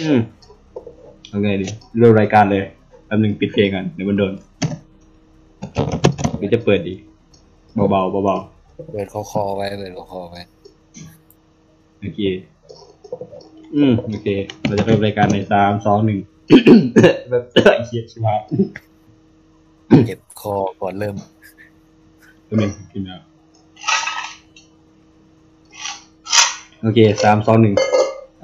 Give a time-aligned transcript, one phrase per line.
[0.00, 0.18] อืม
[1.28, 1.66] เอาไงดี
[1.98, 2.62] เริ่มรายการเลย
[3.06, 4.32] แป๊บหนึงปิดเพลงก่อนเดี๋ยวมันโดน
[6.36, 6.94] หรือจะเปิดดี
[7.74, 8.36] เบาๆเบา
[8.92, 12.20] เปิดคอคอไว้เปิดคอคอไว้ๆโอเค
[13.74, 14.28] อืมโอเค
[14.66, 16.18] เราจะเริ่มรายการในสามสองหนึ่ง
[17.30, 18.40] แบบไอ้เหี้ยชิบหาย
[20.06, 21.14] เก็บคอก่อนเริ่ม
[22.48, 23.20] ตัวหนึ่งกินแล้ว
[26.82, 27.74] โอเคสามสองหนึ่ง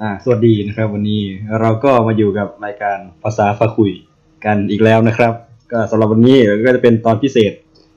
[0.01, 1.21] อ่าสวัสดีนะครับ วันนี้
[1.61, 3.91] เราก็มาอยู่กับรายการภาษาฟ้าคุย
[4.45, 5.33] กันอีกแล้วนะครับ
[5.71, 7.53] ก็สำหรับวันนี้ก็จะเป็นตอนพิเศษ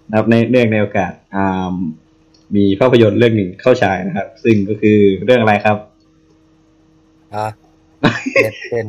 [0.09, 1.75] นะครับในเนื่องในโอกาสอ่า
[2.57, 5.77] มีภาพยนตร์เรื่องหนึ่งเข้าฉายนะครับ ซึ่งก็คือเรื่องอะไรครับ
[7.35, 8.87] อะเน็ตเต้น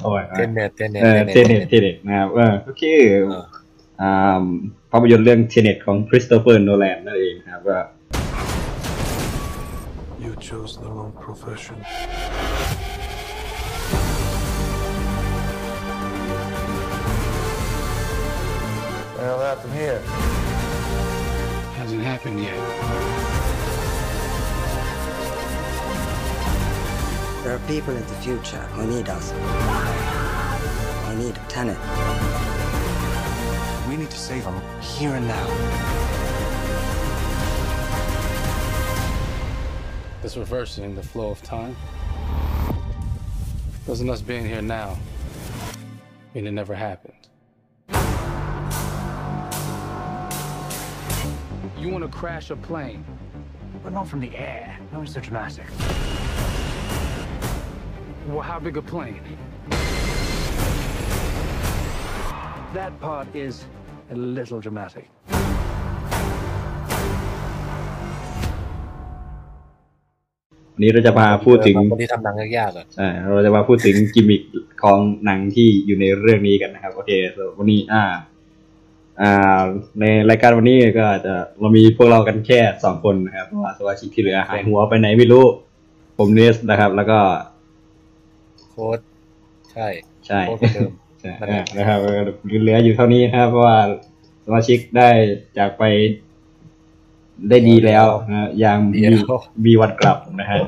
[0.00, 3.44] เอาไว้เต้นเน็ตเต้นเน็ตเออ Tenet Tenet นะครับเออก็คือเออ
[4.00, 4.44] อ่า
[4.90, 7.97] ภาพยนตร์เรื่องเทเน็ตของคริสโตเฟอร์โนแลนนั่นเองครับก็ You
[10.40, 11.76] chose the wrong profession.
[19.16, 20.00] Well, happened here.
[21.76, 22.54] Hasn't happened yet.
[27.42, 29.32] There are people in the future who need us.
[29.32, 31.78] I need a tenant.
[33.88, 36.17] We need to save them here and now.
[40.20, 41.76] This reversing the flow of time.
[43.86, 44.98] Doesn't us being here now
[46.34, 47.14] mean it never happened?
[51.78, 53.04] You want to crash a plane,
[53.84, 54.76] But not from the air.
[54.92, 55.66] No, it's so dramatic.
[58.26, 59.22] well, how big a plane?
[62.74, 63.66] That part is
[64.10, 65.08] a little dramatic.
[70.78, 74.42] นนี้เราจะมาพูดถึงคนที่ทำหนังยากๆอะใช่เราจะมาพูดถึงกิมมิค
[74.82, 78.04] ของหนังที่อยู่ในเรื่องนี้กันนะครับ โอเคสำหรับวันนี้อ่า
[79.22, 79.62] อ่า
[80.00, 85.44] ในรายการวันนี้ก็จะเรามีพวกเรากันแค่สองคนนะครับเพราะว่าสมาชิกที่เหลือหายหัวไปไหนไม่รู้
[86.18, 87.18] ผมเนสนะครับ แล้วก็
[88.70, 88.98] โค้ด
[89.72, 89.86] ใช่
[90.26, 90.90] ใช่โค้ดคนเดิม
[91.20, 91.98] ใช่นั่นแหละนะครับ
[92.62, 93.78] เหลืออยู่เท่านี้นะครับเพราะว่า
[94.46, 95.08] สมาชิกได้
[95.58, 95.84] จากไป
[97.48, 99.02] ได้ดีแล้วนะยังมี
[99.66, 100.58] มีวันกลับนะฮะ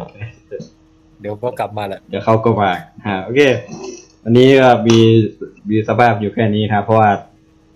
[1.21, 2.71] เดี๋ยวก็กลับมาแหละเดี๋ยวเขาก็มา
[3.07, 3.41] ฮะโอเค
[4.25, 4.99] วันนี้ก็มี
[5.71, 7.11] มีสภาพอยู่แค่นี้ครับเพราะว่า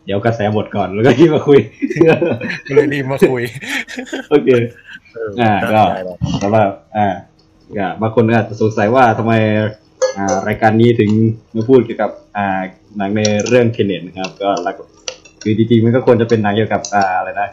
[0.04, 1.58] เดี๋ยวกระแสหมดก่อนแล้วก็ที่มาคุย
[2.66, 3.42] ก็เลยรีบมาคุย
[4.30, 4.48] โอเค
[5.40, 7.08] อ่าก็ได้เลยสำหรับอ่า
[7.78, 9.32] ก็บางคนอาจจะสงสัยว่าทำไม
[10.16, 11.10] อ่ารายการนี้ถึง
[11.54, 12.60] มาพูดเกี่ยวกับอ่า
[12.96, 14.74] หนังในเรื่องเทเน็ตนะครับ ก็หลัก
[15.42, 17.48] คือจริงๆมันก็ควรจะเป็นหนังเกี่ยวกับอ่าอะไรนะ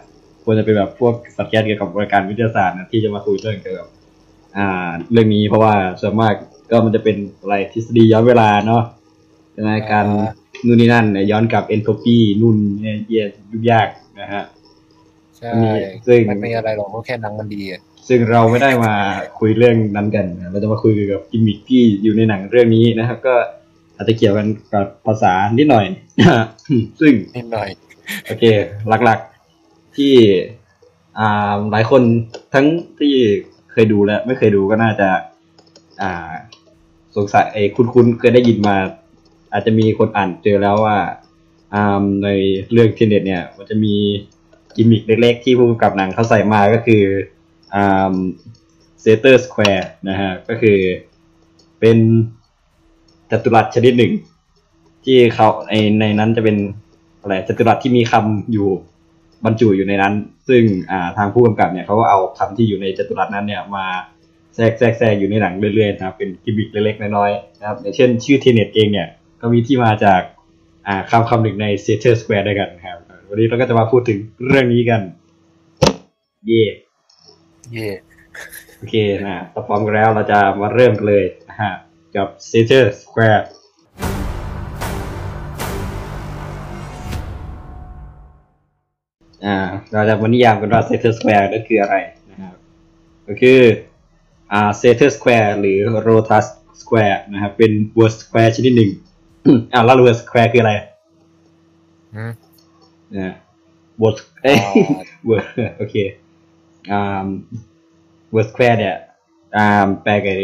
[0.52, 3.88] ควรจะเป็นแบบพวกสัตว์แก๊สเกี่ยวกับรายการวิทยาศาสตร์นะที่จะมาคุยเรื่องเกี่ยวกับ
[4.58, 6.34] อ่า เรื่องนี้เพราะว่าส่วนมาก
[6.72, 8.84] ก็มันจะเป็นอะไรทฤษฎีย้อนเวลาเนาะ
[9.54, 10.06] ใช่ไหมการ
[10.66, 13.88] นู่นนี่นั่นเนี่ยย้อนกลับเอนโทรปีนู่นเนี่ยเยี่ยยุ่งยาก
[14.22, 14.44] นะฮะ
[15.38, 15.72] ใช่อันนี้
[16.08, 18.94] ซึ่งมันไม่อะไรหรอกมันแค่หนังมันดีอะซึ่งเราไม่ได้มา
[19.40, 23.36] คุยเรื่องนั้นกันนะเราจะมาคุยเกี่ยวกับกิมมิคที่อยู่ในหนังเรื่องนี้นะครับ ก็
[23.96, 25.86] อาจจะเกี่ยวกันกับภาษานิดหน่อย
[27.00, 27.70] ซึ่งนิดหน่อย
[28.26, 28.44] โอเค
[29.06, 29.31] หลักๆ
[29.98, 30.14] ที่
[31.20, 32.02] อ่าหลายคน
[32.54, 32.66] ทั้ง
[33.00, 33.14] ที่
[33.72, 35.10] เคยดูและไม่เคยดูก็น่าจะ
[36.02, 36.32] อ่า
[37.16, 38.76] สงสัยไอ้คุ้นๆเคยได้ยินมา
[39.54, 40.98] อาจจะมีคนอ่านเจอแล้วว่า
[41.74, 42.30] อ่าใน
[42.72, 43.96] เรื่อง Tenet เนี่ย มันจะมี
[44.76, 47.04] กิมมิคเล็กๆที่ผู้กำกับหนังเขาใส่มาก็คือ
[47.76, 48.16] อ่า
[49.02, 50.78] Sator Square นะฮะก็คือ
[51.80, 51.98] เป็น
[53.32, 54.14] จัตุรัสชนิดหนึ่ง
[55.06, 56.58] ที่เขาในในนั้นจะเป็น
[57.20, 58.70] อะไรจัตุรัสที่มีคำอยู่
[59.46, 60.14] บรรจุอยู่ในนั้น
[60.50, 63.86] ซึ่งอ่าทางผู้กำกับเนี่ยเขาก็เอาคำที่อยู่ในจัตุรัสนั้นเนี่ยมา
[64.56, 69.08] แทรกแทรกแทรกอยู่ในหนังเรื่อยๆนะครับเป็นกิมมิคเล็กๆน้อยๆนะครับอย่างเช่นชื่อ Tenet เองเนี่ย
[69.42, 70.22] ก็มีที่มาจาก
[70.88, 72.98] อ่าคำคำหนึ่งใน Sator Square ด้วยกันนะครับ
[73.30, 75.02] วันนี้เราก็จะมาพูดถึงเรื่องนี้กัน
[76.48, 76.66] เย่
[77.72, 77.88] เย่
[78.78, 81.74] โอเคนะถ้าพร้อมกันแล้วเราจะมาเริ่มกันเลยนะฮะ
[82.16, 83.42] กับ c e t e r Square
[89.46, 89.58] อ่า
[89.92, 91.96] เราจะมานิยามกันว่า c e t e r Square นั่นคืออะไร
[92.30, 92.56] นะครับ
[93.28, 93.60] ก็คือ
[94.52, 96.46] อ่า c e t e r Square หรือ Rotus
[96.82, 98.92] Square นะครับเป็น word square ชนิดหนึ่ง
[99.74, 100.74] อ่าแล้ว word square คืออะไร
[102.16, 102.32] อืม
[103.18, 103.36] นะ
[104.02, 104.72] word เอ้ยอ่า
[105.30, 105.44] word
[105.78, 105.96] โอเค
[106.92, 107.28] อ่า
[108.34, 108.96] word square เนี่ย
[109.58, 110.36] อ่าแปลกับ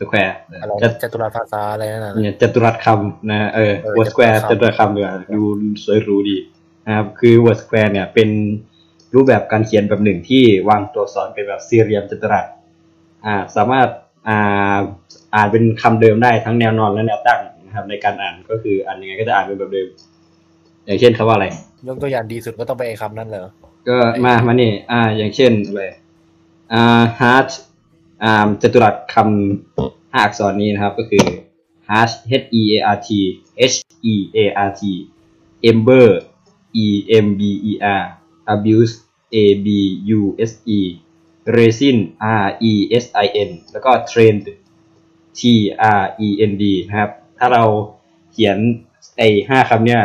[0.00, 5.42] square อะไรจะจตุรัสภาษาอะไรนั่นน่ะเนี่ยจัตุรัสคำนะเออเออ word square จัจัตุตุรัรัสสคำคำด้วยดู
[5.84, 6.36] สวยหรูดี
[6.86, 8.28] นะครับคือ word square เนี่ยเป็น
[9.14, 12.46] รูปแบบการเขียนแบบหนึ่งที่วางตัวอักษรเป็นแบบสี่เหลี่ยมจัตุรัส
[13.24, 13.88] อ่าสามารถ
[14.28, 14.78] อ่า
[15.34, 19.88] อ่านเป็นคำเดิมได้ทั้งแนวนอนและแนวตั้งนะครับในการอ่านก็คืออ่านยังไงก็จะอ่านเป็นแบบเดิม
[20.86, 21.46] อย่างเช่นคำว่าอะไร
[21.86, 23.50] ยกตัวอย่างดีสุดก็ต้องไปนไอ้คำนั้นเหรอ
[23.88, 25.82] ก็มามานี่อ่าอย่างเช่นอะไร
[26.72, 27.50] อ่า heart
[28.22, 31.24] อ่าจตุรัสคำห้าอักษรนี้นะครับก็คือ
[31.88, 33.10] heart h e a r t
[33.72, 33.74] h
[34.12, 34.82] e a r t
[35.70, 36.08] ember
[36.84, 36.86] e
[37.24, 38.02] m b e r
[38.54, 38.94] abuse
[39.34, 39.36] a
[39.66, 39.68] b
[40.18, 40.80] u s e
[41.56, 41.98] resin
[42.34, 42.72] r e
[43.02, 44.44] s i n แล้วก็ trend
[45.38, 45.40] t
[45.82, 45.84] r
[46.26, 47.64] e n d นะครับ ถ้าเรา
[48.32, 48.58] เขียน
[49.18, 50.02] ไอ้ห้าคำเนี้ย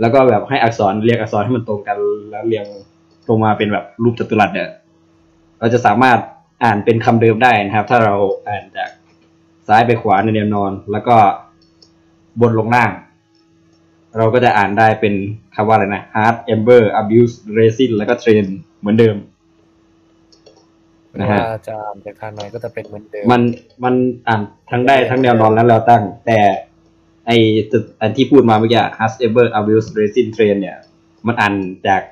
[0.00, 1.98] แล้วก็แบบให้อักษรเรียงอักษรให้มันตรงกัน
[2.30, 2.66] แล้วเรียง
[3.28, 4.68] ลงมาเป็นแบบรูปจัตุรัสเนี่ย
[5.58, 6.18] เราจะสามารถ
[6.64, 8.14] อ่านเป็นคำเดิมได้นะครับ ถ้าเรา
[8.48, 8.90] อ่านจาก
[9.66, 11.16] ซ้ายไปขวาในแนวนอน แล้วก็
[12.40, 12.90] บนลงล่าง
[14.18, 15.14] เราก็จะอ่านได้เป็น
[15.54, 18.46] คำว่าอะไรนะ hard ember abuse resin แล้วก็ train
[18.80, 19.16] เหมือนเดิม
[21.20, 23.42] นะฮะถ้าจะอ่านจากทางไหนก็จะเป็นเหมือนเดิม มัน
[23.84, 23.94] มัน
[24.28, 24.40] อ่าน
[24.70, 26.38] ทั้งได้ทั้งแนวนอนและแนวตั้ง แต่
[27.26, 27.32] ไอ
[27.72, 30.78] จุดอันที่พูดมาเมื่อกี้ has ever abused resin train เนี่ย
[31.26, 31.54] มันอ่าน
[31.86, 32.02] จาก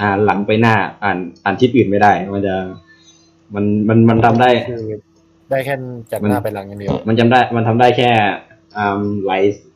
[0.00, 0.74] อ่านหลังไปหน้า
[1.04, 2.54] อ่านอ่านทิศอื่นไม่ได้ มันจะ
[3.54, 4.82] มันมันมันทำได้คือ
[5.50, 5.74] ได้แค่
[6.10, 8.10] จากหน้าไปหลังอย่างเดียว มันจำได้มันทำได้แค่
[8.76, 9.32] อ่าไหล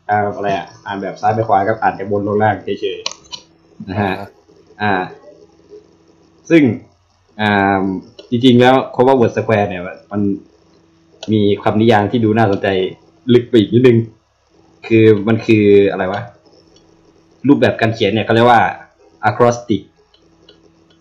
[0.09, 4.15] อ่าอะไรอะอ่านแบบซ้ายไปขวากับอ่านจากบนลงล่างเฉยๆนะฮะ
[4.83, 4.93] อ่า
[6.51, 6.63] ซึ่ง
[7.41, 7.83] อ่า
[8.31, 9.83] จริงๆแล้วคำว่า word square เนี่ย
[10.13, 10.21] มัน
[11.33, 12.69] มีคำนิยามที่ดูน่าสนใจ
[13.35, 13.99] ลึกไปอีกนิดนึง
[14.87, 16.21] คือมันคืออะไรวะ
[17.49, 18.61] รูปแบบการเขียนเนี่ยเขาเรียกว่า
[19.29, 19.83] acrostic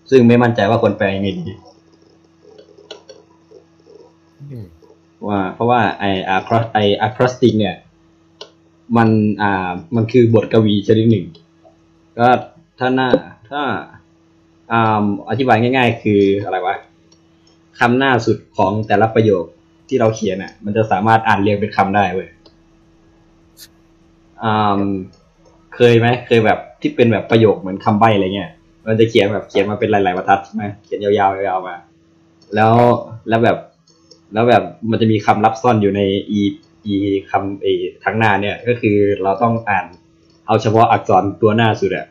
[0.10, 1.44] ซึ่งไม่มั่นใจว่าคนแปลยังไงดี
[4.52, 4.66] อืม
[5.28, 6.06] ว่าเพราะว่าไอ
[6.36, 7.75] acros ไอ acrostic เนี่ย
[8.98, 9.10] มัน
[9.42, 11.26] อ่ามันคือบทกวีชนิดหนึ่ง
[12.20, 12.28] ก็
[12.80, 13.10] ถ้าหน้า
[13.50, 13.62] ถ้า
[14.72, 16.76] อ่าอธิบายง่าย ๆ คืออะไรวะ
[17.80, 19.46] คำหน้าสุดของแต่ละประโยค
[19.88, 22.30] ที่เราเขียนอะ มันจะสามารถอ่านเรียงเป็นคำได้เว้ย
[24.44, 24.82] อ่า
[25.76, 28.52] เคยไหมเคยแบบที่เป็นแบบประโยคเหมือนคำใบ้อะไรเงี้ย
[28.88, 31.76] มันจะเขียนแบบเขียนมาเป็นหลายๆบรรทัดใช่ไหมเขียนยาวๆยาวๆมา
[32.56, 32.74] แล้ว
[33.30, 33.58] แล้วแบบ
[34.34, 36.42] แล้วแบบมันจะมีคำลับซ่อนอยู่ในอี
[36.86, 36.98] อี
[37.32, 37.68] คำไอ
[38.04, 39.86] ทั้งหน้าเนี่ยก็คือเราต้องอ่าน
[40.48, 42.06] เอาเฉพาะอักษรตัวหน้าสุดอะ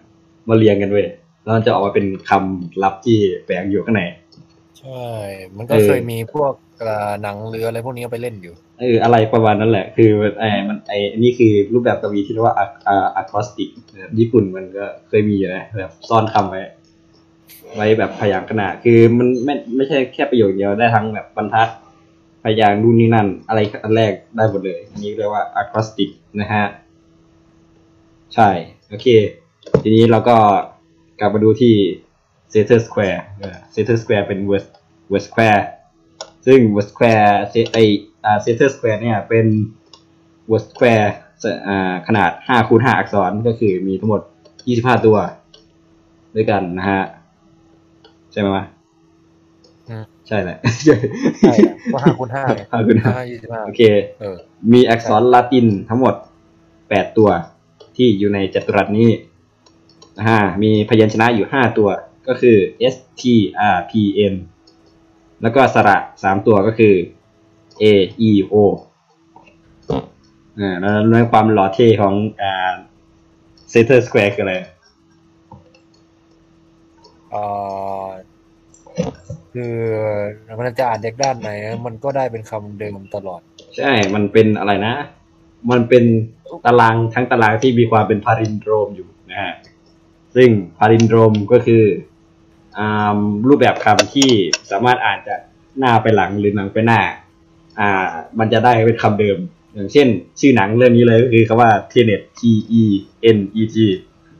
[0.48, 1.06] มาเรียงกันเว้ย
[1.42, 4.02] แล้วมันจะออกมาเป็นคำลับที่แฝงอยู่ข้างใน
[4.80, 5.06] ใช่
[5.56, 12.66] มันก็เออเคยมีพวกเอ่อหนังเรืออะไรพวกนี้เอาไปเล่นอยู่เอออะไรประมาณนั้นแหละ คือไอ้มันไอ้นี่คือรูปแบบกวีที่เรียกว่าอะ
[13.16, 13.68] อะคอสติก
[14.18, 16.60] ญี่ปุ่นมันก็เคยมีอยู่นะแบบซ่อนคำไว้
[17.74, 21.68] ไว้แบบพยางค์ขนาดคือมันไม่ไม่ใช่แค่ประโยคเดียวได้ทั้งแบบบรรทัด
[22.44, 26.10] พยางนู่นนี่นั่น อะไรอันแรกได้หมดเลย อันนี้เรียกว่าอะคอสติก
[26.40, 26.64] นะฮะ
[28.34, 28.48] ใช่
[28.88, 29.06] โอเค
[29.82, 30.36] ทีนี้เราก็
[31.20, 31.74] กลับมาดูที่
[32.52, 34.70] Center Square เออ Center Square เป็น West
[35.12, 35.62] West Square
[36.46, 37.78] ซึ่ง West Square เซไอ
[38.24, 39.46] อ่า Center Square เนี่ยเป็น
[40.52, 41.08] West Square
[41.68, 44.22] อ่าขนาด5คูณ5อักษรก็คือมีทั้งหมด
[44.64, 45.16] 25 ตัว
[46.34, 47.02] ด้วยกันนะฮะ
[48.32, 48.64] ใช่ไหมวะ
[50.28, 50.58] ใช่แหละ
[51.40, 53.82] ใช่อะเพราะห้าคูณห้าห้าคูณห้าห้ายี่สิบห้าโอเค
[54.20, 54.36] เออ
[54.72, 56.14] มีอักษรลาตินทั้งหมด
[56.64, 57.30] 8ตัว
[57.96, 59.10] ที่อยู่ในจัตุรัสนี้
[60.18, 61.88] นะฮะมีพยัญชนะอยู่5ตัว
[62.28, 62.56] ก็คือ
[62.94, 63.22] S T
[63.74, 63.92] R P
[64.32, 64.34] N
[65.42, 66.94] แล้วก็สระสามตัวก็คือ
[67.82, 67.84] A
[68.28, 68.54] E O
[70.60, 72.72] อ่าแล้วในความหล่อเท่ของอ่า
[73.70, 74.54] เซนเตอร์สแควร์คืออะไร
[77.30, 77.42] เอ่
[78.04, 78.08] อ
[79.54, 79.74] คือ
[80.58, 81.50] มันจะอ่านจากด้านไหน
[81.86, 83.40] มันก็ได้เป็นคำเดิมตลอด
[83.76, 84.94] ใช่ มันเป็นอะไรนะ
[85.70, 86.04] มันเป็น
[86.66, 89.52] ตารางทั้งตารางที่มีความเป็น palindrome อยู่นะฮะ
[90.36, 91.84] ซึ่ง palindrome ก็คือ
[92.78, 93.18] อ่า
[93.48, 94.30] รูปแบบคำที่
[94.70, 95.40] สามารถอ่านจาก
[95.78, 97.00] หน้าไปหลังหรือหลังไปหน้า
[97.78, 98.06] อ่า
[98.38, 99.38] มันจะได้เป็นคำเดิม
[99.74, 100.08] อย่างเช่น
[100.40, 102.40] ชื่อหนังเรื่องนี้เลยก็คือคำว่า Tenet T
[102.80, 102.82] E
[103.36, 103.76] N E T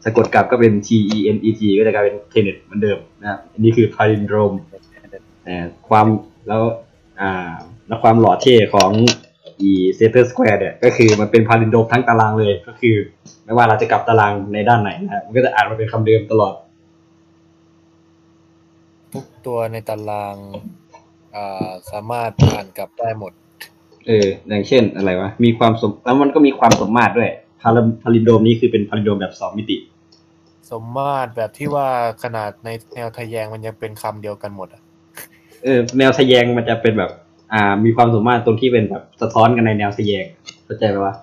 [0.05, 4.53] สะกดกลับก็เป็น T E N E T ก็จะกลายเป็น Tenet เหมือนเดิมนะครับอันนี้คือ palindrome
[5.89, 6.07] ความ
[6.49, 6.63] แล้ว
[7.21, 7.51] อ่า
[7.87, 8.91] แล้วความหล่อเท่ของ
[9.61, 12.97] อี Sator Square เนี่ยก็คือมันเป็น palindrome ทั้งตารางเลยก็คือ
[13.45, 16.55] ไม่ว่าเราจะกลับตารางในด้านไหนนะฮะมันก็จะอ่านมาเป็นคำเดิมตลอด
[19.13, 20.37] ทุกตัวในตาราง
[21.35, 23.33] อ่าสามารถอ่านกลับได้หมด
[24.07, 29.77] เอออย่างเช่นอะไรวะมีความสมแล้วมันก็มีความสมมาตรด้วยพาลพาลินโดมนี้คือเป็นพาลินโดมแบบสองมิติ
[30.71, 31.87] สมมาตรแบบที่ว่า
[32.23, 34.83] ขนาดในแนวทะแยงมันยังเป็นคำเดียวกันหมดอะ
[35.65, 37.11] เออแนวทะแยงมันจะเป็นแบบ
[37.53, 40.25] อ่า มีความสมมาตรตรงที่เป็นแบบสะท้อนกันในแนวทะแยง
[40.65, 41.15] เข้าใจไหมวะ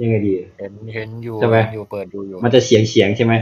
[0.00, 3.34] ยังไงดี เห็นเห็นอยู่ใช่ไหมเห็นอยู่เปิดดูอยู่ มันจะเฉียงเฉียงๆใช่ไหม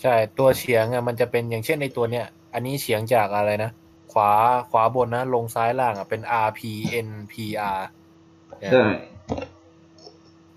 [0.00, 3.70] ใช่ตัวเฉียงอะมันจะเป็นอย่างเช่นในตัวเนี้ย อันนี้เฉียงจากอะไรนะ
[4.12, 4.30] ขวา
[4.70, 6.60] ขวาบนนะลงซ้ายล่างอะเป็น R P
[7.06, 7.34] N P
[7.76, 7.80] R
[8.60, 8.84] เนี่ยใช่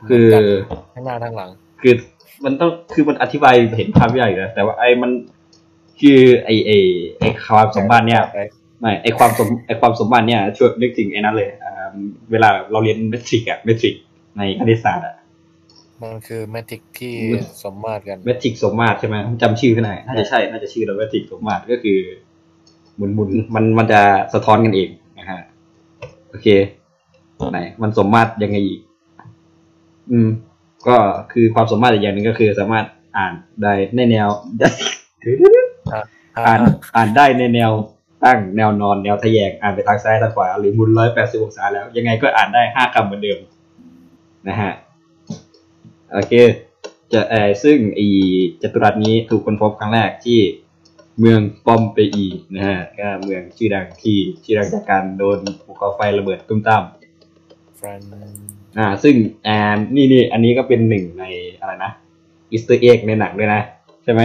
[0.09, 0.27] คือ
[0.93, 1.49] ทั้งหน้าทั้งหลัง
[1.81, 1.93] คือ
[2.45, 5.11] มันต้องคือมันอธิบายเห็นภาพยากอยู่นะแต่ว่าไอ้มัน
[5.99, 6.77] คือไอ้ไอ้
[7.19, 8.23] ไอ้ความสมบัติเนี่ย
[8.81, 11.89] ไม่ไอความสมไอความสมบัติเนี่ยช่วยนึกถึงไอ้นั้นเลยอ่า
[12.31, 13.95] เวลาเราเรียนเมทริกอะเมทริก
[14.37, 15.15] ในคณิตศาสตร์อะ
[16.01, 21.99] มันคือแมทริกที่มันสมมาตรกันเมทริกสมมาตรใช่ไหมจำชื่อขึ้นไหนน่าจะใช่น่าจะชื่อเราเมทริกสมมาตรก็คือ
[22.95, 24.01] หมุนหมุนมันมันจะ
[24.33, 25.39] สะท้อนกันเองนะฮะ
[26.29, 26.47] โอเค
[27.51, 28.79] ไหนมันสมมาตรยังไงอีก
[30.11, 30.29] อืม
[30.87, 30.97] ก็
[31.31, 32.85] คือความสมมาตรอีกอย่างหนึ่งก็คือสามารถ
[33.17, 33.33] อ่าน
[33.63, 34.29] ได้ในแนว
[36.47, 36.59] อ่าน
[36.95, 37.71] อ่านได้ในแนว
[38.23, 43.39] ตั้งแนวนอนแนวทะแยงอ่านไปทางซ้ายทางขวาหรือหมุนร้อยแปดสิบองศาแล้ว ยังไงก็อ่านได้ห้าคำเหมือนเดิม
[44.47, 44.71] นะฮะ
[46.11, 46.33] โอเค
[47.11, 48.07] จะเออซึ่งไอี
[48.61, 50.39] จัตุรัสนี้ถูกค้นพบครั้งแรกที่
[51.19, 56.83] เมืองปอมเปอีนะฮะก็เมืองชื่อดังที่ชื่อดังจากการโดนภูเขาไฟระเบิดตุ้มตาม
[57.79, 58.01] ฟรน
[58.77, 61.23] อ่า ซึ่งอันนี้นี่อันนี้ก็เป็นหนึ่งใน
[61.59, 61.91] อะไรนะ
[62.51, 63.61] Easter egg ในหนังด้วยนะ
[64.03, 64.21] ใช่ไหม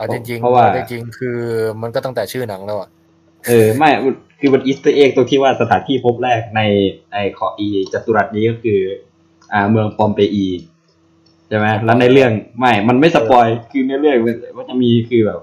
[0.00, 1.38] อ่าจริงๆเพราะว่าจริงๆคือ
[1.82, 2.88] มันก็ตั้งแต่ชื่อหนังแล้วอะ
[3.46, 6.60] เออไม่มันคือมัน Easter egg ตรงที่ว่าสถานที่พบแรกใน
[7.12, 8.80] ไอขออีจัตุรัสนี้ก็คือ
[9.52, 10.46] อ่าเมืองปอมเปอี
[11.48, 15.40] ใช่ไหมแล้วในเรื่องไม่ มันไม่ spoil คือในเรื่องมันมันจะมีคือแบบ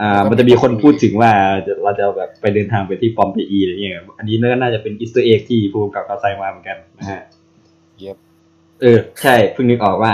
[0.00, 1.32] อ่า มันจะมีคนพูดถึงว่า
[1.66, 7.22] จะเราจะแบบไปเดินทางไปที่ปอมเปอีอะไรเงี้ยอันนี้ก็น่าจะเป็น Easter egg ที่ผู้กำกับเขาใส่มาเหมือนกันนะฮะ
[7.98, 8.16] yep
[8.80, 10.12] เออ ใช่เพิ่งนึกออกว่า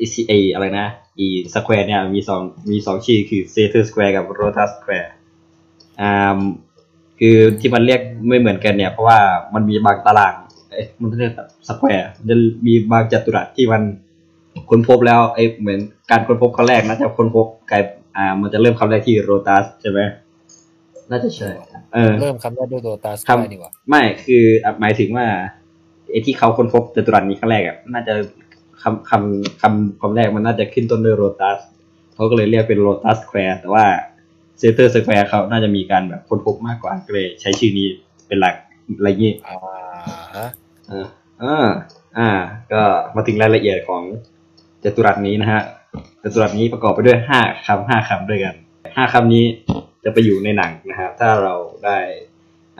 [0.00, 0.86] ECA อะไรนะ
[1.18, 2.40] อี Square เนี่ยมีสอง
[2.70, 5.12] มีสองชื่อคือเซเ t อร์สแควร์กับ Rotas Square
[6.00, 6.38] อ่า
[7.18, 9.18] คือที่มันเรียกไม่เหมือนกันเนี่ย เพราะว่า
[9.54, 10.34] มันมีบางตาราง
[10.70, 11.32] เอ้ยมันเรียก
[11.68, 13.82] สแควร์มันจะมีบางจัตุรัสที่มัน
[14.70, 17.82] ค้นพบแล้วไอ้เหมือนการค้นพบครั้งแรกน่าจะค้นพบกลาย
[18.16, 20.00] อ่า มันจะเริ่มคำแรกที่โรตัสใช่ไหม
[21.10, 21.48] น่าจะใช่
[21.94, 25.26] เออเริ่มคำแรกด้วยตัวตาสครับกายนี่หว่าไม่คืออะหมายถึงว่า
[26.10, 28.14] ไอ้ที่เขาค้นพบจัตุรัสนี้ครั้งแรกอะน่าจะ
[28.82, 31.58] คำคำคำคำแรกมันน่าจะขึ้นต้นด้วยโรตัส
[32.14, 33.84] เขาก็เลยเรียกเป็นโรตัสสแควร์แต่ว่า
[34.58, 37.86] Sator Square เขาน่าจะมีการแบบค้นพบมากกว่าก็เลยใช้ชื่อนี้
[38.26, 38.54] เป็นหลัก
[38.96, 39.56] อะไรอย่างนี้อ่า
[40.34, 40.48] ฮะ
[40.90, 41.06] อ่า
[41.42, 41.68] อ่า
[42.18, 42.28] อ่า
[42.72, 42.82] ก็
[43.16, 44.02] มาถึงรายละเอียดของ
[44.84, 45.60] จัตุรัสนี้นะฮะ
[46.22, 48.54] จัตุรัสนี้ประกอบไปด้วยห้าคำห้าคำด้วยกัน
[48.96, 49.44] ห้าคำนี้
[50.04, 51.98] จะไปอยู่ในหนังนะฮะถ้าเราได้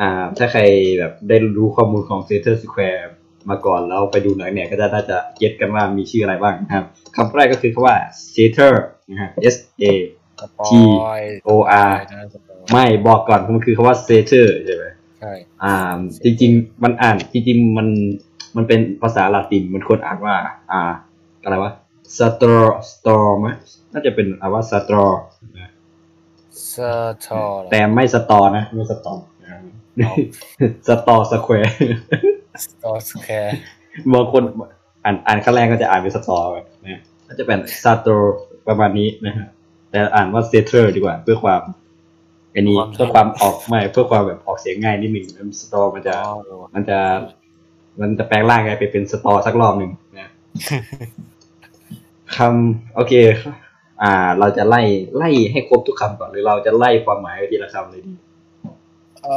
[0.00, 0.62] อ่า ถ้าใคร
[0.98, 3.02] แบบได้รู้ข้อมูลของ Sator Square
[3.50, 6.84] มาก่อนแล้วไปดูหนังเนี่ยก็จะน่าจะ get กันว่ามีชื่ออะไรบ้างนะครับ
[7.16, 7.96] คำแรกก็คือคำว่า
[8.34, 8.72] Theater
[9.10, 9.84] นะฮะ S A
[10.40, 10.66] สปอ
[11.18, 11.50] ย O
[11.88, 14.84] R นะสปอยไม่บอกก่อนมันคือคำว่า Theater ใช่ไหม
[15.18, 15.32] ใช่
[15.62, 17.88] อ่าจริง ๆ มันอ่านจริงๆมัน
[18.56, 20.34] มันเป็นภาษาละตินมันควรอ่านว่า
[20.70, 20.80] อ่า
[21.42, 21.72] อะไรวะ
[22.16, 23.48] Straw Straw ไหม
[23.92, 25.10] น่าจะเป็นอ่านว่า Straw
[25.58, 25.70] นะ
[26.74, 26.76] ส
[27.26, 29.14] ตอแต่ไม่สตอนะ ไม่สตอ
[30.88, 31.74] สตอสแควร์
[32.64, 33.58] สตอสแคร์
[34.12, 34.42] บางคน
[35.04, 36.50] อ่านอ่านขั้นแรกก็จะอ่านเป็นสตอร์
[36.82, 38.06] นะก็จะเป็นซาโต
[38.68, 39.46] ประมาณนี้นะฮะ
[39.90, 41.62] แต่อ่านว่าเซเทอร์ดีกว่าเพื่อความ
[42.54, 45.26] อันนี้เพื่อความออกไม่เพื่อความแบบออกเสียงง่ายนิดหนึ่ง
[45.60, 46.14] สตอมันจะ
[46.74, 46.98] มันจะ
[48.00, 50.28] มันจะแปลงร่างกลายไปเป็นสตอสักรอบหนึ่งนะ
[52.36, 53.14] คำโอเค
[54.02, 54.82] อ่า เราจะไล่
[55.16, 58.12] ไล่ให้ครบทุกคำก่อนหรือเราจะไล่ความหมายไปทีละคำเลยดี
[59.22, 59.36] เอ่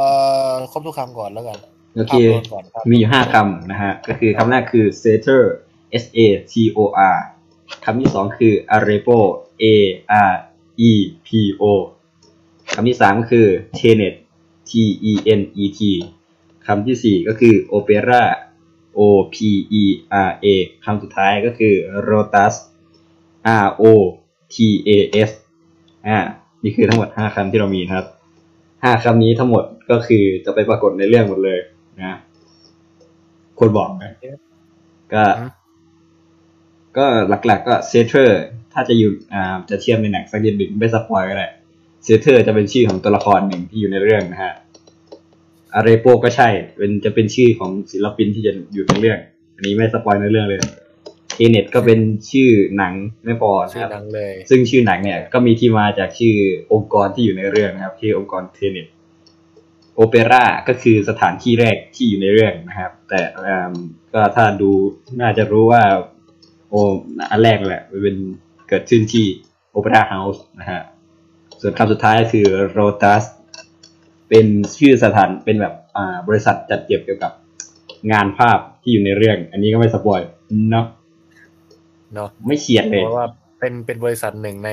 [0.50, 1.58] อครบทุกคำก่อนแล้วกัน
[1.96, 5.42] โอเคภาพรวมก่อนครับมีอยู่ห้าคำนะฮะ ก็คือคำแรกคือ setter
[6.02, 6.18] s a
[6.52, 6.78] t o
[7.14, 7.16] r
[7.84, 9.18] คำที่สองคือ arepo
[9.62, 9.64] a
[10.28, 10.30] r
[10.90, 10.92] e
[11.26, 11.28] p
[11.62, 11.64] o
[12.74, 13.46] คำที่สามก็คือ
[13.78, 14.14] tenet
[14.68, 14.72] t
[15.10, 15.80] e n e t
[16.66, 18.22] คำที่สี่ก็คือ opera
[18.98, 19.00] o
[19.34, 19.36] p
[19.80, 20.46] e r a
[20.84, 21.74] คำสุดท้ายก็คือ
[22.08, 22.54] rotus
[23.70, 23.94] r o
[24.54, 24.56] t
[25.20, 25.30] a s
[26.06, 26.18] อ่า
[26.64, 28.06] นี่คือทั้งหมดห้าคำที่เรามีนะครับ
[28.82, 31.58] ห้าคำนี้ทั้งหมดก็คือจะไปปรากฏในเรื่องหมดเลย
[31.98, 32.18] นะ
[33.58, 34.12] คนบอกนะ
[35.14, 35.24] ก็
[36.96, 37.06] ก็
[37.46, 38.40] หลักๆก็ Sator
[38.72, 41.48] ถ้าจะอยู่อ่าจะเทียบในหนังสักนิดหนึ่งไม่ spoil ก็ได้
[42.04, 44.52] Sator จะเป็นชื่อของตัวละครหนึ่งที่อยู่ในเรื่องนะฮะ
[45.74, 49.18] Arepo ก็ใช่ เป็นจะเป็นชื่อของศิลปินที่จะอยู่ในเรื่อง
[49.54, 50.60] อันนี้ไม่ spoil ในเรื่องเลย
[51.34, 52.00] Tenet ก็เป็น
[52.30, 56.34] ชื่อหนังไม่พอนะครับชื่อรับหนังเลยซึ่งชื่อหนังเนี่ยก็มีที่มาจากชื่อ
[56.72, 58.86] องค์กรที่อยู่ในเรื่องนะครับ ชื่อองค์กร Tenet
[59.96, 63.72] Opera ก็คือสถานที่แรกที่อยู่ในเรื่องนะครับ แต่อ่า
[64.12, 64.70] ก็ถ้าดู
[65.20, 65.82] น่าจะรู้ว่า
[66.70, 66.82] โอ้
[67.30, 68.16] อันแรกแหละมันเป็น
[68.68, 69.26] เกิดขึ้นที่
[69.70, 70.82] Opera House นะฮะ
[71.60, 73.24] ส่วนคำสุดท้ายก็คือ Rotas
[74.28, 77.32] เป็นชื่อสถานเป็นแบบอ่าบริษัทจัดเก็บเกี่ยวกับ
[78.12, 80.20] งานภาพที่อยู่ในเรื่อง อันนี้ก็ไม่สปอย
[80.70, 80.86] เนาะ
[82.14, 83.26] เนาะไม่เฉียดเลยเพราะว่า
[83.60, 84.70] เป็นเป็นบริษัทหนึ่งใน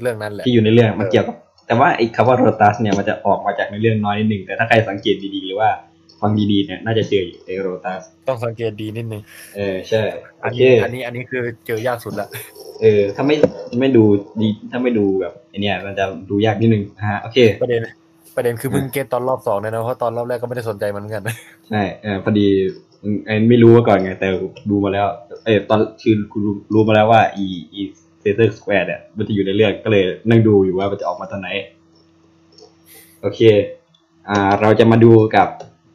[0.00, 5.70] เรื่องนั้นแหละที่อยู่ในเรื่องมันเกี่ยวกับ แต่ว่าไอ้คำว่าโรตัสเนี่ยมันจะออกมาจากในเรื่องน้อยนิดหนึ่งแต่ถ้าใครสังเกตดีๆหรือว่า
[6.20, 9.22] ฟังดีๆเนี่ยน่าจะเจออยู่ไอ้โรตัสต้องสังเกตดีนิดนึง
[9.56, 10.02] เออใช่
[10.40, 12.28] โออันเคนี้อันนี้อันนี้คือเจอยากสุดละ
[12.82, 13.36] เออ ถ้าไม่
[13.80, 14.04] ไม่ดู
[14.40, 17.80] ดีถ้าไม่ดูแบบไอเนี่ย มันจะดูยากนิดนึงนะฮะโอเคประเด็น
[18.36, 21.24] ประเด็นคือเพิ่ง get ตอนรอบสองเนี่ยนะเพราะตอนรอบแรกก็ไม่ได้สนใจมันเหมือนกัน
[21.68, 22.46] ใช่เออพอดี
[23.02, 24.28] อืมไอ้ไม่รู้มาก่อนไง แต่
[24.70, 25.06] ดูมาแล้ว
[25.46, 27.82] เออตอนคือคุณรู้รู้มาแล้วว่า อีอี
[28.24, 31.48] Sator Square เนี่ยมันจะอยู่ในเรื่องก็เลยนั่งดูอยู่ว่ามันจะออกมาตอนไหน
[33.20, 33.40] โอเค
[34.28, 35.48] อ่า เราจะมาดูกับ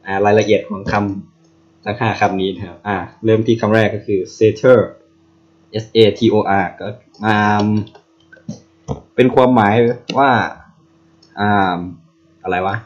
[0.06, 4.78] อ่ารายละเอียดของคำทั้งห้าคำนี้นะครับ อ่า เริ่มที่คำแรกก็คือ sator
[5.82, 6.86] s a t o r ก็
[7.26, 7.66] อ่า
[9.14, 9.72] เป็นความหมาย
[10.18, 10.30] ว่า
[11.40, 11.78] อ่า
[12.42, 12.76] อะไรวะ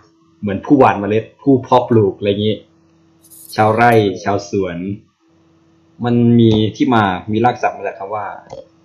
[0.41, 2.57] เหมือนผู้หว่านเมล็ด ผู้เพาะปลูกอะไรอย่างนี้
[3.55, 3.93] ชาวไร่
[4.25, 4.77] ชาวสวน
[6.05, 8.27] มันมีที่มามีรากศัพท์มาจากคำว่า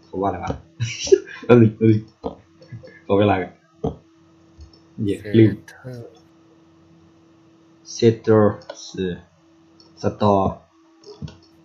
[0.10, 0.51] คำว่าอะไรวะ
[1.48, 1.96] เออเออ
[3.06, 3.51] ขอเวลากัน
[5.04, 5.54] เดี๋ยวลืม
[7.94, 8.58] เซตอร์
[10.01, 10.36] สตอ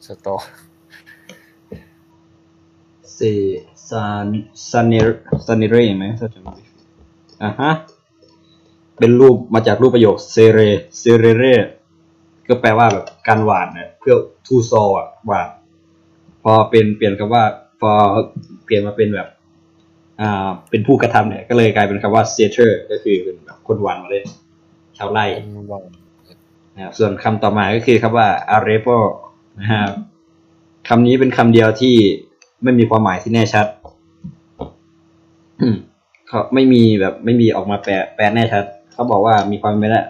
[0.07, 0.37] สตอ
[3.15, 3.19] เซ
[3.89, 4.27] ซาน
[4.71, 4.95] ซานเน
[5.47, 6.73] ซานเนเรไหมถ้าจำไม่ผิด
[7.43, 7.73] อะฮะ
[8.99, 10.61] เป็นรูปมาจากรูปประโยคเซเร
[10.99, 11.45] เซเรเร
[12.49, 14.15] ก็แปลว่าแบบการหวานเนี่ยเพื่อ
[14.47, 15.49] ทูซออะหวาน
[16.43, 17.95] พอเป็นเปลี่ยนคำว่าพ อ
[18.65, 19.29] เปลี่ยนมาเป็นแบบ
[20.21, 24.25] อ่าเป็นผู้กระทำเนี่ย ก็เลยกลายเป็นคำว่าเซเตอร์ก็คือเป็นแบบคนหวานมาเลย
[24.99, 25.83] ชาวไร่เป็นวัง
[26.75, 28.99] นะครับส่วนคำต่อมาก็คือคำว่า arepo
[29.61, 29.93] นะครับ
[30.89, 31.95] คำนี้เป็นคำเดียวที่
[32.63, 33.67] ไม่มีความหมายที่แน่ชัด
[35.61, 35.77] อืม
[36.27, 40.03] เขาไม่มีแบบไม่มีออกมาแปลแปลแน่ชัด เขาบอกว่ามีความเป็นไปได้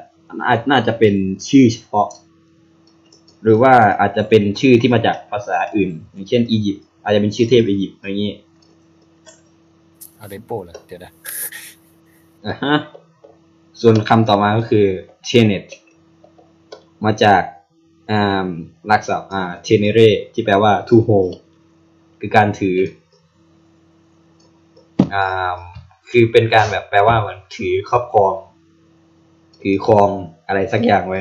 [0.49, 1.14] อาจน่าจะเป็น
[1.49, 2.09] ชื่อเฉพาะ
[3.43, 8.34] หรือว่าอาจจะเป็นชื่อที่มาจากภาษาอื่น อย่างเช่นอียิปต์ อาจจะเป็นชื่อเทพอียิปต์อะไรอย่างนี้
[10.18, 11.12] อาเรโปเหรอเดี๋ยวนะ
[12.46, 12.76] อะฮะ
[13.80, 14.87] ส่วนคำต่อมาก็คือ
[15.28, 15.64] tenet
[17.04, 17.42] มาจาก
[18.11, 18.49] อ่า
[18.87, 21.33] หลักศัพท์อ่า tenere ที่แปลว่า to hold
[22.20, 22.79] คือการถือ
[25.14, 25.59] อ่า
[26.11, 28.35] คือเป็นการแบบแปลว่าเหมือนถือครอบครอง
[29.62, 30.09] ถือครอง
[30.46, 31.20] อะไรสักอย่างไว้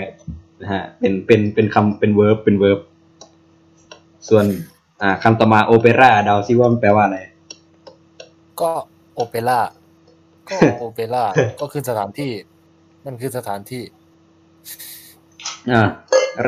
[0.62, 2.80] นะฮะเป็นเป็นเป็นคำเป็น verb เป็น verb
[4.30, 4.46] ส่วน
[5.04, 7.20] อ่าคำต่อมา opera เดาซิว่ามันแปลว่าอะไร
[8.62, 8.72] ก็
[9.16, 9.60] โอเปร่า
[10.50, 11.24] ก็โอเปร่า
[11.62, 12.32] ก็คือสถานที่
[13.06, 13.84] มันคือสถานที่
[15.72, 15.88] อ่า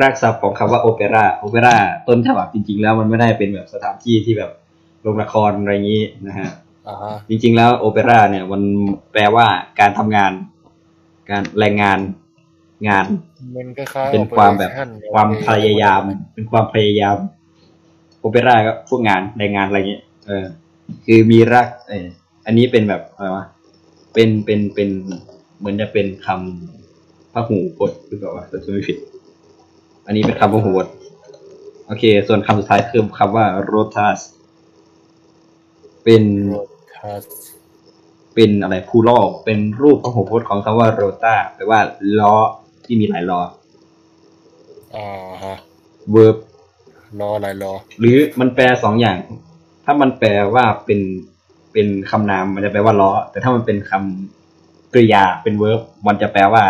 [0.00, 1.76] รากศัพท์ของคำว่าโอเปร่าโอเปร่า
[2.08, 4.50] ต้นฉบับจริง ๆ แล้วมันไม่ได้เป็นแบบสถานที่ที่แบบ
[5.02, 6.50] โรงละครอะไรอย่างนี้นะฮะ
[6.88, 8.62] อ่าฮะจริง ๆ แล้วโอเปร่าเนี่ย มัน
[9.12, 9.46] แปลว่า
[9.80, 10.32] การทำงาน
[11.30, 11.98] การแรงงาน
[12.88, 13.04] งาน
[13.56, 16.00] มันคล้ายๆเป็นความแบบ operation ความพยายาม
[16.34, 17.35] เป็นความพยายามโอ
[18.30, 20.44] เปร่าก็พวกงานแรงงานอะไรอย่างเงี้ยเออ
[21.06, 22.06] คือมีรากเออ
[22.46, 23.44] อันนี้เป็นแบบอะไรวะ
[24.14, 24.88] เป็นเป็นเป็น
[25.58, 28.96] เหมือนจะเป็นคำพหูพจน์หรือเปล่าวะถ้าจะไม่ผิด
[30.06, 30.92] อันนี้เป็นคำพหูพจน์
[31.86, 34.18] โอเค ส่วนคำสุดท้ายคือคำว่า rotas
[36.04, 36.54] เป็นโร
[36.96, 37.24] ทัส
[38.34, 41.80] เป็นอะไรผู้ล่อเป็นรูปพหูพจน์ของคำว่า rota แปลว่า
[42.20, 42.34] ล้อ
[42.84, 43.40] ที่มีหลายล้อ
[44.96, 45.08] อ่า
[45.44, 45.56] ฮะ
[46.14, 46.36] verb
[47.20, 49.18] รออะไรรอ หรือมันแปลสองอย่าง
[49.84, 51.00] ถ้ามันแปลว่าเป็น
[51.72, 56.64] เป็นคำนามมันจะแปลว่าล้อ แต่ถ้ามันเป็นคำกริยาเป็นเวิร์บมันจะแปลว่า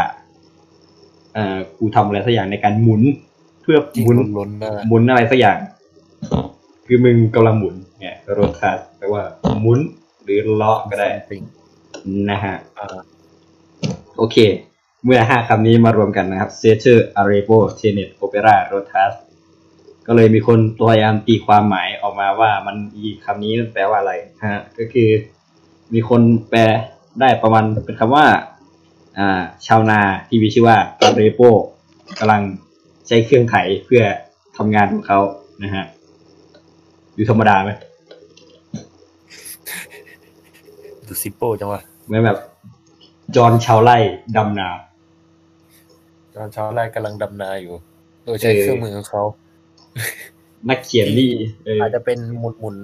[1.35, 3.03] เอ่อกูทำอะไรสักอย่างในการหมุน
[3.63, 5.59] เพื่อที่หมุนล้นๆนะหมุนอะไรสักอย่าง
[6.87, 9.23] คือมึงกำลังหมุนเนี่ยโรทัสแปลว่า
[9.63, 9.79] หมุน
[10.23, 11.43] หรือล้อก็ได้ปิง
[12.31, 12.99] นะฮะอ่า
[14.17, 14.37] โอเค
[15.05, 19.13] เมื่อห้าคำนี้มารวมกันนะครับ s e t e r Arepo Tenet Opera Rotas
[20.07, 20.59] ก็เลยมีคน
[20.91, 24.13] พยายามตีความหมายออกมาว่ามันอีคำนี้แปลว่าอะไร
[24.45, 25.09] ฮะก็คือ
[25.95, 26.61] มีคนแปล
[27.21, 28.27] ได้ประมาณเป็นคำว่า
[29.19, 31.51] อ่า ชาวนาที่มีชื่อว่า Arepo
[32.19, 32.43] กำลัง
[33.07, 34.03] ใช้เครื่องไถเพื่อ
[34.57, 35.19] ทำงานของเขา
[35.63, 35.85] นะฮะ
[37.17, 37.71] ดูธรรมดาไหม
[41.07, 42.39] ดูซิโป้จังวะไม่แบบ
[43.37, 43.97] จอห์นชาวไร่
[44.37, 44.69] ดำนา
[46.35, 47.75] ตอนเช้าไร่กำลังดำนาอยู่
[48.25, 49.23] โดยใช้เออเครื่องมือของเขา
[50.71, 51.31] นักเขียนนี่
[51.65, 52.77] เอออาจจะเป็นหมุนหมุน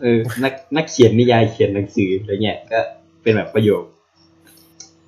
[0.00, 2.78] เออ นักนักเขียนนิยายเขียนหนังสืออะไรเงี้ยก็
[3.22, 3.82] เป็นแบบประโยค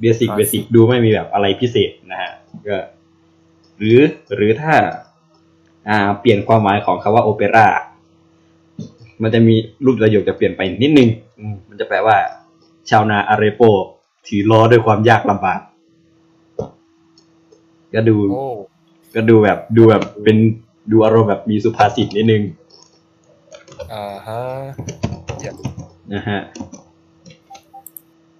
[0.00, 2.32] เบสิกเบสิกดูไม่มีแบบอะไรพิเศษนะฮะ
[2.68, 2.78] ก็
[3.78, 4.00] หรือ
[4.34, 4.74] หรือถ้า
[5.88, 7.66] อ่า เปลี่ยนความหมายของคำว่าโอเปร่า
[9.22, 12.16] มันจะมีรูปประโยคจะเปลี่ยนไปนิดนึงอืมมันจะแปลว่า
[12.90, 13.62] ชาวนาอาเรโป
[14.26, 15.60] ถือล้อด้วยความยากลำบาก
[17.94, 18.46] ก็ดูโอ้
[19.14, 20.36] ก็ดูแบบดูแบบเป็น
[20.90, 22.42] ดูอารมณ์แบบมีสุภาษิตนิดนึง
[23.92, 24.40] อ่าฮะ
[25.38, 25.54] เดี๋ยว
[26.12, 26.38] นะฮะ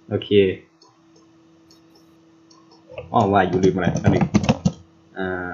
[0.09, 0.29] โอเค
[3.13, 4.25] อ๋อว่าอยู่ลืมอะไรอันหนึ่ง
[5.17, 5.53] อ่า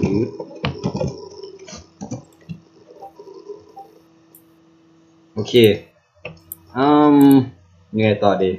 [0.00, 0.28] อืด
[5.34, 5.54] โอเค
[6.76, 7.16] อืม
[7.94, 8.50] ยังไงต่อดี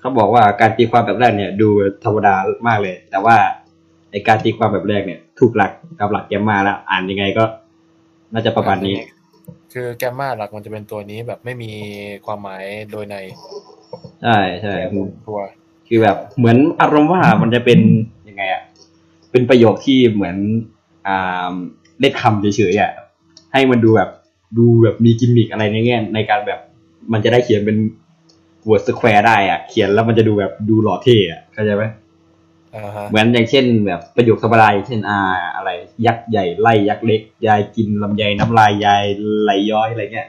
[0.00, 1.68] เขาบอกว่าการตีความแบบแรกเนี่ย ดู
[2.04, 2.34] ธรรมดา
[2.68, 3.36] มากเลย แต่ว่า
[4.14, 7.44] ไอการตีความแบบแรกเนี่ย ถูกหลักกับหลักแกมมาแล้วอ่านยังไงก็
[8.32, 8.96] น่าจะประมาณนี้
[9.72, 11.70] คือแกมมาหลักมันจะเป็นตัวนี้แบบไม่มี
[12.26, 13.16] ความหมายโดยใน
[14.22, 14.74] ใช่ใช่
[15.26, 15.40] ตัว
[15.88, 17.80] คือแบบ เหมือนอารมณ์ว่ามันจะเป็น
[18.28, 18.62] ยังไงอะ
[19.30, 20.36] เป็นประโยคที่เหมือน
[21.06, 21.54] อ่า
[22.00, 22.90] เล่นคำเฉยๆอะ
[23.52, 24.10] ให้มันดูแบบ
[24.58, 26.60] ดูแบบมีกิมมิกอะไรในแง่ในการแบบ
[27.12, 27.76] มันจะได้เขียนเป็น
[28.68, 32.03] word square ได้อะเขียนแล้วมันจะดูแบบดูหล่อเท่อะเข้าใจไหมอ่าฮะ
[33.10, 35.20] เหมือนอย่างเช่นแบบประโยคธรรมดาอย่างเช่นอ่า
[35.56, 35.70] อะไร
[36.06, 39.04] ยักษ์ใหญ่ไล่ยักษ์เล็ก ยายกินลำไยน้ำลายยาย
[39.42, 40.28] ไหลย้อยอะไรเงี้ย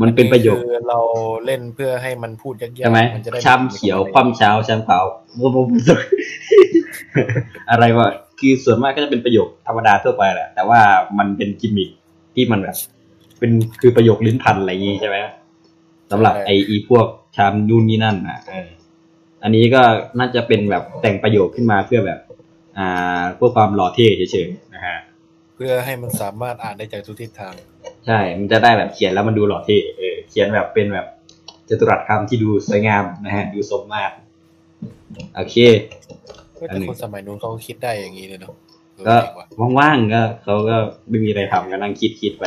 [0.00, 1.00] มันเป็นประโยคคือเรา
[1.46, 5.00] เล่นเพื่อให้มันพูดยากๆใช่ไหมนจะได้ช้ำเขียวคว่ำเช้าช้ำเปล่า
[7.70, 10.80] อะไรวะคือส่วนมากก็จะเป็นประโยคธรรมดาทั่วไปแหละ แต่ว่า
[11.18, 11.90] มันเป็นกิมมิค
[12.34, 12.76] ที่มันแบบ
[13.38, 15.16] เป็นคือประโยคลิ้นพันอะไรอย่างงี้ใช่ไหม
[16.10, 19.82] สำหรับไออีพวกชามนู่นนี่นั่นอะเอออันนี้ก็
[20.18, 22.20] น่าจะเป็นแบบแต่งประโยคขึ้นมาเพื่อแบบ
[22.78, 24.96] อ่าเพื่อความหล่อเท่เฉยๆนะฮะ
[25.54, 27.54] เพื่อให้มันสามารถอ่านได้จากทุกทิศทาง
[28.06, 31.06] ใช่ มันจะได้แบบเขียนแล้วมันดูหล่อเท่เออเขียนแบบเป็นแบบ
[31.68, 34.14] จตุรัสคำที่ดูสวยงามนะฮะ ดูสมมาตร
[35.34, 35.56] โอเค
[36.58, 38.54] ก็แต่คนสมัยนู้นเขาก็คิดได้อย่างนี้เลยเนาะ
[38.94, 39.46] เออก็เจ๋งว่ะ
[39.78, 40.76] ว่างๆก็เขาก็
[41.08, 42.46] ไม่มีอะไรทำก็นั่งคิดคิดไป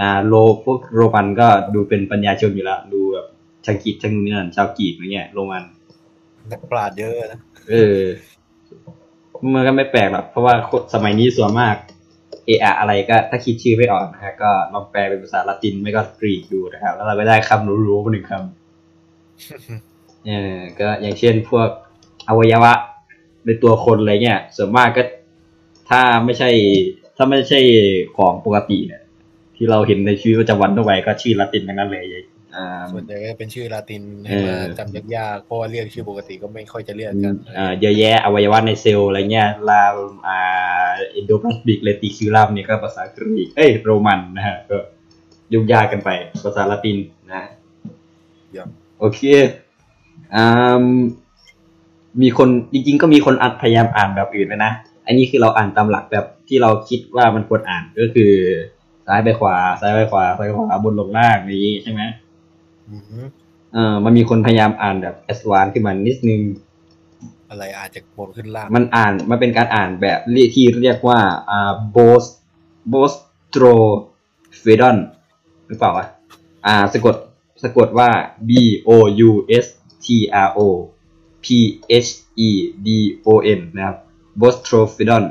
[0.00, 3.26] อ่า โลพวกโรมันก็ดูเป็นปัญญาชนอยู่แล้ว ดูแบบ
[3.64, 5.64] ช่างคิดช่างนู่นนี่นั่นชาวกรีกอะไรเงี้ยโรมัน
[6.52, 8.00] นักปราชญ์เยอะนะ เออ
[9.54, 11.76] มันก็ไม่แปลกหรอก เพราะว่าคนสมัยนี้ส่วนมาก
[12.46, 21.68] เออะอะไรก็ถ้าคิดชื่อไม่ออกนะฮะ ก็ลองแปลเป็นภาษาละตินไม่ก็กรีกดูนะครับ แล้วเราก็ได้คำรู้ๆมาหนึ่งคำเออ ก็อย่างเช่นพวก
[22.28, 22.72] อวัยวะ
[23.44, 25.02] ในตัวคนอะไรเงี้ย ส่วนมากก็
[25.90, 26.50] ถ้าไม่ใช่
[27.16, 27.60] ถ้าไม่ใช่
[28.16, 29.02] ของปกติเนี่ย
[29.56, 32.24] ที่เราเห็นในชีวิตประจำวันทั่วไปก็ชื่อละตินทั้งนั้นเลยอ่า
[32.92, 39.84] ส่วนใหญ่ก็จะเป็นชื่อลาตินให้เออมาจำยากๆเพราะว่าเรียกชื่อปกติก็ไม่ค่อยจะเรียกกันอ่าเยอะแยะอวัยวะในเซลล์อะไรเงี้ยลา
[40.26, 40.38] อ่า
[41.10, 44.76] endoplasmic reticulum เนี่ยก็ภาษากรีกเอ้ยโรมันนะฮะก็
[45.52, 46.10] ยุ่งยากกันไป
[46.44, 46.98] ภาษาละติน
[47.32, 47.42] นะ
[48.52, 49.20] อย่างโอเค
[50.34, 50.84] อ่า
[52.22, 54.72] มีคนจริงๆก็มีคนอัดพยายามอ่านแบบอื่นไปนะ
[55.06, 58.32] อันนี้คือเราอ่านตามหลักแบบที่เราคิดว่ามันควรอ่านก็คือ
[59.06, 62.29] ซ้ายไปขวา ซ้ายไปขวาซ้ายไปขวาบนลงล่างอย่างนี้ใช่ไหมอือหือ
[63.74, 66.40] เออมันมีคนพยายามอ่านแบบแอสวานขึ้นมานิดนึง
[67.48, 72.24] อะไรอาจจะบนขึ้นล่าง มันอ่านมันเป็นการอ่านแบบเรียกที่เรียกว่าอ่าโบส
[72.88, 73.12] โบส
[73.50, 73.64] โตร
[74.58, 74.96] เฟดอน
[75.68, 76.06] หรือเปล่าวะ
[76.66, 77.14] อ่าสะกด
[77.62, 78.10] สะกดว่า
[78.48, 78.50] B
[78.88, 78.90] O
[79.28, 79.30] U
[79.64, 79.66] S
[80.04, 80.06] T
[80.46, 80.60] R O
[81.44, 81.46] P
[82.06, 82.10] H
[82.48, 82.50] E
[82.86, 82.88] D
[83.26, 83.96] O N นะครับ
[84.40, 85.24] b o s t r o p h e d o n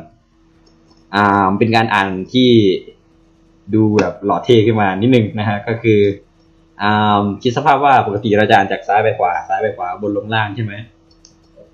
[1.16, 2.50] อ่าเป็นการอ่านที่
[3.74, 6.29] ดูแบบหล่อเท่ขึ้นมานิดนึงนะฮะ ก็คืออ่า
[7.42, 10.74] คิดสภาพว่าปกติเราจะอ่านจากซ้ายไปขวา ซ้ายไปขวาบนลงล่างใช่ไหม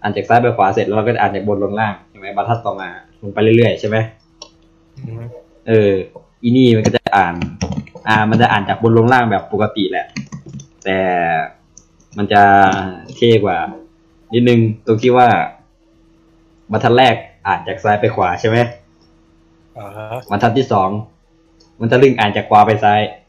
[0.01, 2.89] อ่านจากซ้ายไปขวาเสร็จแล้วเราก็จะอ่านจากบนลงล่างใช่ไหมบรรทัดต่อมา
[3.21, 3.97] ลงไปเรื่อยๆใช่ไหม
[5.05, 5.27] อือหือ
[5.67, 5.91] เออ
[6.43, 7.35] อีนี่มันก็จะอ่าน
[8.07, 10.05] อ่า มันจะอ่านจากบนลงล่างแบบปกติแหละ
[10.85, 10.99] แต่
[12.17, 12.41] มันจะ
[13.15, 13.57] เท่กว่า
[14.33, 15.27] นิดนึงตรงที่ว่า
[16.71, 17.15] บรรทัดแรก
[17.47, 18.57] อ่านจากซ้ายไปขวาใช่ไหม
[19.77, 20.89] อ่าฮะบรรทัดที่สอง
[21.79, 23.24] มันจะลึงอ่านจากขวาไปซ้ายอ่าฮะ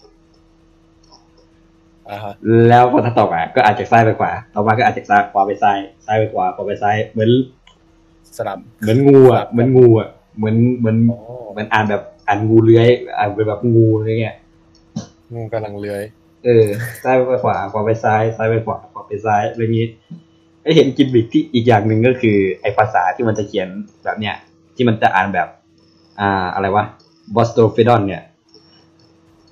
[2.69, 7.31] แล้วบรรทัดต่อมาก็อ่านจากซ้ายไปขวา ต่อมาก็อ่านจากซ้ายขวาไปซ้าย ซ้ายไปขวา ขวาไปซ้าย เหมือน
[8.37, 11.17] สลับ เหมือนงูอะ เหมือนงูอะ เหมือน เหมือนโอ้
[11.53, 12.89] เหมือนอ่านแบบอ่านงูเลื้อย
[13.19, 14.37] อ่านเป็นแบบงูอะไรเงี้ย
[15.35, 16.03] งูกำลังเลื้อย
[16.45, 16.67] เออ
[17.03, 19.87] ซ้ายไปขวา ขวาไปซ้าย ซ้ายไปขวา ขวาไปซ้าย อะไรอย่างนี้
[20.63, 23.69] ไอเห็นกิมบิกที่อีกอย่างหนึ่งก็คือ ไอภาษาที่มันจะเขียน
[24.05, 24.35] แบบเนี้ย
[24.77, 25.49] ที่มันจะอ่านแบบ
[26.21, 26.85] อ่า อะไรวะ
[27.35, 28.23] บอสโตรเฟดอนเนี่ย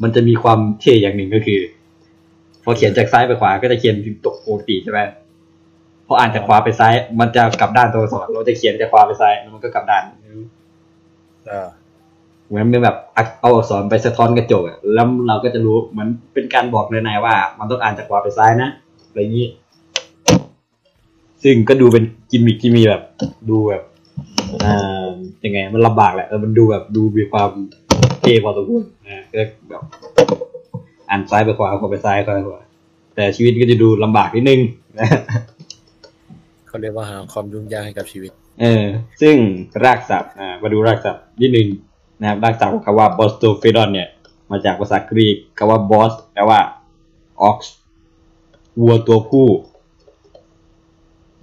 [0.03, 1.61] มันจะมีความเท่อย่างหนึ่งก็คือ
[2.65, 3.97] พอเขียนจากซ้ายไปขวาก็จะเขียน
[4.27, 5.01] ตกปกติใช่ไหม
[6.07, 10.03] พออ่านจากขวาไปซ้าย มันจะกลับด้านตัวอักษรเราจะเขียนจากขวาไปซ้ายแล้วมันก็กลับด้าน
[11.51, 11.69] อ่า
[12.47, 12.97] เหมือนเป็นแบบ
[13.41, 18.71] เอาอักษรไปสะท้อนกระจกอะแล้วเราก็จะรู้เหมือนเป็นการบอกเลยนายว่า มันต้องอ่านจากขวาไปซ้ายนะ
[19.09, 19.47] อะไรอย่างนี้
[21.43, 23.03] ซึ่งก็ดูเป็นกิมมิคที่มีแบบ
[23.51, 23.83] ดูแบบ
[24.65, 25.09] อ่า
[25.45, 27.51] ยังไงมันลำบากแหละเออมันดูแบบดูมีความ
[28.21, 29.83] เท่พอสมควรนะก็แบบ
[31.15, 32.61] อ่านซ้ายไปขวาขวาไปซ้ายขวาไปขวา
[33.15, 34.61] แต่ชีวิตก็จะดูลำบากนิดนึง
[34.99, 35.09] นะ
[36.69, 38.85] เขาเรียกว่าหาความยุ่งยากให้กับชีวิต เออ
[39.21, 39.37] ซึ่ง
[39.85, 41.69] รากศัพท์อ่ามาดูรากศัพท์นิดนึง
[42.21, 44.09] นะครับรากศัพท์ของคำว่า b o s t o p h e d o n เนี่ย
[44.51, 46.61] มาจากภาษากรีกคำว่า bous แปลว่า
[47.51, 47.59] ox
[48.81, 49.49] วัวตัวผู้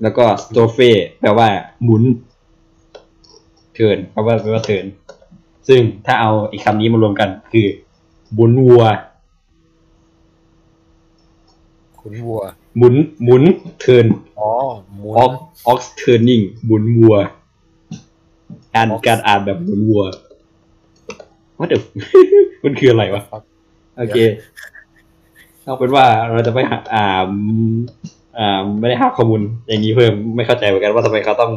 [0.02, 0.80] แล้วก็ strophe
[1.20, 1.48] แปลว่า
[1.84, 2.04] หมุน
[3.74, 4.86] turn แปลว่าแปลว่า turn
[5.68, 7.68] ซึ่งถ้าเอาอีกคำนี้มารวมกัน คือ
[8.38, 8.84] หมุนวัว
[12.02, 12.42] ขุนวัว
[12.78, 13.44] หมุนหมุน
[13.80, 14.06] เทิร์น
[14.40, 14.50] อ๋อ
[14.96, 15.32] หมุนออก
[15.68, 17.16] ออกเทิร์นิ่งหมุนวัว
[18.76, 20.04] การ Ox การอ่านแบบหมุนวัว
[21.58, 21.82] ว่าเดี๋ยว
[22.64, 23.24] มันคืออะไรวะ
[23.98, 24.18] โอเค
[25.64, 27.06] เอาเป็นว่าเราจะไม่หาอ่า
[28.38, 31.52] อ่าไม่ได้หาข้อมูลอย่างนี้เพิ่มไม่เข้าใจเหมือนกันว่าทำไมเขาต้อง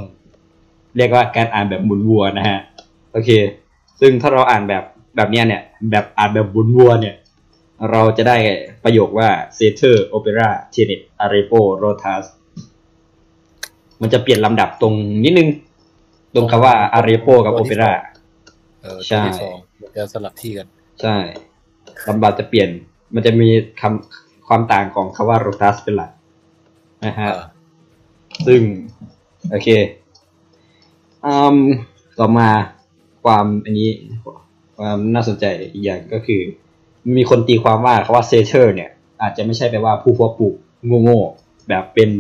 [0.97, 2.59] เรียกว่าการอ่านแบบหมุนวัวนะฮะ
[3.13, 3.31] โอเค
[4.01, 4.85] ซึ่งถ้าเราอ่านแบบ
[5.17, 7.15] แบบเนี้ยเนี่ย แบบอ่านแบบหมุนวัวเนี่ย
[7.91, 8.37] เราจะได้
[8.85, 12.25] ประโยคว่า Setter Opera Tenet Arepo Rotas
[14.01, 15.49] มันจะเปลี่ยนลำดับตรงนิดนึง
[16.35, 17.91] ตรงคำว่า Arepo กับ Opera
[18.83, 20.67] เออใช่ตัวที่สองมันจะสลับที่กัน
[21.03, 21.17] ใช่
[22.09, 22.69] ลำดับจะเปลี่ยน
[23.15, 23.49] มันจะมี
[23.81, 26.11] คำความต่างของคำว่า rotas เป็นหลัก
[27.05, 27.47] นะฮะอ่า
[28.47, 28.61] ซึ่ง
[29.51, 29.69] โอเค
[31.25, 31.57] อืม
[32.19, 32.49] ต่อมา
[33.25, 33.91] ความอันนี้
[34.77, 36.41] ความน่าสนใจอีกอย่างก็คือ
[37.17, 38.91] มีคนตีความว่าคำว่า setter เนี่ย
[39.23, 40.55] อาจจะไม่ใช่แปลว่าผู้เพาะปลูก
[41.03, 42.11] โง่ๆแบบเป็น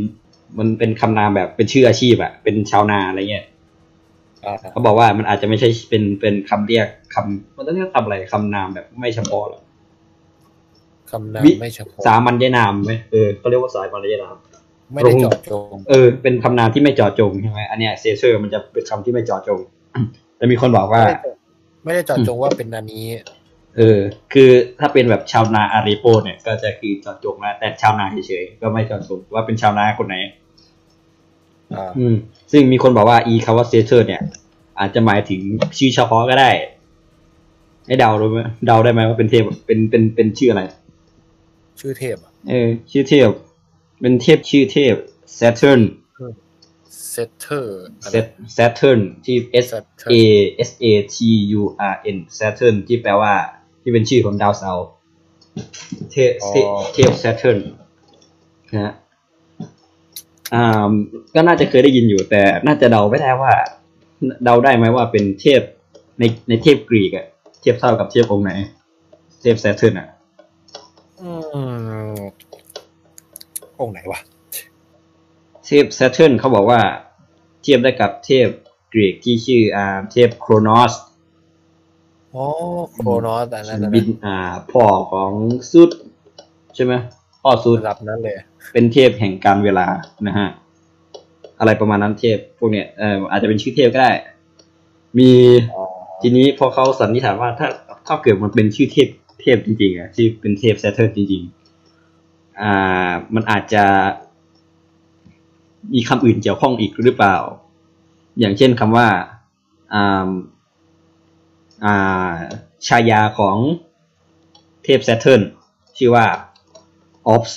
[0.58, 3.46] มันเป็นคำนามแบบเป็นชื่ออาชีพอะเป็นชาวนาอะไรเงี้ย
[4.44, 9.62] อ่าเขาบอกว่ามันอาจจะไม่ใช่เป็นเป็นคำเรียกคำมันต้องเรียกคำอะไรคำนามแบบไม่เฉพาะหรอก
[11.12, 14.34] คำนามวิไม่เฉพาะสามัญยนามไหมเออเขาเรียกว่าสามัญยนาม
[14.92, 19.60] ไม่ได้เจาะจงเออ เป็นคำนามที่ไม่เจาะจงใช่ไหมอันเนี้ย Sator มันจะเป็นคำที่ไม่เจาะจง
[20.36, 21.02] แต่มีคนบอกว่า
[21.84, 23.04] ไม่ได้เจาะจงว่าเป็นอันนี้
[23.76, 23.98] เออ
[24.32, 30.16] คือถ้าเป็นแบบชาวนา Arepo เนี่ย ก็จะคือเจาะจงนะแต่ชาวนาเฉยๆก็ไม่เจาะจงว่าเป็นชาวนาคนไหน
[31.74, 32.14] อ่าอืม
[32.52, 34.22] ซึ่งมีคนบอกว่าอีคำว่า Sator เนี่ย
[34.78, 35.40] อาจจะหมายถึง
[35.76, 36.50] ชื่อเฉพาะก็ได้
[37.86, 40.62] ให้เดาดูไหมเดาได้ไหมว่าเป็นเทพเป็นเป็นเป็นชื่ออะไร
[41.80, 42.16] ชื่อเทพ
[42.48, 43.28] เออ ชื่อเทพ
[44.00, 44.94] เป็นเทพชื่อเทพ
[45.38, 45.82] Saturn
[47.10, 47.82] เซตเตอร์
[48.12, 50.14] Sat- Saturn ที่ S Saturn A
[50.68, 51.16] S A T
[51.60, 53.34] U R N Saturn ที่แปลว่า
[53.84, 54.86] ที่เป็นชื่อของดาวเสาร์
[56.12, 57.58] เทพเทพเทพ Saturn
[58.72, 58.92] นะฮะ
[60.54, 60.90] อ่า
[61.34, 63.52] ก็น่าจะเคยได้ยินอยู่ แต่น่าจะเดาไม่ได้ว่า
[64.44, 65.60] เดาได้ไหมว่าเป็นเทพ
[66.18, 67.26] ในในเทพกรีกอะ
[67.60, 68.50] เทียบเท่ากับเทพองค์ไหน
[69.42, 70.08] เทพ Saturn อะ
[71.22, 71.30] อื
[72.14, 72.18] ม
[73.80, 74.20] องค์ไหนวะ
[75.66, 76.80] เทพ Saturn เขาบอกว่า
[77.62, 78.48] เทียบได้กับเทพ
[78.92, 80.92] กรีกที่ชื่ออ่าเทพโครนอส
[82.34, 82.46] อ๋อ
[82.92, 84.38] โครนอสอันนั้นนะบินอ่า
[84.72, 85.32] พ่อของ
[85.72, 85.90] ซุด
[86.74, 86.92] ใช่ไหม
[87.42, 88.36] พ่อซุดระดับนั้นเลย
[88.72, 89.86] เป็นเทพแห่งการเวลา
[90.26, 90.48] นะฮะ
[91.60, 94.12] อะไรประมาณนั้นเทพพวกเนี้ยเอออาจจะเป็นชื่อเทพก็ได้
[95.18, 95.30] มี
[95.74, 95.84] อ๋อ
[96.22, 97.68] ทีนี้พอเขาสันนิษฐานว่าถ้า
[98.06, 99.08] ถ้าเกิดมันเป็นชื่อเทพ
[99.40, 103.84] เทพจริงๆอะชื่อเป็นเทพแซเทิร์นจริงๆ อ่า มันอาจจะ
[105.94, 107.36] มีคำอื่นเกี่ยวข้องอีกหรือเปล่า
[108.40, 109.06] อย่างเช่นคำว่า
[109.94, 110.28] อ่า
[111.84, 112.32] อ่า
[112.86, 113.56] ชายาของ
[114.84, 115.42] เทพแซเทิร์น
[115.96, 116.26] ชื่อว่า
[117.34, 117.52] ops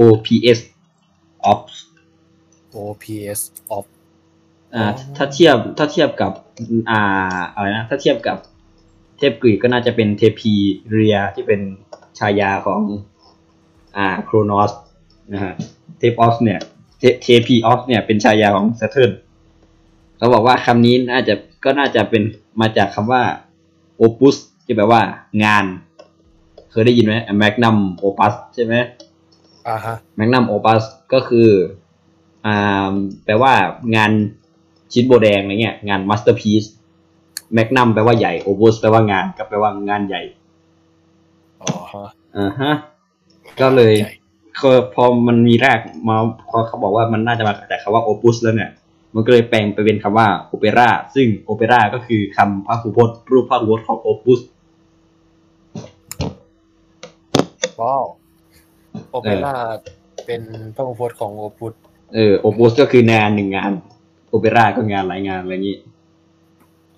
[0.00, 0.60] ops
[1.50, 1.74] ops
[2.76, 3.40] OPS
[3.76, 3.84] of
[4.74, 6.32] อ่าอ๋อถ้าเทียบถ้าเทียบกับ
[6.90, 7.00] อ่า
[7.54, 8.38] อะไรนะถ้าเทียบกับ
[9.18, 10.54] เทพกรีกก็น่าจะเป็นเทพี
[10.90, 11.60] เรียที่เป็น
[12.18, 12.82] ชายาของ
[13.96, 14.72] อ่าโครนอส
[15.32, 15.54] นะฮะ
[15.98, 16.60] เทพออสเนี่ย
[16.98, 19.12] เทเทพีออสเนี่ยเป็นชายาของ Saturn
[20.16, 21.34] เขาบอกว่าคำนี้น่าจะ
[21.64, 22.22] ก็น่าจะเป็น
[22.60, 23.22] มาจากคำว่า
[24.00, 25.00] opus ที่แปลว่า
[25.44, 25.64] งาน
[26.70, 28.74] เคยได้ยินไหม magnum opus ใช่ไหม
[29.68, 31.48] อ่าฮะ magnum opus ก็คือ
[32.46, 32.92] อ่า
[33.24, 33.52] แปลว่า
[33.96, 34.10] งาน
[34.92, 36.64] ชิ้นโบแดงอะไรเงี้ยงาน masterpiece
[37.54, 40.22] magnum แปลว่าใหญ่ opus แปลว่างานก็แปลว่างานใหญ่
[41.62, 42.72] อ๋อฮะอ่าฮะ
[43.60, 44.14] ก็เลยใหญ่
[44.62, 46.16] ก็พอมันมีรากมา
[46.48, 48.70] พอเขาบอกว่ามันน่าจะมาจากคำว่าโอ u s แล้วเนี่ย
[49.16, 54.40] มันก็เลยแปลงไปเป็นคำว่า opera ซึ่ง opera ก็คือคำพหูพจน์รูปพหูพจน์ของโอ u s
[57.80, 58.04] ว้าว
[59.10, 59.54] โอเปร่า
[60.26, 60.40] เป็น
[60.74, 61.72] พระพจน์ของโอปุต
[62.14, 63.72] เออโอ u s ก็คืองานหนึ่งงาน
[64.28, 65.78] โอเปร่าก็งานหลายงานอะไรอย่างนี้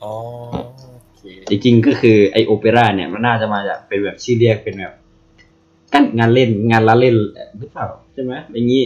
[0.02, 0.12] อ๋อ
[1.02, 4.94] โอเคจริงๆก็คือไอโอเปร่าเนี่ยมันน่าจะมาจากเป็นแบบชื่อเรียกเป็นแบบ
[5.92, 7.16] กันงานเล่นงานละเล่น
[7.58, 8.82] หรือเปล่าใช่ไหมอย่างนี้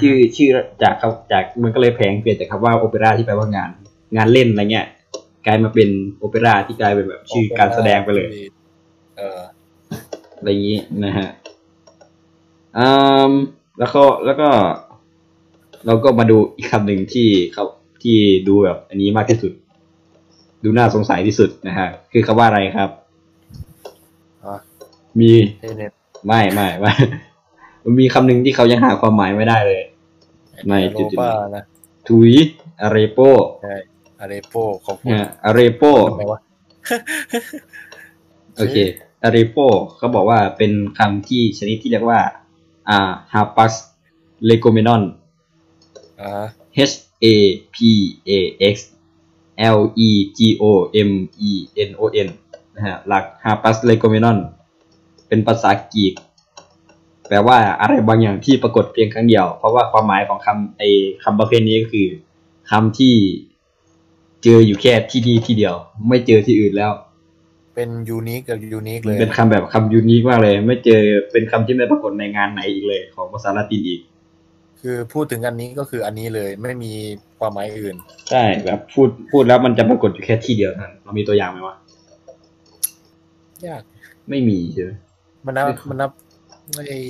[0.00, 0.50] ชื่อชื่อ
[0.82, 3.70] จากคำจากมันก็เลยแพงเปลี่ยนจากคำว่าโอเปร่าที่แปลว่างาน
[4.16, 4.86] งานเล่นอะไรเงี้ย
[5.46, 8.28] กลายมาเป็นโอเปร่าที่กลายเป็นแบบชื่อการแสดงไปเลย
[9.16, 9.40] เออ
[10.36, 11.28] อะไรอย่างนี้นะฮะ
[12.78, 12.88] อื
[13.30, 13.32] ม
[13.78, 14.48] แล้วก็แล้วก็
[15.86, 17.64] เราก็มาดูอีกคำหนึ่งที่เขา
[18.02, 18.16] ที่
[18.48, 19.52] ดูแบบอันนี้มากที่สุด
[20.64, 22.90] ดูน่าสงสัยที่สุดนะฮะคือคำว่าอะไรครับ
[24.44, 24.56] อะ
[25.20, 25.92] มีเทเน็ต
[26.26, 26.92] ไม่ไม่ไม่
[27.88, 29.82] มันมีคำหนึ่งที่เขายังหาความหมายไม่ได้เลย
[30.68, 31.64] ในโรจุดๆป้านี้นะ
[32.08, 32.32] ถุย
[32.80, 33.18] อารีโป
[33.62, 33.76] ใช่
[34.20, 36.40] อาเรโปเขาพูดเนี่ยอารีโปทำไมวะ
[38.56, 38.76] โอเค
[39.22, 39.56] อารีโป
[39.96, 42.20] เขาบอกว่าเป็นคำที่ชนิดที่เรียกว่า
[42.88, 43.74] อ่า harpus
[44.48, 45.02] legomenon
[46.20, 46.44] อ่า
[46.90, 47.26] H A
[47.74, 47.76] P
[48.28, 48.30] A
[48.74, 48.76] X
[49.76, 50.64] L E G O
[51.08, 51.10] M
[51.50, 51.52] E
[51.88, 52.28] N O N
[52.74, 54.38] นะฮะหลัก harpus legomenon
[55.28, 56.14] เป็นภาษากรีก
[57.28, 60.88] แปลว่าอะไรบางอย่างที่ปรากฏเพียงครั้งเดียว เพราะว่าความหมายของคำไอ้
[61.24, 62.08] คำประเภทนี้ก็คือ
[62.70, 63.14] คำที่
[64.44, 65.74] เจออยู่แค่ที่นี่ที่เดียว
[66.08, 66.92] ไม่เจอที่อื่นแล้ว
[67.74, 71.00] เป็นยูนิคกับยูนิคเลย เป็นคำแบบคำยูนิคมากเลย ไม่เจอ
[71.32, 74.00] เป็นคำที่ไม่ปรากฏในงานไหนอีกเลย ของภาษาละตินอีก
[74.80, 76.92] คือพูดถึงอันนี้ก็คืออันนี้เลยไม่มี
[77.38, 77.96] ความหมายอื่น
[78.30, 81.76] ใช่แบบพูดพูดแล้วมันจะปรากฏอยู่แค่ที่เดียวเท่านั้นเรามีตัวอย่างไหมวะ
[83.66, 83.82] ยาก
[84.30, 84.90] ไม่มีใช่ไหม
[85.46, 86.10] มันนับมันนับ
[86.74, 87.00] ไอ้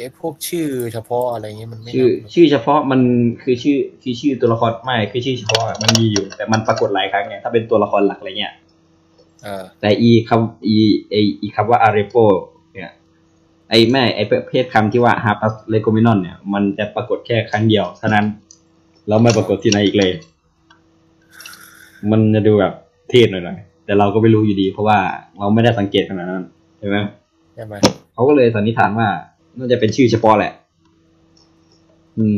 [0.00, 3.00] ไอ้พวกชื่อเฉพาะอะไรเงี้ยมันไม่ชื่อนับชื่อเฉพาะมัน
[3.42, 8.54] คือชื่อคือชื่อตัวละครไม่คือชื่อเฉพาะอะมันมีอยู่ แต่มันปรากฏหลายครั้งไงถ้าเป็นตัวละครหลักอะไรเงี้ย
[9.42, 10.76] เออแต่อีคำอี
[11.10, 12.16] ไออีคำว่า Arepo
[12.74, 12.90] เนี่ย
[13.70, 18.26] ไอแม่ไอประเภทคำที่ว่า hapax legomenon เนี่ยมันจะปรากฏแค่ครั้งเดียวเท่านั้น
[19.08, 20.12] แล้วไม่ปรากฏที่ไหนอีกเลย
[22.10, 22.72] มันจะดูแบบ
[23.10, 24.98] เทศหน่อยๆแต่เราก็ไม่รู้อยู่ดี เพราะว่า
[25.38, 26.44] เราไม่ได้สังเกตขนาดนั้น
[26.78, 26.96] ใช่ไหม
[27.54, 27.74] ใช่ไหม
[28.14, 29.08] เขาก็เลยสันนิษฐานว่า
[29.58, 30.52] น่าจะเป็นชื่อเฉพาะแหละ
[32.16, 32.36] อืม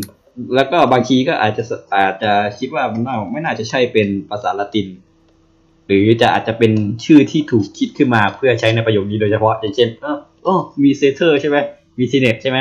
[0.55, 1.63] แล้วก็บางทีก็อาจจะ
[1.95, 4.89] อาจจะคิดว่ามันน่าไม่น่าจะใช่เป็นภาษาละติน
[5.87, 6.73] หรือจะอาจจะเป็น
[7.05, 11.57] ชื่อที่ถูกคิดขึ้นมาเพื่อใช้ในประโยคนี้โดยเฉพาะ อย่างเช่นเออโอ้มีเซเทอร์ใช่ไหม
[11.99, 12.59] มีทีเน็ตใช่ไหม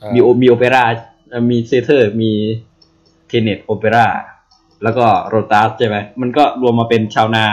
[0.00, 0.84] เออมีโอมีโอเปร่า
[1.30, 2.30] เอ่อมี Sator มี
[3.28, 4.06] Tenet Opera
[4.82, 7.44] แล้วก็ Rotas ใช่ไหมมันก็รวมมาเป็นชาวนา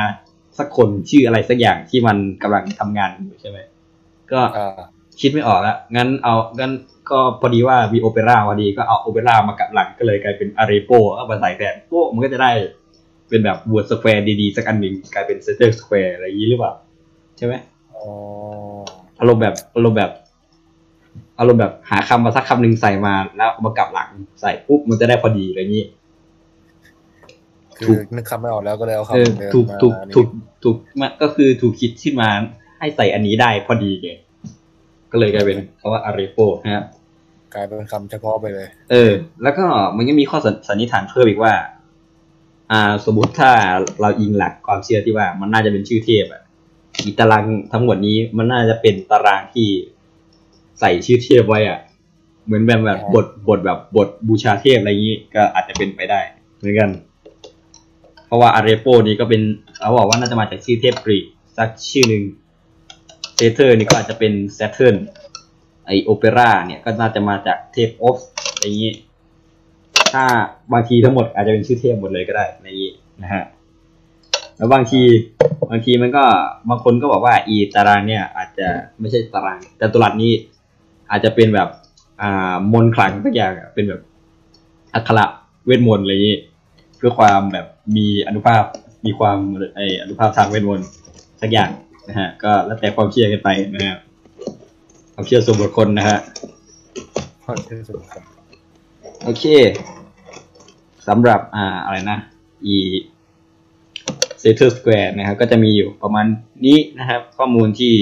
[0.57, 3.57] สักคนชื่ออะไรสักอย่างที่มันกำลังทำงานอยู่ใช่ไหม
[4.31, 4.79] ก็อ่า
[5.21, 6.71] คิดไม่ออกละงั้นเอางั้น
[7.11, 12.51] ก็พอดีว่ามี Opera พอดีก็เอา Opera มากับหลังก็เลยกลายเป็น Arepo เอามาใส่แทนโปมันก็จะได้
[13.29, 16.73] เป็นแบบ word square ดีๆ สักอันหนึ่งกลายเป็น Sator Square อะไรอย่างนี้หรือเปล่า
[17.37, 17.53] ใช่ไหม
[17.95, 18.05] อ๋อ
[19.19, 20.11] อารมณ์แบบอารมณ์แบบ
[21.39, 24.09] อารมณ์แบบหาคำมาสักคำหนึ่งใส่มาแล้วเอามากลับหลัง
[24.41, 25.85] ใส่ปุ๊บมันจะได้พอดีอะไรอย่างนี้
[27.77, 30.27] คืถูอกนึกคำไม่ออกแล้วก็เลยเอาเออคำเดิมถูกมาถูกนี่ถูก
[30.63, 32.29] ถูกมันก็คือถูกคิดขึ้นมา
[32.81, 34.09] ให้ใส่อันนี้ได้พอดีไง
[35.11, 36.83] ก็เลยกลายเป็นคำว่าอารีโปนะฮะ
[37.53, 39.11] กลายเป็นคำเฉพาะไปเลย เออ
[39.43, 39.65] แล้วก็
[39.97, 41.53] มันยังมีข้อสันสันนิษฐานเพิ่มอีกว่า
[42.71, 43.51] อ่า สมมติถ้า
[44.01, 46.41] เราอิงหลักความเชื่อที่ว่า มันน่าจะเป็นชื่อเทพอะ
[47.05, 49.67] อีตารางทั้งหมดนี้มันน่าจะเป็นตารางที่
[50.79, 51.79] ใส่ชื่อเทพไว้อะ
[52.45, 56.19] เหมือนแบบแบบบทบทแบบบทบูชาเทพอะไรอย่างนี้ก็อาจจะเป็นไปได้
[56.57, 56.89] เหมือนกัน
[58.25, 59.41] เพราะว่า Arepo นี้ก็เป็น
[59.75, 61.25] เขาบอกว่าน่าจะมาจากชื่อเทพกรีก
[61.57, 62.23] สักชื่อหนึ่ง
[63.41, 64.95] Sator นี่ก็อาจจะเป็น Saturn
[65.85, 68.17] ไอ Opera เนี่ยก็น่าจะมาจากเทพ Ops
[68.51, 68.93] อะไรอย่างนี้
[70.13, 70.23] ถ้า
[70.73, 72.89] บางทีทั้งหมดอาจจะเป็นชื่อเทพหมดเลยก็ได้ในนี้
[73.21, 73.43] นะฮะ
[74.57, 75.01] แล้วบางที
[75.69, 76.23] บางทีมันก็
[76.69, 78.67] บางคนก็บอกว่าอีตารางเนี่ยอาจจะ
[78.99, 80.31] ไม่ใช่ตาราง แต่ตัวหลักนี้
[81.11, 81.69] อาจจะเป็นแบบ
[82.21, 84.01] อ่ามนต์ขลังสักอย่างเป็นแบบ
[84.93, 85.25] อักขระ
[85.65, 86.37] เวทมนต์อะไรอย่างนี้
[86.97, 88.63] เพื่อความแบบมีอนุภาพ
[89.05, 89.37] มีความ
[89.75, 90.87] ไออนุภาพทางเวทมนต์
[91.41, 91.69] สักอย่าง
[92.11, 93.97] นะฮะก็แล้วแต่ความเชื่อกันไปนะฮะ
[95.13, 96.17] ความเชื่อส่วนบุคคลนะฮะ
[97.43, 98.23] ข้อที่สุดครับ
[99.23, 99.45] โอเค
[101.07, 102.17] สำหรับอ่าอะไรนะ
[102.65, 102.77] อี
[104.39, 106.25] Sator Square นะครับ ก็จะมีอยู่ประมาณ
[106.65, 107.93] นี้นะครับ ข้อมูลที่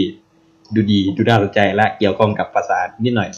[0.75, 3.29] ดูดีดูน่าสนใจและเกี่ยวข้องกับภาษานิดหน่อย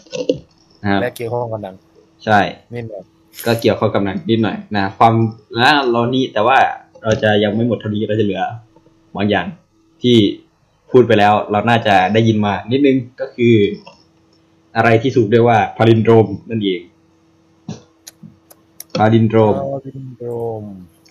[0.82, 1.74] นะครับและเกี่ยวข้องกับหนัง
[2.24, 2.38] ใช่
[2.74, 3.02] นิดหน่อย
[3.46, 5.14] ก็เกี่ยวข้องกับหนังนิดหน่อยนะความ
[5.56, 6.58] และเรานี่แต่ว่า
[7.02, 8.42] เราจะยังไม่หมดเท่านี้เราจะเหลือ
[9.16, 9.46] บางอย่าง
[10.02, 10.16] ที่
[10.92, 13.54] พูดไปแล้ว เราน่าจะได้ยินมานิดนึงก็คือ
[14.76, 16.80] อะไรที่ถูกเรียกว่า palindrome นั่นเอง
[18.96, 20.62] palindrome อ๋อซินโดรม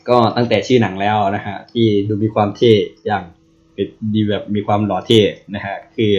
[0.10, 2.74] ก็ตั้งแต่ชื่อหนังแล้วนะฮะที่ดูมีความเท่
[3.06, 3.24] อย่าง
[3.74, 5.22] เป็นดีแบบมีความหล่อเท่
[5.56, 6.12] นะฮะคือ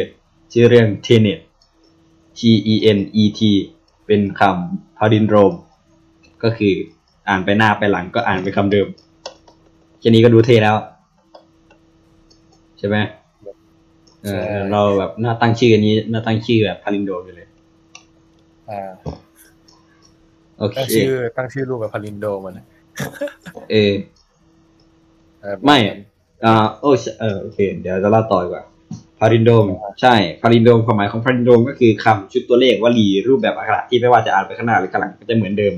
[0.52, 1.40] ชื่อเรื่อง Tenet
[2.38, 2.40] T
[2.72, 3.40] E N E T
[4.06, 5.52] เป็นคำ palindrome
[6.42, 6.74] ก็คือ
[7.28, 8.88] อ่านไปหน้าไปหลังก็อ่านเป็นคำเดิม
[9.98, 10.76] แค่นี้ก็ดูเท่แล้ว
[12.78, 12.96] ใช่ไหม
[14.22, 17.48] เออเราแบบน่าตั้งชื่ออันนี้น่าตั้งชื่อแบบ palindrome อยู่เลย
[18.70, 18.90] อ่า
[20.58, 22.66] โอเคตั้งชื่อตั้งชื่อรูปแบบ palindrome มันนะ
[23.70, 23.92] เออ
[25.40, 25.78] เออไม่
[26.44, 28.64] อ่าโอ้ใช่เออโอเค เดี๋ยวจะเล่าต่อดีกว่า
[29.18, 29.64] palindrome
[30.00, 35.74] ใช่ palindrome ความหมายของ palindrome ก็คือคำชุดตัวเลขวลีรูปแบบอักขระที่ไม่ว่าจะอ่านไปข้างหน้าหรือข้างหลังก็จะเหมือนเดิม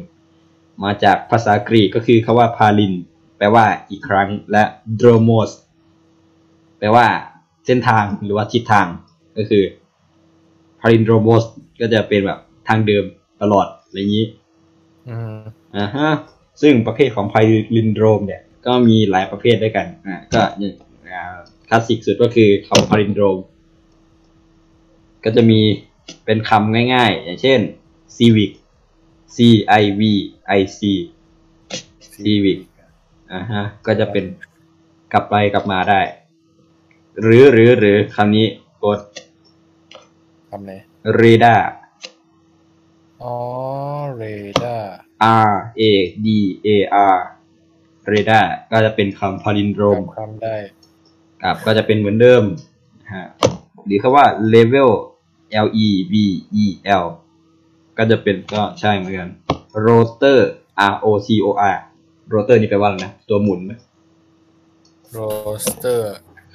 [0.84, 2.94] มาจากภาษากรีกก็คือคำว่า palin
[3.38, 4.64] แปลว่าอีกครั้งและ
[4.96, 5.50] โดรโมส
[6.78, 7.06] แปลว่า
[7.66, 8.86] เส้นทางหรือว่าทิศทาง
[9.36, 9.62] ก็คือ
[10.80, 11.44] พารินโดรโมส
[11.80, 13.04] ก็จะเป็นแบบทางเดิม
[13.42, 14.26] ตลอดอะไรอย่างนี้
[15.08, 15.38] อืม
[15.76, 16.10] อ่าฮะ
[16.60, 17.40] ซึ่งประเภทของพา
[17.76, 20.74] ลินโดรมเนี่ย ก็มีหลายประเภทด้วยกันอ่าก็เนี่ย
[21.08, 21.22] อ่า
[21.68, 23.38] คลาสสิกสุดก็คือคำพาลินโดรม
[25.24, 25.60] ก็จะมี
[26.24, 27.60] เป็นคำง่ายๆ อย่างเช่น
[28.16, 28.50] civic
[29.34, 29.36] c
[29.80, 30.02] i v
[30.58, 30.80] i c
[32.22, 32.58] civic
[33.32, 34.24] อ่าฮะก็จะเป็น
[35.12, 36.00] กลับไปกลับมาได้
[37.22, 38.46] หรือหรือหรือคำนี้
[38.82, 39.00] กด
[40.50, 40.72] คำไหน
[41.20, 41.62] radar
[43.22, 43.34] อ๋อ
[44.16, 44.24] เร
[44.62, 44.94] ดาร์
[45.50, 45.82] R A
[46.24, 46.28] D
[46.66, 46.68] A
[47.14, 47.18] R
[48.10, 50.56] radar ก็จะเป็นคำพาลินโดรมจำคำได้
[51.42, 52.42] ครับก็จะเป็นเหมือนเดิม
[53.14, 53.26] ฮะ
[53.86, 54.90] หรือคำว่า level
[55.66, 56.14] L E V
[56.62, 56.64] E
[57.04, 57.06] L
[57.98, 59.28] ก็จะเป็นก็ใช่เหมือนกัน
[59.86, 60.40] rotor
[60.92, 61.78] R O T O R
[62.32, 63.72] rotor นี่แปลว่าอะไรนะ ตัวหมุนไหม
[65.10, 65.18] โร
[65.64, 66.14] สเตอร์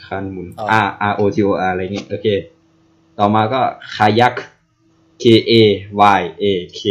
[0.09, 0.81] คันหมุนอ่า
[1.11, 2.27] R R O T O R อะไรเงี้ยโอเค
[3.19, 3.61] ต่อมาก็
[3.95, 4.35] kayak
[5.21, 5.53] K A
[6.19, 6.45] Y A
[6.79, 6.81] K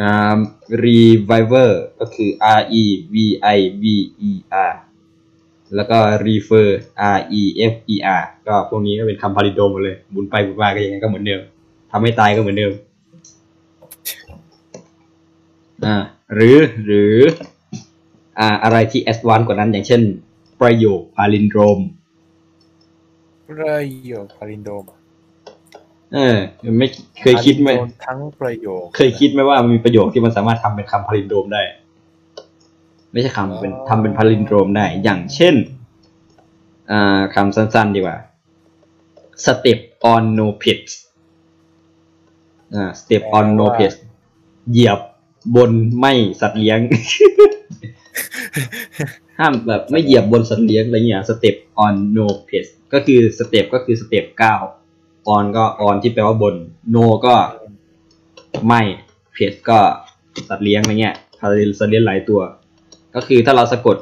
[0.00, 0.38] อ่า
[0.84, 1.70] reviver
[2.00, 3.14] ก็คือ R E V
[3.56, 3.84] I V
[4.30, 4.32] E
[4.70, 4.72] R
[5.74, 6.68] แล้วก็ refer
[7.16, 11.40] R E F E R ก็พวกนี้ก็เป็นคำ palindrome หมดเลยหมุนไปหมุนมาก็ยังไงก็เหมือนเดิม
[11.90, 12.72] ทำให้ตายก็เหมือนเดิม
[15.84, 15.94] อ่า
[16.34, 17.14] หรือหรือ
[18.38, 20.02] อ่าอะไรที่ advance กว่านั้นอย่างเช่น
[20.64, 21.78] ประโยค palindrome
[23.48, 24.84] ประโยค palindrome
[26.14, 26.36] เออ
[26.78, 26.88] ไม่
[27.22, 31.62] เคยคิดไหม palindrome ทั้งประโยค เคยคิดไหมว่ามันมีประโยคที่มันสามารถทำเป็นคำ palindrome ได้
[33.12, 35.54] ไม่ใช่คำเป็นทำเป็นพาลินโดรมได้ อย่างเช่น
[36.90, 38.16] อ่าคำสั้นๆดีกว่า
[39.44, 39.80] step
[40.12, 40.92] on no pets
[42.74, 43.96] อ่า step on no pets
[44.70, 45.00] เหยียบ
[45.56, 46.78] บนไม่สัตว์เลี้ยง
[49.38, 54.54] ห้ามแบบไม่เหยียบบนสัตว์เลี้ยงอะไรเงี้ย step on no pets ก็คือ step ก็คือ step เก้า
[55.34, 56.54] on ก็ on ที่แปลว่าบน
[56.94, 57.34] no ก็
[58.66, 58.80] ไม่
[59.36, 59.78] pets ก็
[60.48, 62.40] สัตว์เลี้ยงอะไรเงี้ยสัตว์เลี้ยงสัตว์เลี้ยงหลายตัว
[63.14, 63.96] ก็คือถ้าเราสะกด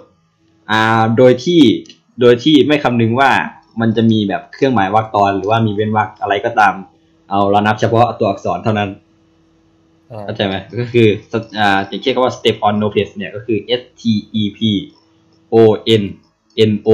[0.70, 1.60] อ่าโดยที่
[2.20, 3.30] โดยที่ไม่คำนึงว่า
[3.80, 6.74] มันจะมีแบบเครื่องหมายวรรคตอน หรือว่ามีเว้นวรรคอะไรก็ตาม
[7.30, 8.90] เอาเรานับเฉพาะตัวอักษรเท่านั้น
[10.10, 11.08] อ่าเข้าใจไหมก็คือ
[11.58, 14.02] อ่าอย่างเช่นคำว่า step on no place เนี่ยก็คือ s t
[14.40, 14.60] e p
[15.54, 15.56] o
[16.02, 16.04] n
[16.70, 16.90] n o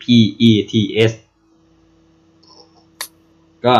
[0.00, 0.02] p
[0.48, 0.72] e t
[1.10, 1.12] s
[3.64, 3.74] ก็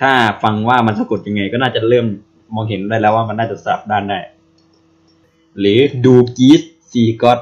[0.00, 0.12] ถ้า
[0.42, 2.06] ฟังว่ามันสะกดยังไง ก็น่าจะเริ่ม
[2.54, 4.18] มองเห็นได้แล้วว่ามันน่าจะสับด้านได้
[5.58, 7.32] หรือดูกีสซีก็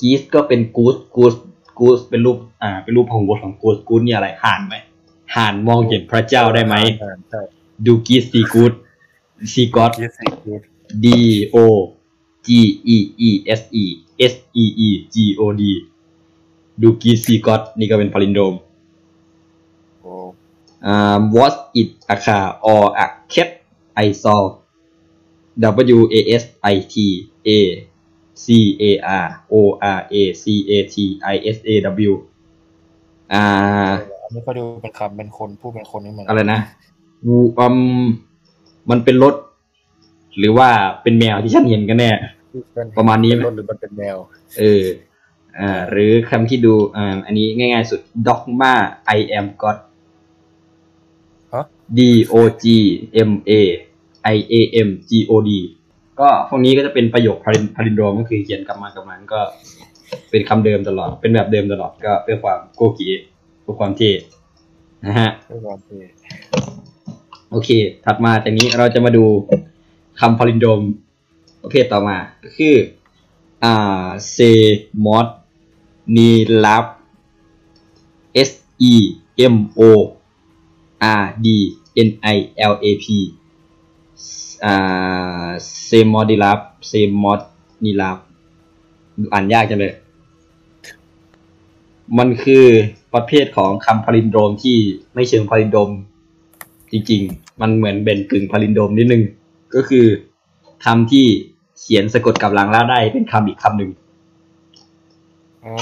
[0.00, 1.34] กีสก็เป็นกูสกูส
[1.78, 4.74] กูสเป็นรูปอ่า เป็นรูปของบทของกูสกูสเนี่ยอะไรห่านไหม
[5.34, 7.40] ห่านมองเห็นพระเจ้าได้ไหมอ่าใช่
[7.86, 8.72] ดูกีซีกูด
[9.52, 10.62] ซีกอตคิดสิกูด
[11.04, 11.06] D
[11.54, 11.56] O
[12.46, 12.48] G
[12.94, 12.98] E
[13.28, 13.84] E S E
[14.32, 15.62] S E E G O D
[16.82, 18.54] ดูกีซีกอตนี่ก็เป็นพาลินโดม
[20.00, 20.12] โอ้
[20.86, 23.50] อ่า was it a car or a cat
[24.04, 24.40] I saw
[25.96, 26.44] W A S
[26.74, 26.94] I T
[27.48, 27.50] A
[28.44, 28.46] C
[28.82, 28.84] A
[29.24, 29.54] R O
[29.96, 30.96] R A C A T
[31.34, 31.70] I S A
[32.10, 32.12] W
[33.32, 33.44] อ่า
[34.22, 36.60] อันนี้ก็ดูเป็นคำเป็นคนพูดเป็นคนนี่เหมือนอะไรนะ
[37.26, 37.76] วูอืม
[38.90, 39.34] มันเป็นรถ
[40.38, 40.68] หรือว่า
[41.02, 42.10] เป็นแมวที่ฉันเห็นกันแน่
[42.98, 44.16] ประมาณนี้ไหมเป็นรถหรือมันเป็นแมว
[44.58, 44.84] เออ
[45.58, 48.74] อ่าหรือคำที่ดูอ่าอันนี้ง่ายๆสุด dogma
[49.16, 49.76] I am God
[51.54, 51.64] ฮะ
[51.98, 52.00] D
[52.32, 52.64] O G
[53.30, 53.52] M A
[54.34, 54.54] I A
[54.86, 55.50] M G O D
[56.20, 59.40] ก็พวกนี้ก็จะเป็นประโยคพารินพารินโดรมก็คือเขียนกลับมากลับมาก็
[60.30, 63.08] เป็นคำเดิมตลอด เป็นแบบเดิมตลอดก็เพื่อความโกกี
[63.62, 64.12] เพื่อความเท่
[65.06, 65.98] นะฮะด้วยความที่
[67.50, 67.70] โอเค
[68.04, 69.24] ถัดมาจากนี้เราจะมาดู
[70.20, 70.80] คำพาลินโดรม
[71.66, 72.74] ประเภทต่อมาก็คือ
[73.64, 74.38] อ่าเซ
[75.04, 75.26] มอด
[76.16, 76.30] นี
[76.64, 76.86] ลับ
[78.48, 78.50] S
[78.92, 78.94] E
[79.54, 79.80] M O
[81.20, 81.46] R D
[82.06, 82.36] N I
[82.72, 83.06] L A P
[84.64, 85.46] อ่า
[85.84, 86.58] เซมอดิลับ
[86.88, 86.92] เซ
[87.22, 87.40] มอด
[87.84, 88.18] นีลับ
[89.32, 89.94] อ่านยากจังเลย
[92.18, 92.66] มันคือ
[93.14, 94.76] ประเภทของคำพาลินโดรมที่
[95.14, 95.90] ไม่เชิงพาลินโดรม
[96.92, 99.22] จริงๆ มันเหมือนเป็นกึ่งพาลินโดรมนิดนึง
[99.74, 100.06] ก็คือ
[100.84, 101.26] คำที่
[101.78, 103.90] เขียนสะกดกับหลังแล้วได้เป็นคำอีกคำหนึ่ง
[105.64, 105.74] อ๋อ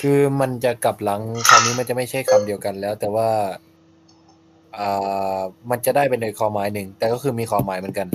[0.00, 3.28] คือมันจะกลับหลังคำนี้มันจะไม่ใช่คำเดียวกันแล้ว แต่ว่า
[4.78, 8.06] อ่ามันจะได้เป็นในความหมายหนึ่งแต่ก็คือมีความหมายเหมือนกัน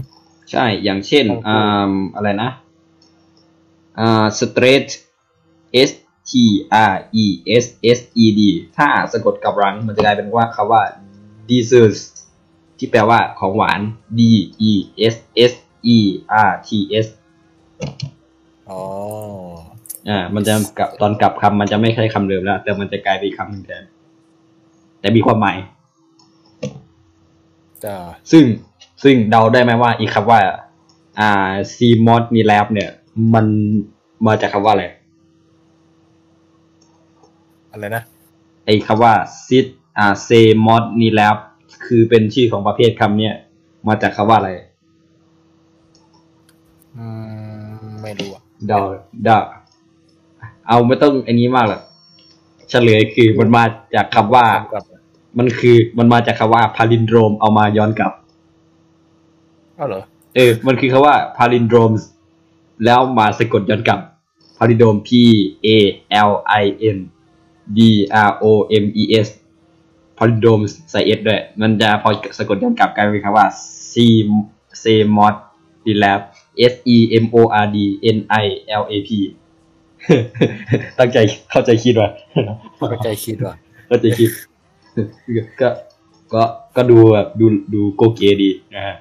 [0.52, 2.50] ใช่ อย่างเช่นโอเคอ่าอะไรนะ
[4.00, 4.90] อ่า straight
[5.90, 5.92] s
[6.30, 6.32] t
[6.96, 7.26] r e
[7.64, 7.66] s
[7.98, 8.42] s e d
[8.78, 10.82] ถ้าสะกดกับหลังมันจะกลายเป็นว่าคำว่า
[11.50, 12.02] desserts
[12.78, 13.80] ที่แปลว่าของหวาน
[14.18, 14.22] d
[14.70, 14.72] e
[15.14, 15.16] s
[15.52, 15.54] s
[15.96, 15.98] e
[16.50, 16.70] r t
[17.04, 17.08] s
[18.70, 18.82] อ๋อ
[20.10, 23.84] อ่า มันจะกลับตอนกลับคำมันจะไม่ใช่คำเดิมแล้ว แต่มันจะกลายเป็นอีกคำหนึ่งแทน
[25.00, 25.58] แต่มีความหมาย
[27.84, 27.96] จ้า
[28.32, 28.44] ซึ่ง
[29.04, 30.40] ซึ่งเดาได้ไหมว่าอีกคำว่า
[31.20, 31.78] อ่า C
[32.08, 32.90] mod มี lab เนี่ย
[33.34, 33.46] มัน
[34.28, 34.86] มาจากคำว่าอะไร
[37.72, 38.04] อะไรนะ
[38.66, 39.14] ไอ้คำว่า
[39.48, 39.66] sit
[39.98, 40.30] อ่า c
[40.66, 41.38] mod มี lab
[41.86, 43.36] คือเป็นชื่อของประเภทคำเนี่ย
[43.88, 44.52] มาจากคำว่าอะไร
[47.00, 47.08] อื
[47.82, 48.80] มไม่รู้อะเดา
[49.24, 49.38] เดา
[50.68, 51.82] เอาไม่ต้องอันนี้มากหรอก
[52.70, 53.64] เฉลยคือมันมา
[53.96, 54.84] จากคำว่ากลับ
[55.38, 58.12] มันคือมันมาจากคำว่า palindrome เอามาย้อนกลับ
[59.78, 60.04] อ้าวเหรอ
[60.36, 61.92] เออ มันคือคำว่า palindrome
[62.86, 64.00] แล้วมาสะกดย้อนกลับ
[64.58, 65.10] palindrome P
[65.66, 65.68] A
[66.30, 66.32] L
[66.62, 66.98] I N
[67.78, 67.80] D
[68.28, 68.46] R O
[68.84, 69.28] M E S
[70.18, 70.60] palindrome
[70.92, 73.48] ใส่ S ด้วย มันจะพอสะกดย้อนกลับกลายเป็นคำว่า
[73.92, 73.94] C
[74.82, 74.86] C
[75.18, 75.36] mod
[75.86, 76.22] D lab
[76.72, 77.78] S E M O R D
[78.16, 78.46] N I
[78.82, 79.10] L A P
[81.00, 81.18] ตั้งใจ
[81.52, 82.10] เข้าใจคิดว่ะ
[82.90, 83.54] เข้าใจคิดว่า
[83.88, 84.30] เข้าใจคิด
[85.62, 85.70] ก็
[86.34, 86.44] ก็
[86.76, 88.96] ก็ดูแบบดูดูโกเกดีนะฮะ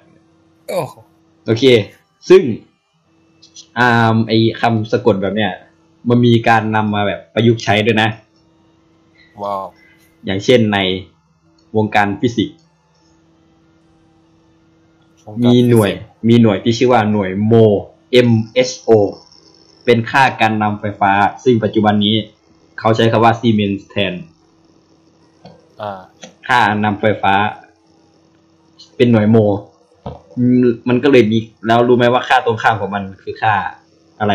[0.69, 0.95] โอ้โห
[1.47, 1.65] โอเค
[2.29, 2.43] ซึ่ง
[3.79, 5.53] อ่าไอคำสะกดแบบเนี้ย
[6.09, 8.09] มันมีการนำมาแบบประยุกต์ใช้ด้วยนะ
[9.43, 9.65] ว้าว
[10.25, 10.79] อย่างเช่นใน
[11.77, 12.57] วงการฟิสิกส์
[15.45, 15.91] มีหน่วย
[16.29, 17.55] มีหน่วยที่ชื่อว่าหน่วยโม
[18.29, 18.91] MHO
[19.85, 21.13] เป็นค่าการนำไฟฟ้า
[21.45, 22.17] ซึ่งปัจจุบันนี้
[22.79, 24.15] เขาใช้คำว่าซีเมนส์แทน
[25.81, 26.01] อ่า
[26.49, 27.35] ค่านำไฟฟ้า
[28.97, 29.37] เป็นหน่วยโม
[30.39, 33.55] อืมมันก็เลยมีแล้วรู้ไหมว่าค่าตรงข้ามของมันคือค่า
[34.21, 34.33] อะไร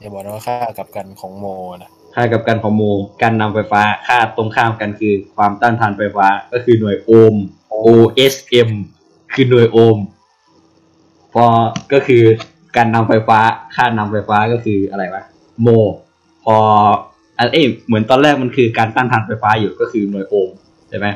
[0.00, 1.46] อย่าบอกนะว่าค่ากับกันของโม
[1.82, 2.82] นะค่ากับการของโม
[3.22, 7.36] การนำไฟฟ้า ค่าตรงข้ามกันคือความต้านทานไฟฟ้าก็คือหน่วยโอห์ม
[7.86, 8.70] OSM
[9.38, 9.98] คือหน่วยโอห์ม
[11.32, 11.44] พอ
[11.92, 12.22] ก็คือ
[12.76, 13.38] การนำไฟฟ้า
[13.74, 15.22] ค่านำไฟฟ้าก็คืออะไรวะ
[15.62, 15.68] โม
[16.44, 16.56] พอ
[17.38, 20.50] อันเอ้ยเหมือนตอนแรกมันคือการต้านทานไฟฟ้าอยู่ก็คือหน่วยโอห์ม
[20.88, 21.06] ใช่ไหม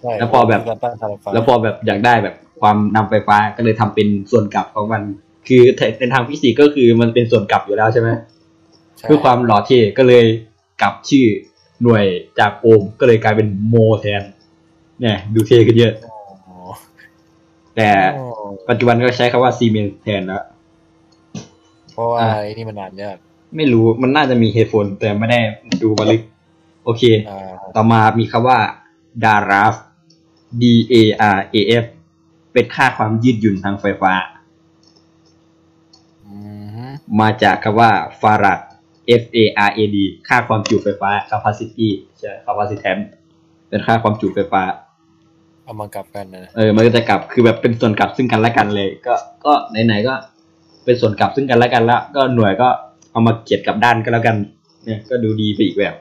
[0.00, 5.02] ใช่แล้วพอแบบ การต้านทานไฟฟ้าแล้วพอแบบอยากได้แบบความนำไฟฟ้าก็เลยทำเป็นส่วนกลับของมัน
[5.48, 5.62] คือ
[5.98, 8.08] ในทางฟิสิกส์ก็คือมันเป็นส่วนกลับอยู่แล้วใช่ไหม
[8.98, 10.24] ใช่เพื่อความหล่อเท่ก็เลย
[10.82, 11.26] กลับชื่อ
[11.82, 12.04] หน่วย
[12.38, 14.22] จากโอห์มก็เลยกลายเป็นโมแทน
[15.00, 16.11] เนี่ย ดูเท่ขึ้นเยอะอ๋อ
[17.76, 18.22] แต่โอ้
[18.68, 20.44] ปัจจุบันก็ใช้คำว่าซีเมนแทนแล้ว
[21.92, 23.16] เพราะว่าอ่าไอ้นี่มันนานยาก
[23.56, 25.40] ไม่รู้มันน่าจะมีเหตุผลแต่ไม่ได้
[25.82, 26.22] ดูมาลึก
[26.84, 28.58] โอเคอ่าต่อมามีคำว่า
[29.24, 29.74] DARAF
[30.60, 30.94] D A
[31.36, 31.84] R A F
[32.52, 34.12] เป็นค่าความยืดหยุ่นทางไฟฟ้า
[36.24, 36.34] อื
[36.88, 38.60] มมาจากคำว่า farad
[39.22, 39.96] F A R A D
[40.28, 41.88] ค่าความจุไฟฟ้า capacity
[42.20, 43.04] ใช่ capacitance
[43.68, 44.62] เป็นค่าความจุไฟฟ้า
[45.64, 49.52] เอามากลับกันนะเออมันก็จะกลับคือแบบเป็นส่วนกลับซึ่งกันและกันเลย ก็ก็
[49.86, 50.14] ไหนๆก็
[50.84, 52.68] เป็นส่วนกลับซึ่งกันและกันละก็หน่วยก็
[53.12, 54.36] เอามาเกียดกลับด้านก็แล้วกัน
[54.84, 55.94] เนี่ย ก็ดูดีไปอีกแบบ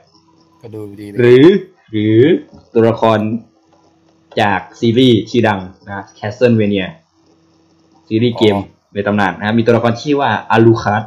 [0.62, 1.46] ก็ดูดีไปหรือ
[1.92, 2.18] หรือ
[2.74, 3.20] ตัวละคร
[4.42, 6.86] จากซีรีส์ชื่อดังนะ Castlevania
[8.08, 8.58] ซีรีส์เกม
[8.94, 11.04] ในตำนานนะมีตัวละครชื่อว่าอาลูคัส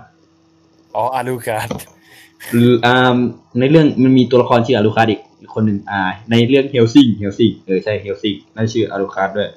[0.95, 1.69] อ๋อ Alucard
[2.51, 3.17] หรืออ่า
[3.59, 6.01] ในเรื่องมันมีตัวละครชื่อ Alucard อีกอีก คนหนึ่งอ่า
[6.31, 9.51] ในเรื่อง Hellsing Hellsing เออใช่ Hellsing นั่นชื่อ Alucard ด้วย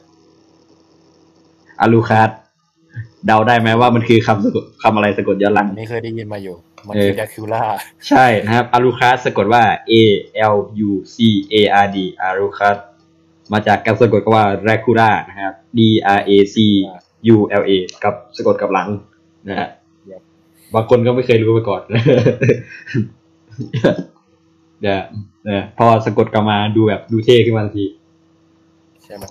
[1.82, 2.30] Alucard
[3.26, 6.56] เดาได้ไหมว่ามันคือคำสะกดคำอะไรสะกดย้อนหลังอันนี้เคยได้ยินมาอยู่
[6.88, 7.64] มันเออคือดาคิวล่า
[8.08, 9.94] ใช่นะครับ Alucard สะกดว่า A
[10.54, 11.18] L U C
[11.54, 12.78] A R D Alucard
[13.54, 15.80] มาจากการสะกดคำว่า Dracula นะครับ D
[16.18, 16.56] R A C
[17.36, 17.72] U L A
[18.04, 18.90] กับสะกดกับหลัง
[19.48, 19.70] นะฮะ
[20.12, 20.22] Yep
[20.74, 21.82] บางคนก็ไม่เคยรู้มาก่อน
[24.82, 25.02] เดี๋ยว
[25.46, 27.86] เออพอสะกดกลับมาดูแบบดูเท่ขึ้นมาทันที
[29.04, 29.24] ใช่ไหม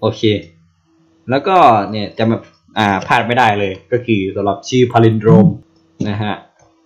[0.00, 0.22] โอเค
[1.30, 1.56] แล้วก็
[1.90, 2.36] เนี่ยจะมา
[2.78, 5.46] อ่าพลาดไม่ได้เลยก็คือสำหรับชื่อพาลินโดรม
[6.08, 6.34] นะฮะ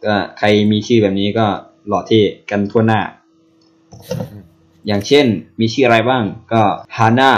[0.04, 1.46] ก็ใครมีชื่อแบบนี้ก็
[1.88, 3.00] หล่อเท่กันทั่วหน้า
[4.86, 5.26] อย่างเช่น
[5.60, 6.62] มีชื่ออะไรบ้างก็
[6.96, 7.30] ฮาน่า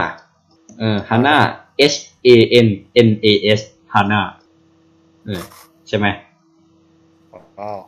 [0.78, 1.36] เอ่อฮาน่า
[1.92, 1.96] H
[2.26, 2.28] A
[2.66, 2.68] N
[3.06, 3.26] N A
[3.58, 3.60] S
[3.92, 4.20] ฮาน่า
[5.26, 5.42] เออ
[5.88, 6.06] ใช่ไหม
[7.58, 7.78] ว้าว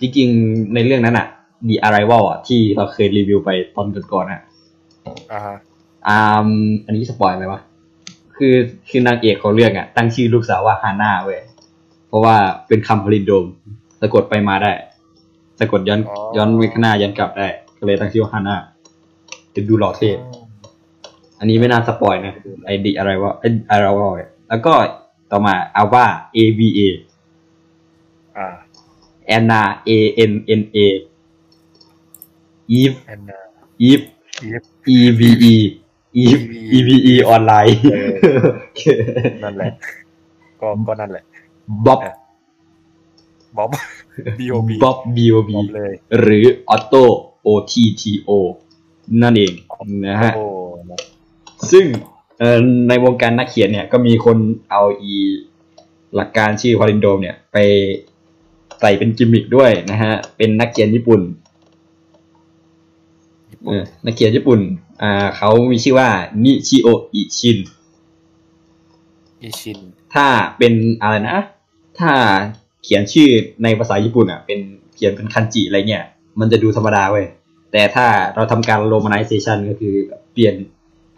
[0.00, 1.26] จริงๆ ในเรื่องนั้นอะ
[1.68, 4.42] The Arrival อะที่เราเคยรีวิวไปตอนก่อนๆอะ
[5.32, 5.56] อ่าฮะ
[6.08, 6.48] อ่า
[6.86, 7.60] อันนี้สปอยไหมวะ
[8.36, 8.54] คือ
[8.88, 11.40] คือนางเอกของเรื่องอะ ตั้งชื่อลูกสาวว่าฮาน่าเว้ย
[12.08, 12.36] เพราะว่า
[12.68, 13.44] เป็นคำพลินโดม
[14.00, 14.72] สะกดไปมาได้
[15.60, 16.00] สะกดย้อน
[16.36, 17.48] ย้อนไปข้างหน้าย้อนกลับได้
[17.78, 18.56] ก็เลยตั้งชื่อว่าฮาน่า
[19.54, 20.10] จะดูหล่อเท่
[21.38, 22.34] อันนี้ไม่น่าสปอยนะ
[22.66, 24.74] ไอดีอะไรวะไออะไรวะแล้วก็
[25.30, 26.04] ต่อมาอาว่า
[26.36, 26.80] A V A
[28.36, 28.54] อ่า
[29.26, 29.90] แอนนา A
[30.30, 30.78] N N A
[32.80, 33.38] Eve แอนนา
[33.88, 34.06] Eve
[34.44, 35.54] Eve E V E
[36.24, 36.44] Eve
[36.76, 37.96] E V E ออนไลน์เอ
[39.42, 39.70] นั่นแหละ
[40.60, 41.24] ก็ก็นั่นแหละ
[41.86, 42.00] บ๊อบ
[43.56, 43.70] บ๊อบ
[44.38, 47.02] B O B บ๊อบ B O B บ๊อบเลยหรือออโต้
[47.46, 48.30] O T T O
[49.22, 49.52] นั่นเอง
[50.08, 50.44] นะฮะโอ้
[50.90, 50.98] นะ
[51.70, 51.84] ซึ่ง
[52.38, 52.58] เอ่อ
[52.88, 54.36] ในวงการนักเขียนเนี่ยก็มีคน
[54.70, 55.14] เอาอี
[56.14, 57.56] หลักการชื่อพาลินโดมเนี่ย ไป
[58.80, 61.41] ใส่เป็นกิมมิคด้วยนะฮะ เป็นนักเขียนญี่ปุ่นเออ
[64.04, 64.60] นักเขียนญี่ปุ่น
[65.02, 66.08] อ่าเขามีชื่อว่า
[66.44, 67.58] นิชิโออิชิน
[69.42, 69.78] อิชิน
[70.14, 70.26] ถ้า
[70.58, 71.38] เป็นอะไรนะ
[72.00, 72.12] ถ้า
[72.82, 73.30] เขียนชื่อ
[73.62, 74.60] ในภาษาญี่ปุ่นอะ เป็น
[74.94, 76.04] เขียนเป็นคันจิอะไรเงี้ย
[76.40, 77.26] มันจะดูธรรมดาเว้ย
[77.72, 79.94] แต่ถ้าเราทำการ romanization ก็คือ
[80.32, 80.54] เปลี่ยน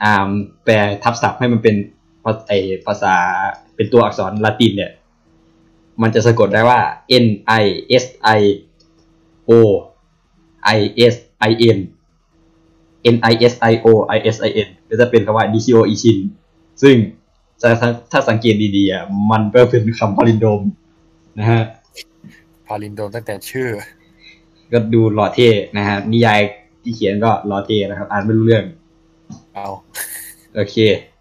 [0.03, 0.30] อ่า
[0.64, 1.76] แปลทับศัพท์ให้มันเป็น
[2.24, 2.53] ภาไอ
[2.86, 3.14] ภาษา
[3.76, 4.92] เป็นตัวอักษรละตินเนี่ย
[6.03, 6.80] มันจะสะกดได้ว่า
[7.24, 7.26] n
[7.62, 7.64] i
[8.03, 8.05] s
[8.38, 8.40] i
[9.51, 9.53] o
[10.76, 10.80] i
[11.12, 11.14] s
[11.49, 11.78] i n
[13.14, 13.86] n i s i o
[14.16, 16.18] i s i n ก็จะเป็นคำว่า nichio ishin
[16.82, 16.96] ซึ่ง
[17.61, 20.61] ถ้าถ้าถ้าสังเกตดีๆอะมันก็เป็นคำพลินโดม
[21.38, 21.62] นะฮะ
[22.66, 23.68] พาลินโดมตั้งแต่ชื่อ
[24.72, 26.40] ก็ดูหล่อเท่นะฮะนิยาย
[26.82, 28.64] ที่เขียนก็หล่อเท่นะครับ อ่านไม่รู้เรื่อง
[29.55, 29.66] เอา
[30.55, 30.76] โอเค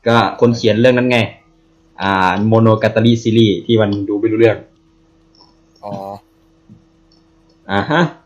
[0.08, 1.18] ก็คนเขียนเรื่องนั้นไง
[2.02, 4.58] อ่าโมโนกาตาลีซีรีส์ที่มันดูไม่รู้เรื่อง
[5.84, 5.94] อ๋อ
[7.72, 8.23] อ่าฮะอ่า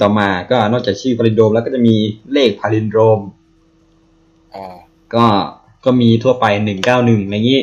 [0.00, 1.96] ต่อมาก็นอกจากชื่อพาลินโดมแล้วก็จะมี
[2.32, 3.20] เลขพาลินโดม
[4.54, 4.76] อ่า
[5.14, 5.24] ก็
[5.84, 7.62] ก็มีทั่วไปหนึ่งเก้าหนึ่งอะไรงี้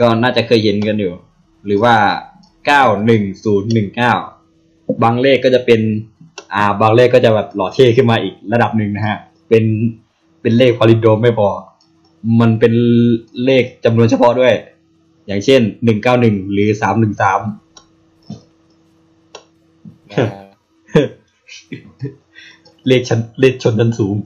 [0.00, 1.12] ก็น่าจะเคยเห็นกันอยู่
[1.66, 1.94] หรือว่า
[2.66, 4.12] เก้าหนึ่งศูนย์หนึ่งเก้า
[5.02, 5.80] บางเลขก็จะเป็น
[6.54, 9.16] อ่า บางเลขก็จะแบบหล่อเท่ขึ้นมาอีกระดับหนึ่งนะฮะ
[9.48, 9.64] เป็น
[10.40, 11.48] เป็นเลขพอลินโดมไม่พอ
[12.40, 12.72] มันเป็น
[13.44, 14.54] เลขจำนวนเฉพาะด้วย
[15.26, 17.69] อย่างเช่นหนึ่งเก้าหนึ่งหรือสามหนึ่งสามนะ
[22.88, 24.16] เลขชั้นเลขชนชั้นสูง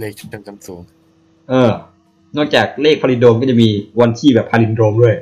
[0.00, 0.80] เลขชุดจำสูง
[1.50, 1.70] เออ
[2.36, 3.68] นอกจากเลขพาลินโดมก็จะมี
[4.00, 5.16] วันที่แบบพาลินโดมด้วย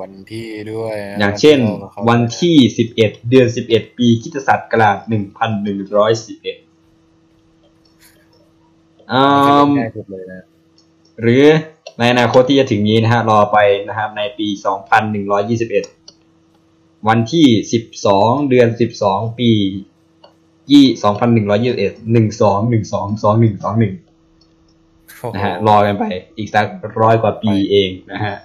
[0.00, 6.56] วันที่ด้วยนะอย่างเช่นที่ราวันที่สิบเอ็ดเดือนสิบเอ็ดปีคริสตศักราชหนึ่งพันหนึ่งร้อยสิบเอ็ด
[9.12, 9.22] อื
[9.66, 10.46] มง่ายสุดเลยนะ
[11.20, 11.44] หรือ
[11.98, 13.58] ในอนาคตที่จะถึงนี้นะฮะ รอไป
[13.88, 15.84] นะครับ ในปีสองพันหนึ่งร้อยี่สิบเอ็ด
[17.08, 19.50] วันที่สิบสองเดือนสิบสองปี
[20.72, 23.94] ยี่สองพันหนึ่งร้อยี่สิบเอ็ดหนึ่งสองหนึ่งสองสองหนึ่งสองหนึ่ง
[25.20, 26.04] โอ้โหนะฮะรอกันไป
[26.36, 26.66] อีกสัก
[27.00, 28.36] ร้อยกว่าปีเองนะฮะ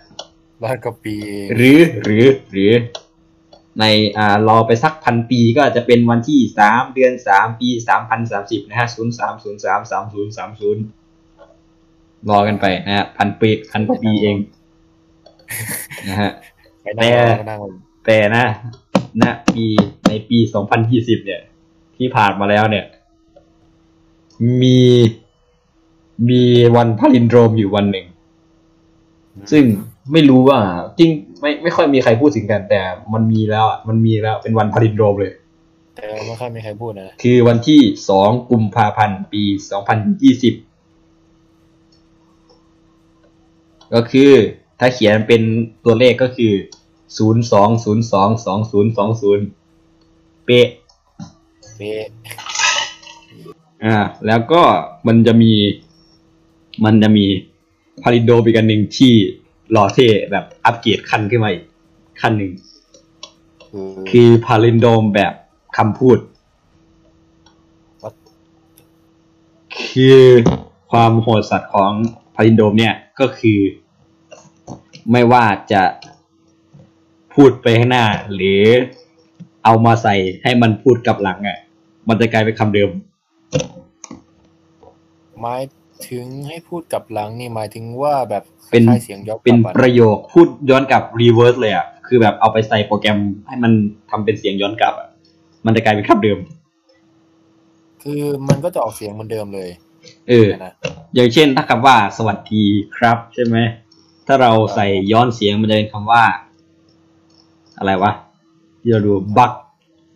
[0.63, 1.15] ร้อยกว่าปี
[1.55, 2.71] หรือหรือหรือ
[3.79, 3.85] ใน
[4.17, 10.83] อ่ารอไปสักพันปีก็อาจจะเป็นวันที่สามเดือนสามปีสามพันสามสิบนะฮะศูนย์สามศูนย์สามสามศูนย์สามศูนย์
[12.29, 14.37] รอกันไปนะฮะพันปีพันกว่าปีเอง
[16.07, 16.31] นะฮะ
[16.81, 16.85] ไป
[17.49, 17.59] นั่ง
[18.05, 18.73] แต่รอก็นั่งรอ
[19.19, 19.65] แต่นะณปี
[20.07, 21.41] ในปีสองพันยี่สิบเนี่ย
[21.97, 22.85] ที่ผ่านมาแล้วเนี่ย
[24.61, 24.79] มี
[26.29, 26.43] มี
[26.75, 28.05] วันพาลินโดรมอยู่วันหนึ่ง
[29.51, 29.63] ซึ่ง
[30.11, 30.59] ไม่รู้ว่า
[30.99, 31.09] จริง
[31.41, 32.81] ไม่ไม่ค่อยมีใครพูดถึงกัน แต่
[33.13, 35.33] มันมีแล้วอะมันมีแล้วเป็นวันพาลินโดรมเลย
[35.95, 37.79] แต่ไม่ค่อยมีใครพูดนะคือวันที่
[38.09, 40.53] สองกุมภาพันธ์ปีสองพันยี่สิบ
[43.93, 44.31] ก็คือ
[44.79, 45.41] ถ้าเขียนเป็น
[45.85, 46.53] ตัวเลขก็คือ
[47.17, 49.45] ศูนย์สองศูนย์สองสองศูนย์สองศูนย์
[50.45, 50.67] เป๊ะ
[51.77, 52.05] เป๊ะ
[53.83, 53.97] อ่า
[54.27, 54.61] แล้วก็
[55.07, 55.53] มันจะมี
[56.85, 57.25] มันจะมี
[58.01, 59.13] พาริโดมอีกอันหนึ่งที่
[59.71, 61.63] หล่อเท่แบบอัปเกรดขั้นขึ้นมาอีก
[62.21, 62.51] ขั้นหนึ่ง
[63.69, 65.33] คือคือพาลินโดมแบบ
[65.77, 66.17] คำพูด
[69.89, 70.19] คือ
[70.91, 71.91] ความโหดสัตว์ของ
[72.35, 73.59] พาลินโดมเนี่ยก็คือ
[75.11, 75.81] ไม่ว่าจะ
[77.35, 78.61] พูดไปข้างหน้า หรือ
[79.65, 81.57] เอามาใส่ให้มันพูดกลับหลังอะ
[82.07, 82.89] มันจะกลายเป็นคำเดิม
[85.41, 85.61] หมาย
[86.09, 93.71] ถึงให้พูดกลับหลังนี่หมายถึงว่าแบบเป็นคล้ายๆเสียงย้อนกเป็นลับอะประโยคพูดย้อนกลับรีเวิร์สเลยอะคือแบบเอาไปใส่โปรแกรมให้มัน
[94.09, 95.09] ทำเป็นเสียงย้อนกลับอะ
[95.65, 96.39] มันจะกลายเป็นคำเดิม
[98.03, 99.69] คือมันก็จะออกเสียงเหมือนเดิมเลย
[100.29, 100.73] เออ นะ
[101.15, 102.63] อย่างเช่นถ้าคำว่าสวัสดี
[102.97, 103.57] ครับ ใช่ไหม
[104.27, 106.23] ถ้าเราใส่ย้อนเสียงมันจะเป็นคำว่า
[107.79, 108.11] อะไรวะ
[108.81, 109.51] ที่เราดูบัก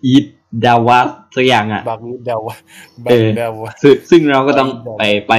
[0.05, 0.25] อีด
[0.65, 0.99] ดาวา
[1.35, 2.55] สักอย่างอะบักวิดเดาวะ
[3.03, 5.33] บัเอกอเดาวะซึ่งซึ่งเราก็ต้องไปไป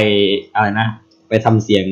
[0.50, 0.88] ไปอะไรนะ
[1.28, 1.86] ไปทำเสียง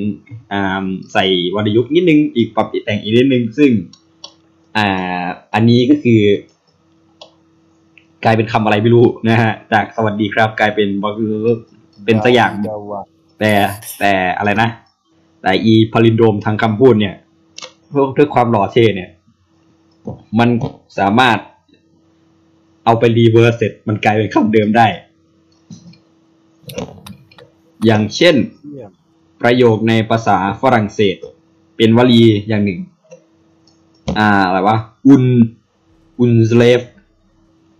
[0.52, 1.24] อ่าใส่
[1.54, 3.70] วรรณยุกต์นิดนึงอีกปรับแต่งอีกนิดนึง ซึ่ง
[4.76, 5.24] อ่า
[5.54, 6.20] อันนี้ก็คือ
[8.24, 11.14] กลายเป็นคำอะไรไม่รู้นะฮะ จากสวัสดีครับ กลายเป็นบัก
[12.04, 13.00] เป็นสักอย่างเดาวะ
[13.40, 13.52] แต่
[13.98, 14.68] แต่อะไรนะ
[15.42, 17.14] แต่อีพาลินโดรมทางคำพูดเนี่ย
[17.88, 19.10] เพื่อด้วยความหล่อเท่เนี่ย
[20.38, 20.48] มัน
[20.98, 21.38] สามารถ
[22.84, 24.86] เอาไป reverse เสร็จมันกลายเป็นคำเดิมได้
[27.84, 28.36] อย่างเช่น
[28.72, 28.90] เยี่ยม
[29.42, 31.16] ประโยคในภาษาฝรั่งเศส
[31.76, 32.80] เป็นวลีอย่างหนึ่ง
[34.18, 35.24] อ่า อะไรวะ Une
[36.20, 36.80] Une slave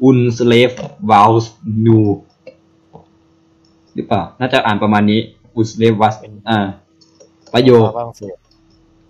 [0.04, 2.00] Une slave valse nue
[3.94, 5.20] หรือเปล่า น่าจะอ่านประมาณนี้
[5.56, 6.58] Une slave valse เป็นอ่า
[7.54, 8.36] ประโยคฝรั่งเศส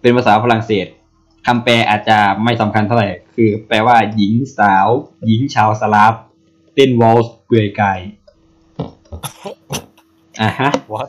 [0.01, 0.87] เป็นภาษาฝรั่งเศส
[1.49, 4.89] คำแปลอาจจะไม่สำคัญเท่าไหร่ คือแปลว่าหญิงสาว
[5.27, 6.15] หญิงชาวสลาฟ
[6.75, 7.99] เต้นวอลส์เปลือยกาย
[10.41, 11.07] อะฮะวัด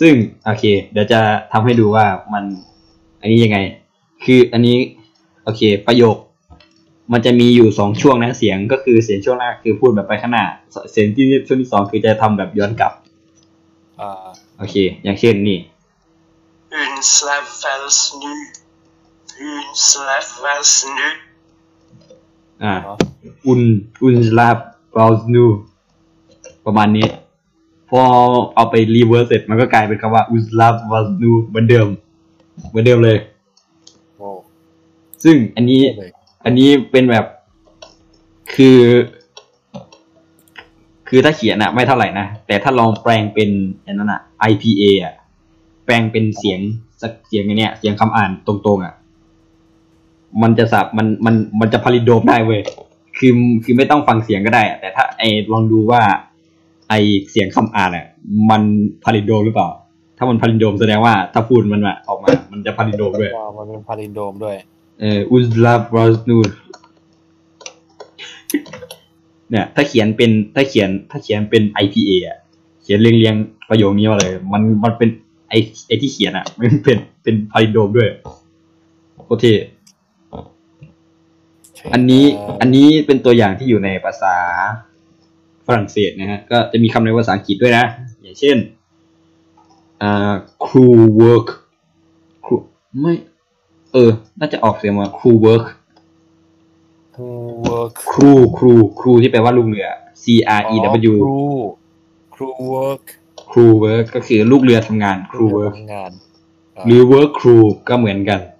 [0.00, 0.12] ซึ่ง
[0.44, 1.20] โอเค เดี๋ยวจะ
[1.52, 2.44] ทำให้ดูว่ามัน
[3.20, 3.58] อันนี้ยังไง
[4.24, 4.76] คืออันนี้
[5.44, 6.16] โอเค ประโยค
[7.12, 10.44] มันจะมีอยู่สองช่วงนะเสียงก็คือเสียงช่วงแรกคือพูดแบบไปข้างหน้า
[10.92, 12.92] เสียงที่ช่วงที่สองคือจะทำแบบย้อนกลับ
[14.00, 14.26] อ่า
[14.58, 15.58] โอเค อย่างเช่นนี่
[16.72, 18.59] Une slave valse nue.
[19.40, 21.12] Une slave valse nue.
[22.64, 22.96] อ่าเนาะ
[23.46, 23.60] Une
[24.02, 25.44] Une slave valse nue
[26.66, 27.06] ประมาณนี้
[27.88, 28.00] พอ
[28.54, 31.86] เอาไป reverse เสร็จมันก็กลายเป็นคำว่า Une slave valse nue เหมือนเดิม
[32.68, 33.18] เหมือนเดิมเลย
[34.16, 34.28] โอ้
[35.24, 36.10] ซึ่งอันนี้เลย
[36.44, 37.24] อันนี้เป็นแบบ
[38.54, 38.78] คือ
[41.08, 43.50] คือถ้าเขียนอะไม่เท่าไหร่นะ แต่ถ้าลองแปลงเป็น
[43.86, 44.20] อันนั้นอะ
[44.50, 45.14] IPA อะ
[45.84, 46.60] แปลงเป็นเสียง
[47.02, 48.94] สักเสียงอย่างเนี้ย เสียงคำอ่านตรงๆอะ
[50.42, 52.60] มันจะสับมันมันมันจะพาลิโดมได้เว้ย
[53.18, 53.32] คือ
[53.64, 55.22] คือไม่ต้องฟังเสียงก็ได้อะแต่ถ้าไอ
[55.52, 56.00] ลองดูว่า
[56.88, 56.94] ไอ
[57.30, 58.06] เสียงคำอ่านอะ
[58.50, 58.62] มัน
[59.04, 59.68] พาลิโดมหรือเปล่า
[60.18, 64.56] ถ้ามันพาลิโดมแสดงว่าถ้าพูดมันอะออกมา มันจะพาลิโดมด้วยว่ามันเป็นพาลินโดมด้วย
[65.00, 66.48] เอออุซลาบรอสนูน
[69.50, 72.38] เนี่ย ถ้าเขียนเป็นถ้าเขียนถ้าเขียนเป็น IPA อะ
[72.82, 75.08] เขียนเรียงเรียงๆประโยคนี้มาเลย มันมันเป็น
[75.48, 75.54] ไอ
[75.86, 78.08] ไอที่เขียนอะมันเป็นเป็นพาลิโดมด้วย
[79.24, 79.54] โคตรเท่
[81.92, 82.24] อันนี้
[82.60, 84.34] อันนี้เป็นตัวอย่างที่อยู่ในภาษา
[85.66, 87.84] ฝรั่งเศสนะฮะก็จะมีคำในภาษาอังกฤษด้วยนะ
[88.22, 88.56] อย่างเช่น
[90.02, 90.32] อ่า
[90.64, 91.46] crew work
[92.44, 92.60] crew
[93.00, 93.14] ไม่
[93.92, 95.64] เออ น่าจะออกเสียงว่า crew work
[97.16, 99.88] crew work crew crew crew ที่แปลว่าลูกเรือ
[100.22, 100.24] C
[100.58, 100.76] R E
[101.12, 101.42] W crew
[102.34, 103.00] crew work
[103.50, 106.10] crew work ก็คือลูกเรือทำงานครู work ทำงาน
[106.76, 108.59] อ่าหรือ work crew ก็เหมือนกันโ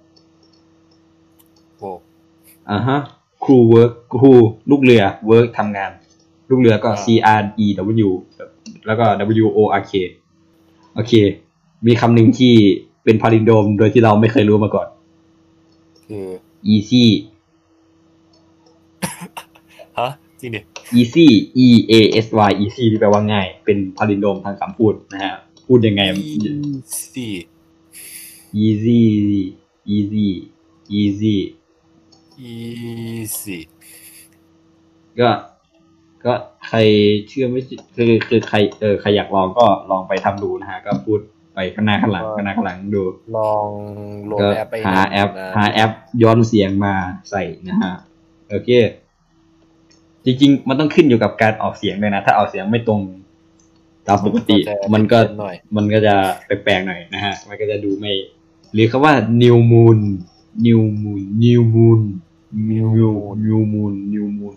[2.69, 2.99] อ่าฮะ
[3.43, 3.91] ครู work
[4.21, 4.33] crew
[4.69, 5.91] ลูกเรือ work ทำงาน
[6.49, 7.05] ลูกเรือก็ C
[7.37, 7.67] R E
[8.07, 8.09] W
[8.87, 9.05] แล้วก็
[9.43, 9.93] W O R K
[10.95, 11.13] โอเค
[11.87, 12.53] มีคำหนึ่งที่
[13.03, 14.87] เป็น palindrome โดยที่เราไม่เคยรู้มาก่อน
[16.07, 16.27] คือ
[16.73, 17.05] easy
[19.99, 20.09] ฮะ
[20.39, 20.59] จริงดิ
[20.99, 21.27] easy
[21.65, 21.93] E A
[22.25, 25.35] S Y easy ที่แปลว่าง่าย เป็นพาลินโดมทางคำพูดนะฮะ
[25.67, 26.01] พูดยังไง
[27.13, 27.31] สี่
[28.65, 29.01] easy
[29.95, 30.27] easy
[30.99, 31.35] easy
[32.41, 32.55] อี
[33.43, 33.61] สี่
[35.19, 35.29] ก็
[36.25, 36.33] ก็
[36.67, 36.77] ใคร
[37.27, 41.19] เชื่อไม่เชื่อคือคือใครเออใครอยากลองก็ลองไปทำดูนะฮะ ก็พูด
[41.55, 43.03] ไปข้างหน้าข้างหลังข้างหน้าข้างหลังดู
[43.37, 43.67] ลอง
[44.27, 45.91] โหลดก็แอปไปหาแอปนะหาแอป
[46.23, 46.93] ย้อนเสียงมา
[47.29, 47.93] ใส่นะฮะ
[48.49, 48.69] โอเค
[50.25, 53.01] จริง ๆ มันต้องขึ้นอยู่กับการออกเสียงด้วยนะ ถ้าออกเสียงไม่ตรง
[54.07, 56.15] ตามปกติจะมันก็เพี้ยหน่อยมันก็จะ
[56.45, 58.11] แปลกๆหน่อยนะฮะ มันก็จะดูไม่
[58.73, 59.99] หรือคำว่า new moon
[60.65, 62.01] new moon new moon
[62.69, 64.55] new moon new moon new moon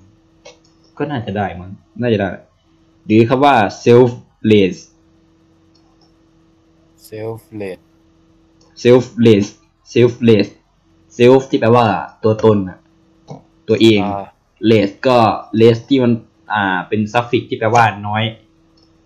[0.99, 1.71] ก็น่าจะได้มั้ง
[2.01, 2.29] น่าจะได้
[3.07, 4.77] หรือคำว่า selfless
[7.05, 7.79] เซลฟ์เลด
[8.83, 9.47] selfless
[9.93, 10.49] selfless
[11.19, 11.87] self ที่แปลว่า
[12.23, 12.79] ตัวตนน่ะ
[13.69, 14.27] ตัวเองอ่า
[14.71, 15.19] less ก็
[15.61, 16.13] less ที่มัน
[16.53, 18.25] อ่าเป็น suffix ที่แปลว่าน้อย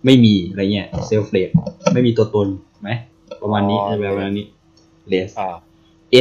[0.04, 1.50] ไม่มีอะไรเงี้ย selfless
[1.92, 2.48] ไม่มีตัวตน
[2.82, 2.90] ไหม
[3.42, 4.46] ประมาณนี้อ๋อจะแปลว่านี้
[5.12, 5.56] less อ่า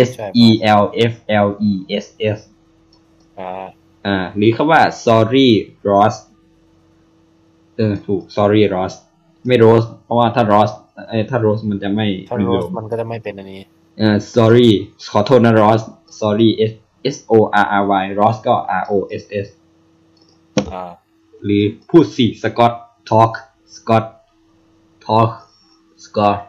[0.05, 0.47] S ใช่ E
[0.81, 1.13] L F
[1.45, 1.71] L E
[2.03, 2.05] S
[2.37, 2.39] S
[3.39, 3.51] อ่า
[4.05, 5.49] อ่า หรือคำว่า sorry
[5.89, 6.15] Ross
[7.77, 8.93] เออถูก sorry Ross
[9.47, 10.71] ไม่ Rose เพราะว่าถ้า Ross
[11.09, 13.61] เอ้ยถ้า Rose มันจะไม่ถ้ารีโรวิสวมันก็จะไม่เป็นอันนี้
[13.97, 14.69] เอ่อ sorry
[15.11, 15.81] ขอโทษนะ Ross
[16.19, 16.73] sorry S
[17.15, 17.33] S O
[17.63, 19.47] R R Y Ross ก็ R O S S
[20.73, 20.91] อ่า
[21.43, 22.73] หรือพูดสิ Scott
[23.09, 23.31] talk
[23.75, 24.05] Scott
[25.05, 25.31] talk
[26.05, 26.39] Scott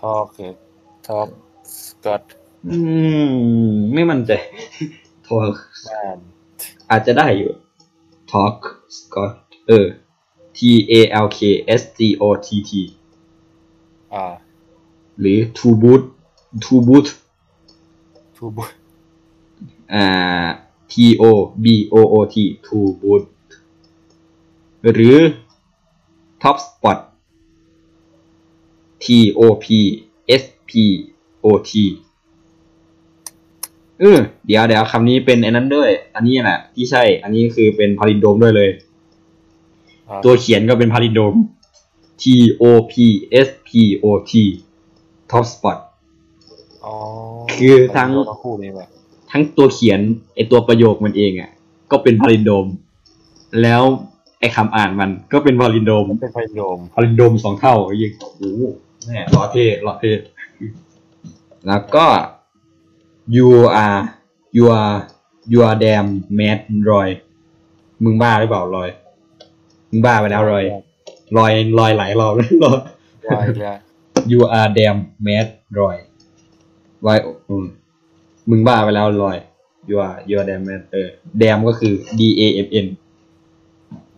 [0.00, 0.50] ทอคือ
[1.06, 1.20] ทอ
[1.88, 2.22] สกอต
[2.68, 2.76] อื
[3.30, 4.32] ม ไม่มั่นใจ
[5.28, 6.18] talk แมน
[6.90, 7.52] อาจจะได้อยู่
[8.32, 8.58] talk
[8.96, 9.34] Scott
[9.66, 9.86] เออ
[10.56, 10.58] T
[10.90, 11.40] A L K
[11.80, 12.70] S T O T T
[14.12, 14.24] อ่า
[15.18, 16.02] หรือ to boot
[16.64, 17.06] to boot
[18.36, 18.62] ทูบุ
[19.94, 20.48] อ่า
[20.90, 21.24] T O
[21.64, 23.24] B O O T to boot
[24.92, 25.18] หรือ
[26.42, 26.98] top spot
[29.02, 29.04] T
[29.38, 29.66] O P
[30.42, 30.70] S P
[31.44, 31.72] O T
[34.00, 38.70] เออเดี๋ยวเดี๋ยวคำนี้เป็นไอ้นั้นด้วย อันนี้แหละที่ใช่ อันนี้คือเป็นพาลินโดมด้วยเลย
[40.08, 41.34] อ่าตัวเขียนก็เป็นพาลินโดม
[42.22, 42.24] T
[42.62, 42.94] O P
[43.46, 43.70] S P
[44.04, 44.32] O T
[45.30, 45.78] top spot
[46.84, 46.94] อ๋อ
[47.54, 48.88] คือทั้งทั้งคู่นี่แหละ
[49.30, 50.00] ทั้งตัวเขียน
[50.34, 51.50] ไอตัวประโยคมันเองอะ
[51.90, 52.66] ก็เป็นพาลินโดม
[53.62, 53.82] แล้ว
[54.40, 58.42] ไอ้คำอ่านมันก็เป็นวอลินโดมมันเป็นไฟโดมพารินโดมสองเท่ายิงโอ้โห
[59.04, 60.12] แม่หล่อเท่หล่อเท่
[61.66, 62.06] แล้วก็
[63.36, 63.48] you
[63.84, 64.00] are
[64.56, 64.96] you are
[65.52, 66.08] you are damn
[66.38, 66.58] mad
[66.90, 67.08] รอย
[68.04, 68.88] มึงบ้าหรือเปล่ารอย
[69.90, 70.64] มึงบ้าไปแล้วรอย
[71.36, 72.78] รอยรอยหลายรอบแล้วรอย
[73.28, 73.78] วายเลย
[74.30, 75.46] you are damn mad
[75.80, 75.96] รอย
[77.06, 77.18] รอย
[77.48, 77.66] อืม
[78.50, 79.36] มึงบ้าไปแล้วรอย
[79.90, 81.08] you are you are damn mad เออ
[81.40, 82.86] damn ก็คือ d a m n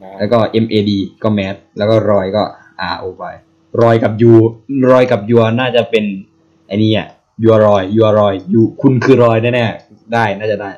[0.02, 0.90] นะแล้วก็ M A D
[1.22, 2.42] ก็แมสแล้วก็รอยก็
[2.94, 3.34] R O Y
[3.82, 4.32] รอยกับยู
[4.90, 6.04] รอยกับยัวน่าจะเป็น
[6.66, 7.08] ไอ้นี่อะ
[7.42, 10.70] ยัวรอยยัวรอยยูคุณคือรอยแน่ๆได้น่าจะได้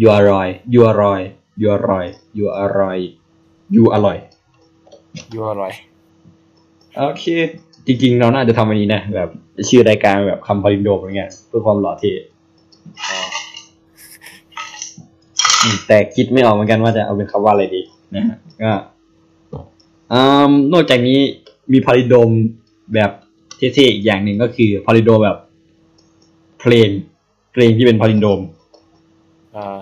[0.00, 1.20] ยัวรอยยัวรอย
[1.62, 2.06] ยัวรอย
[2.38, 2.98] ยัวอร่อย
[3.74, 4.18] ยูอร่อย
[5.32, 5.72] ยูอร่อย
[6.96, 7.24] โอเค
[7.86, 9.28] จริงๆเราน่าจะทำอันนี้นะแบบ
[9.68, 12.12] ชื่อรายการแบบคำ palindrome อะไรเงี้ยเพื่อความหล่อเท่
[15.62, 17.82] อืมแต่คิดไม่ออกเหมือนกันว่าจะเอาเป็นคำว่าอะไรดี
[18.16, 18.72] นะฮะก็
[20.12, 21.18] อืมนอกจากนี้
[21.72, 22.30] มี palindrome
[22.94, 23.10] แบบ
[23.56, 25.38] เท่ๆอีกอย่างหนึ่งก็คือ palindrome แบบ
[26.60, 26.88] เพลง
[27.52, 28.40] เพลงที่เป็น palindrome
[29.56, 29.78] อ่า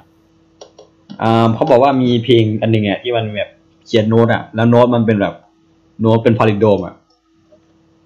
[1.22, 3.51] อ่าเขาบอกว่ามีเพลงอันหนึ่งอะที่มันแบบ
[3.87, 5.35] เขียนโน้ตอะ แล้วโน้ตมันเป็นแบบ
[6.01, 6.95] โน้ตเป็นพารินโดมอะ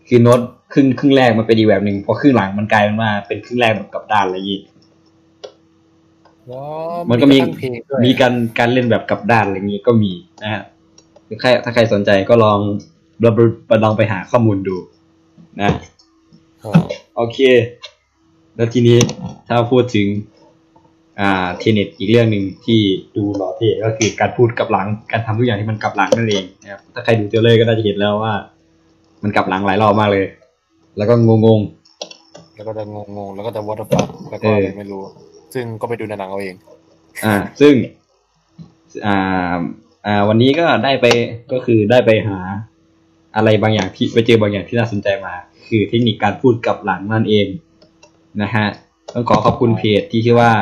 [0.08, 0.40] คือโน้ต
[0.72, 4.60] ครึ่งครึ่งแรกมันเป็นอีกแบบหนึ่งพอครึ่งหลังมันกลายเป็นว่าเป็นครึ่งแรกแบบกลับด้านอะไรอย่างงี้
[6.46, 10.12] แล้วมันก็มีระทั่งเพลงด้วยมีการการเล่นแบบกลับด้านอะไรอย่างงี้ก็มี
[10.42, 10.62] นะฮะ
[11.28, 12.58] ถ้าใครถ้าใครสนใจก็ลอง
[13.22, 13.34] ลอง
[13.66, 14.76] ไปลองไปหาข้อมูลดู
[15.60, 15.70] นะ
[16.62, 16.72] อ๋อ
[17.16, 17.38] โอเค
[18.62, 18.98] แล้วทีนี้
[19.48, 20.06] ถ้าพูดถึง
[21.20, 22.80] อ่าเทเน็ตอีกเรื่องหนึ่งที่
[23.16, 28.34] ดูหล่อเท่ก็คือการพูดกลับหลังการทำทุกอย่างที่มันกลับหลังนั่นเองนะครับถ้าใครดูเทรลเลอร์ก็น่าจะเห็นแล้วว่า
[29.22, 30.26] มันกลับหลังหลายรอบมากเลย
[30.96, 31.60] แล้วก็งง
[32.56, 32.82] แล้วก็จะ
[33.16, 35.02] งงๆแล้วก็จะวอตฟักแล้วก็เอออะไรไม่รู้
[35.54, 37.74] ซึ่งก็ไปดูในหนังเอาเองๆอ่า ซึ่ง
[39.06, 39.56] อ่า
[40.06, 41.06] อ่า วันนี้ก็ได้ไป
[41.52, 42.38] ก็คือได้ไปหา
[43.36, 45.34] อะไรบางอย่างที่ไปเจอบางอย่างที่น่าสนใจมา
[45.68, 47.46] คือเทคนิคการพูดกลับหลังนั่นเอง
[48.42, 48.66] นะฮะ
[49.14, 50.52] ต้องขอขอบคุณเพจที่ชื่อว่า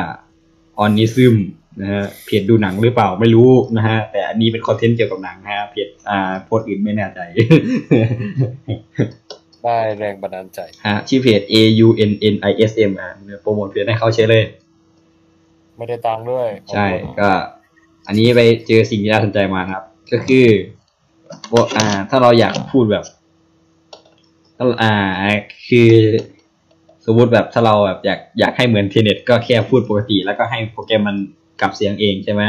[0.83, 1.35] Onism
[1.81, 7.19] นะฮะเพจดูหนังหรือเปล่าไม่รู้นะฮะแต่อันนี้เป็นคอนเทนต์เกี่ยวกับหนังนะฮะเพจอ่าโพสต์อื่นไม่แน่ใจ
[9.63, 11.55] ได้แรงบันดาลใจฮะชื่อเพจ A
[11.85, 14.43] U N N I S M อะเนี่ยโปรโมทเพจให้เขาใช้เลย
[15.77, 16.87] ไม่ได้ตังค์ด้วย ใช่
[17.19, 17.29] ก็
[18.07, 20.47] อันนี้ไปเจอสิ่งที่น่าสนใจมานะครับ ก็คือ
[21.53, 23.05] ว่าอ่า ถ้าเราอยากพูดแบบ
[24.57, 24.93] ถ้าอ่า
[25.67, 25.89] คือ
[27.13, 31.17] สมมติแบบถ้าเราแบบอยากอยากให้เหมือนเทเน็ตก็แค่พูดปกติ แล้วก็ให้โปรแกรมมัน
[31.61, 32.43] กลับเสียงเองใช่ไหม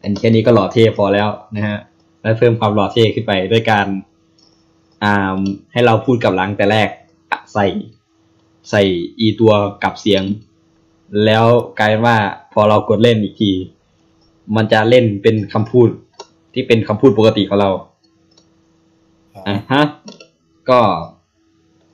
[0.00, 1.78] อันแค่นี้ก็หล่อเท่พอแล้วนะฮะ
[2.20, 3.86] แล้วเพิ่มความหล่อเท่ขึ้นไปด้วยการ
[5.04, 5.38] อ่า
[5.72, 6.88] ให้เราพูดกับหลังแต่แรก
[7.30, 7.66] อะใส่
[8.70, 8.82] ใส่
[9.18, 10.22] อีตัวกลับเสียง
[11.24, 11.44] แล้ว
[11.78, 12.16] กลายเป็นว่า
[12.52, 13.50] พอเรากดเล่นอีกที
[14.56, 15.88] มันจะเล่นเป็นคำพูด
[16.54, 17.70] ที่เป็นคำพูดปกติของเรา
[19.46, 19.84] อะฮะ
[20.70, 20.80] ก็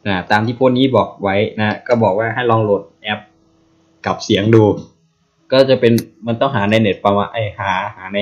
[0.07, 3.20] อ่าตามที่โพสต์นี้บอกไว้นะก็บอกว่าให้ลองโหลดแอป
[4.07, 4.64] กับเสียงดู
[5.53, 5.92] ก็จะเป็น
[6.26, 8.20] มันต้องหาในเน็ตประมาณไอยหาหาใน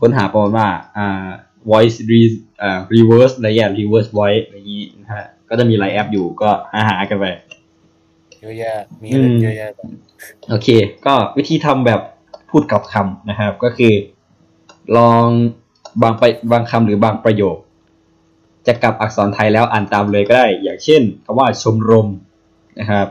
[0.00, 1.26] ค้นหาประมาณว่าอ่า
[1.70, 2.20] voice re
[2.62, 7.26] อ่า reverse อะไรอย่าง reverse voice อะไรอย่างนี้นะฮะก็จะมีหลายแอปอยู่ก็หาหากันไป
[8.40, 8.72] เยอะแยะ
[9.02, 9.80] มีเล่นอืมเยอะแยะไป
[10.48, 10.68] โอเค
[11.06, 12.00] ก็วิธีทำแบบ
[12.50, 13.94] พูดกับคำนะครับ ก็คือ
[14.96, 15.26] ลอง
[16.02, 17.56] บางไปบางคำหรือบางประโยค
[18.66, 22.08] จะกลับอักษรไทยแล้วอ่านตามเลยก็ได้ อย่างเช่นคำว่าชมรม
[22.78, 23.08] นะครับ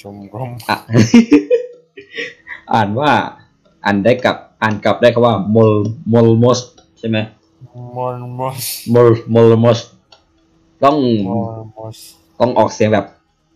[0.00, 0.76] ชมรมอะ
[2.72, 3.10] อ่านว่า
[3.84, 5.72] อ่านได้กับอ่านกลับได้คำว่า mol
[6.12, 6.60] molmos
[6.98, 7.18] ใช่ไหม
[7.96, 8.58] มอนมอส
[8.94, 9.78] mol molmos
[10.84, 10.96] ต้อง
[11.28, 11.96] มอนมอส
[12.40, 13.06] ต้องออกเสียงแบบ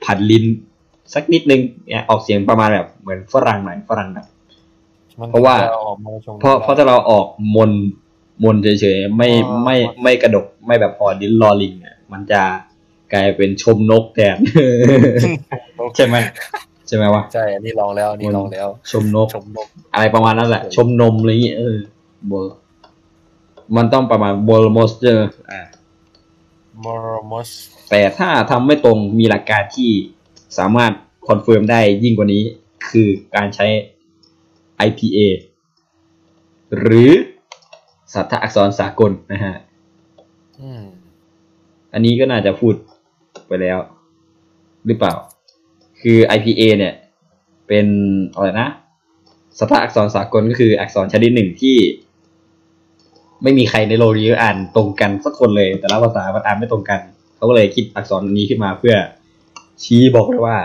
[0.05, 0.45] ผัดลิ้น
[1.14, 4.26] สักนิดนึงเนี่ยออกเสียงประมาณแบบเหมือนฝรั่งหน่อยฝรั่งหน่อย
[5.20, 7.26] มันเพราะว่าจออกมาชมเพราะเพราะถ้าเราออก
[7.57, 7.70] มน
[8.43, 12.43] มนเฉยๆไม่อ๋อไม่ไม่กระดกไม่แบบพอดิ้นรอลิงเนี่ยมันจะ
[13.12, 14.37] กลายเป็นชมนกแทน
[15.97, 16.16] ใช่ไหม
[16.87, 21.78] ใช่ไหมวะใช่อันนี้ลองแล้วอันนี้ลองแล้ว ชมนกชมนก อะไรประมาณนั้นแหละ ชมนมอะไรอย่างเงี้ยเออ
[22.26, 22.32] โบ
[23.76, 25.18] มันต้องประมาณโบลมอสเจอ
[25.51, 25.61] อ่า
[26.85, 27.49] มอร์มอส
[27.91, 29.91] แต่ถ้าทำไม่ตรงมีหลักการที่
[30.59, 30.93] สามารถ
[31.29, 32.43] confirm ได้ยิ่งกว่านี้
[32.91, 33.66] คือการใช้
[34.87, 35.18] IPA
[36.78, 37.11] หรือ
[38.15, 39.55] สัทธอักษรสากลนะฮะ
[40.61, 40.83] อืม
[41.93, 42.75] อันนี้ก็น่าจะพูด
[43.47, 43.79] ไปแล้ว
[44.87, 45.15] หรือเปล่า
[46.01, 46.95] คือ IPA เนี่ย
[47.69, 47.87] เป็น
[48.35, 48.69] อะไรนะ
[49.59, 51.77] สัทธอักษรสากลก็คืออักษรชนิดหนึ่งที่
[53.43, 57.01] ไม่มีใครในโลกนี้อ่านตรงกันสักคนเลย แต่ละภาษามันอ่านไม่ตรงกัน
[57.37, 58.95] เขาก็เลยคิดอักษรนี้ขึ้นมาเพื่อ
[59.85, 60.57] ชี้บอกเลยว่า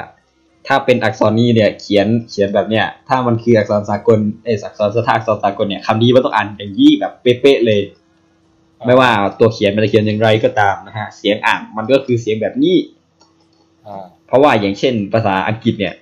[0.72, 7.82] ถ้าเป็นอักษรนี้เนี่ยเขียนเขียนแบบเนี้ยถ้ามันคืออักษรสากลเอยอักษรสถาอักษรสากลเนี่ยคำนี้มันต้องอ่านอย่างยี่แบบเป๊ะๆเลย
[8.86, 9.09] ไม่ว่า
[9.39, 12.76] ตัวเขียนมันจะเขียนอย่างไรก็ตามนะฮะเสียงอ่านมันก็คือเสียงแบบนี้
[13.86, 15.95] อ่าเพราะว่าอย่างเช่นภาษาอังกฤษเนี่ย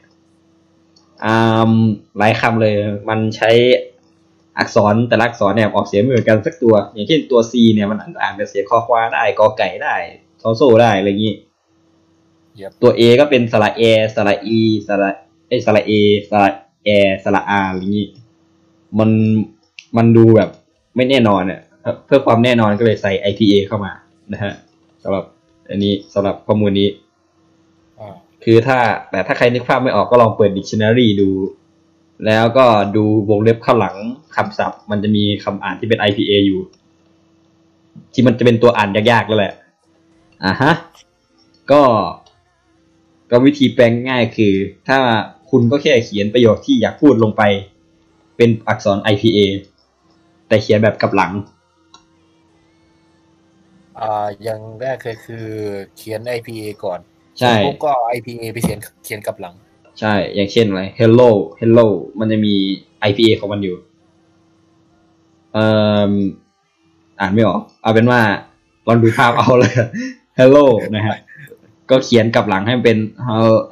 [1.23, 1.71] อ่า
[2.17, 2.73] หลายคำเลย
[3.09, 3.51] มันใช้
[4.59, 9.95] อักษรแต่ละอักษรเนี่ยออกเสียงไม่เหมือนกันสักตัว อย่างเช่นตัว C เนี่ยมันอ่านเป็นเสียงคอควาได้กอไก่ได้
[10.41, 11.46] ทอโซได้อะไรอย่างนี้ Yep
[12.81, 13.81] ตัว A ก็เป็นสระเอ
[14.15, 15.09] สระอีสระ
[15.47, 15.91] เอยสระเอ
[16.29, 16.51] สระ
[16.85, 16.89] แอ
[17.23, 18.07] สระอาอะไรอย่างนี้
[18.99, 19.09] มัน
[19.97, 20.49] มันดูแบบ
[20.95, 21.61] ไม่แน่นอนเนี่ย
[22.05, 23.91] เพื่อความแน่นอนก็เลยใส่ IPA เข้ามา
[24.33, 24.53] นะฮะ
[25.03, 25.23] สำหรับ
[25.69, 26.89] อันนี้สำหรับข้อมูลนี้
[27.99, 28.77] อ่าคือถ้า
[29.09, 31.29] แต่ถ้าใครนึกภาพไม่ออกก็ลองเปิด dictionary ดู
[32.25, 33.95] แล้วก็ดูวงเล็บข้างหลัง
[34.35, 36.61] คำศัพท์ มันจะมีคำอ่านที่เป็น IPA อยู่
[38.13, 39.53] ที่มันจะเป็นตัวอ่านยากๆแล้วแหละ
[40.45, 40.73] อะฮะ
[41.71, 41.81] ก็
[43.29, 44.53] ก็วิธีแปลงง่ายคือ
[44.87, 44.97] ถ้า
[45.49, 47.43] คุณก็แค่เขียนประโยคที่อยากพูดลงไป
[48.37, 49.39] เป็นอักษร IPA
[50.47, 51.31] แต่เขียนแบบกลับหลัง
[53.99, 55.45] อ่าอย่างแรกเลยคือ
[55.95, 56.99] เขียน IPA ก่อน
[57.39, 59.55] ใช่ปุ๊บก็ IPA ไปเขียนเขียนกลับหลัง
[59.99, 61.87] ใช่ อย่างเช่นอะไร hello hello
[62.19, 62.55] มันจะมี
[63.09, 63.75] IPA ของมันอยู่
[65.53, 65.65] เอ่
[66.11, 66.13] อ
[67.19, 68.21] อ่านไม่ออก เอาเป็นว่า
[68.87, 69.73] ลองดูภาพเอาเลย
[70.39, 70.65] hello
[70.95, 71.17] นะฮะ
[71.89, 72.97] ก็เขียนกลับหลังให้มันเป็น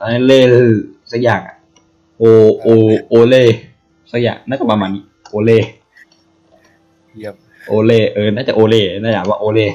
[0.05, 0.41] hello
[1.11, 1.55] สักอย่างอะ
[2.21, 2.23] o
[2.65, 2.67] o
[3.11, 3.43] o เล่
[4.11, 5.57] สักอย่างน่าจะประมาณนี้โอเล่
[7.15, 7.35] เยี่ยม
[7.67, 9.67] โอเล่เออน่าจะโอเล่น่าจะว่าโอเล่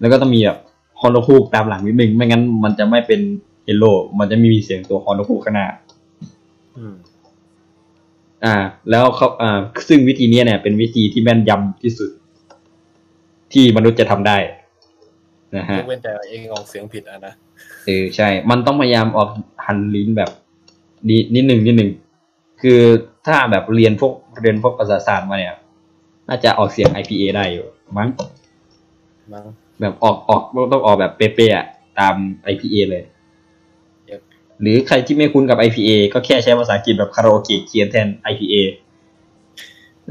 [0.00, 0.58] แล้วก็ต้องมีแบบ
[1.00, 3.20] ฮอนโดคูกตามหลังนิดนึงไม่งั้นมันจะไม่เป็น
[3.66, 5.66] hello มันจะไม่มีเสียงตัวฮอนโดคูกข้างหน้า
[6.76, 6.94] อืม
[8.44, 8.54] อ่า
[8.90, 12.10] แล้วเขาอ่าซึ่งวิธีเนี้ยเนี่ย เป็นวิธีที่แม่นยำที่สุด
[13.52, 14.36] ที่มนุษย์จะทำได้
[15.56, 17.34] นะฮะยกเว้นแต่เองออกเสียงผิดอะนะ
[17.86, 19.30] เออใช่ มันต้องพยายามออก
[19.66, 20.30] หันลิ้นแบบ
[21.08, 21.90] นินิดหนึ่งนิดหนึ่ง
[22.62, 22.80] คือ
[23.26, 25.56] ถ้าแบบเรียนพวกเรียนพวกภาษาศาสตร์มาเนี่ย
[26.28, 28.08] น่าจะออกเสียง IPA ได้อยู่มั้ง
[29.32, 29.46] มั้ง
[29.80, 30.42] แบบออกออก
[30.72, 31.66] ต้องออกแบบเป๊ะๆอะ
[31.98, 32.14] ตาม
[32.52, 33.04] IPA เลย
[34.10, 34.20] Yep
[34.60, 38.54] หรือใครที่ไม่คุ้นกับ IPA ก็แค่ใช้ภาษาอังกฤษแบบคาราโอเกะเขียนแทน IPA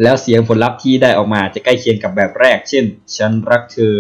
[0.02, 2.86] แล้วเสียงผลลัพธ์ที่ได้ออกมาจะใกล้เคียงกับแบบแรก เช่น
[3.18, 3.94] ฉันรักเธอ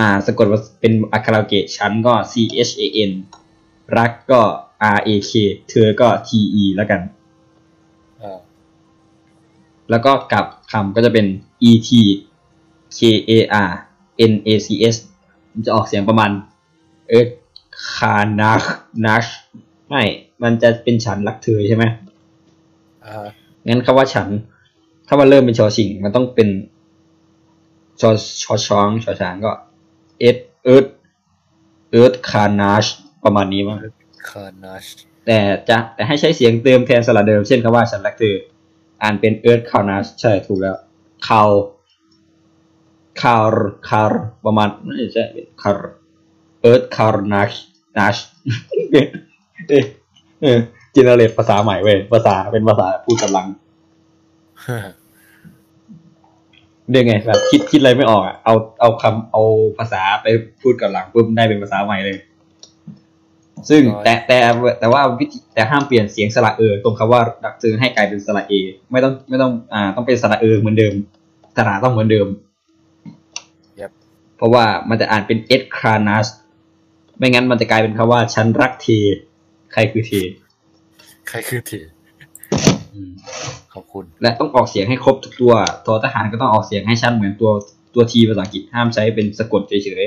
[0.00, 2.34] อ่าสะกดว่าเป็นอักขระเกะฉันก็ C
[2.68, 3.12] H A N
[3.96, 4.42] รักก็
[4.96, 5.32] R A K
[5.68, 6.30] เธอก็ T
[6.62, 7.00] E แล้วกัน
[8.20, 8.38] อ่า
[9.90, 11.26] แล้วก็กลับคำก็จะเป็น
[11.70, 11.90] e t
[12.96, 13.72] k a r
[14.32, 14.96] n a c s
[15.52, 16.30] มันจะออกเสียงประมาณ
[17.08, 17.24] เออ
[17.94, 18.64] คานาช
[19.04, 19.26] นัช
[19.88, 20.02] ไม่
[20.42, 21.84] มันจะเป็นฉันรักเธอใช่ไหม
[23.04, 23.26] อ่า
[23.66, 24.28] งั้นคำว่าฉัน
[25.08, 26.48] ถ้ามันเริ่มเป็นชอชิง มันต้องเป็น
[28.00, 28.10] ชอ
[28.42, 29.52] ชอช้องชอช้างก็
[30.20, 30.86] เอสเอิร์ด
[31.90, 32.84] เอิร์ดคานาช
[33.24, 33.78] ประมาณนี้มั้ง
[34.30, 34.84] คานาช
[35.26, 38.36] แต่จะแต่ให้ใช้เสียงเติมแทนสระเดิมเช่นคำว่าฉันรักเธอ
[39.02, 40.76] อ่านเป็นเอิร์ธคาวนัสใช่ถูกแล้ว
[41.28, 41.48] คาว
[43.22, 43.42] คาว
[43.88, 44.06] คาว
[44.44, 45.24] ประมาณไม่ใช่
[45.62, 45.74] คาว
[46.60, 47.52] เอิร์ธคาวนัช
[47.98, 48.16] นัช
[49.68, 49.84] เอ๊ะ
[50.42, 50.58] เออ
[50.94, 53.46] จินเนอเรตภาษาใหม่เว้ยภาษาเป็นภาษาพูดกำลัง
[56.90, 59.42] เรียกไงแบบคิดคิดอะไรไม่ออกอะเอาเอาคำเอา
[59.78, 60.26] ภาษาไป
[60.62, 62.16] พูดกับหลังปุ๊บได้เป็นภาษาใหม่เลย
[63.68, 64.38] ซึ่งแต่แต่
[64.80, 68.54] แต่ว่าวิธีแต่ห้ามเปลี่ยนเสียงสระเออตรงคำว่าดักเจอให้กลายเป็นสระเอ
[68.90, 70.94] ไม่ต้องไม่ต้องอ่าต้องเป็นสระเออเหมือนเดิม
[71.56, 72.28] สระต้องเหมือนเดิม
[73.80, 73.90] Yep
[74.36, 76.26] เพราะว่ามันจะอ่านเป็นเอสคานัส
[77.18, 78.86] ไม่งั้นมันจะกลายเป็นคำว่าฉันรักเท
[79.72, 80.12] ใครคือเท
[81.28, 81.78] ใครคือที
[83.74, 85.54] ขอบคุณ และต้องออกเสียงให้ครบทุกตัว
[85.86, 87.50] ตัวทหารก็ต้องออกเสียงให้ชัดเหมือนตัว
[87.94, 90.04] ตัวทีภาษาอังกฤษห้ามใช้เป็นสะกดเฉย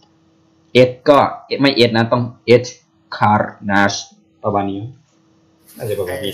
[0.00, 1.18] ๆเอสก็
[1.60, 2.62] ไม่เอสนะต้องเอส
[3.16, 3.94] คาร์นัส
[4.44, 4.80] ประมาณนี้
[5.76, 6.32] น่าจะประมาณนี้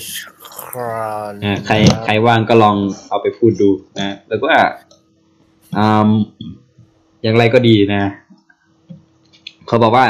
[0.58, 1.74] ครานอ่าใคร
[2.04, 2.76] ใครว่างก็ลอง
[3.08, 4.48] เอาไปพูดดูนะ แล้วก็
[5.76, 6.08] อืม
[7.22, 8.02] อย่างไรก็ดีนะ
[9.66, 10.06] เขาบอกว่า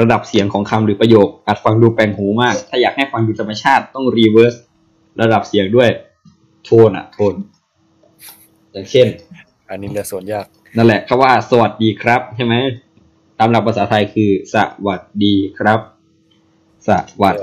[0.00, 4.54] ระดับเสียงของคำหรือประโยคอาจฟังดูแปร่งหูมาก ถ้าอยากให้ฟังดูธรรมชาติต้อง reverse
[5.20, 5.88] ระดับเสียงด้วย
[6.64, 7.34] โทนอะโทน
[8.72, 9.06] อย่างเช่น
[9.70, 10.46] อันนี้เรือส่วนยาก
[10.76, 12.54] นั่นแหละคำว่าสวัสดีครับ ใช่ไหม
[13.38, 14.56] ตามหลักภาษาไทยคือ ส
[14.86, 15.80] วัสดีครับ
[16.86, 16.88] ส
[17.22, 17.36] วัสด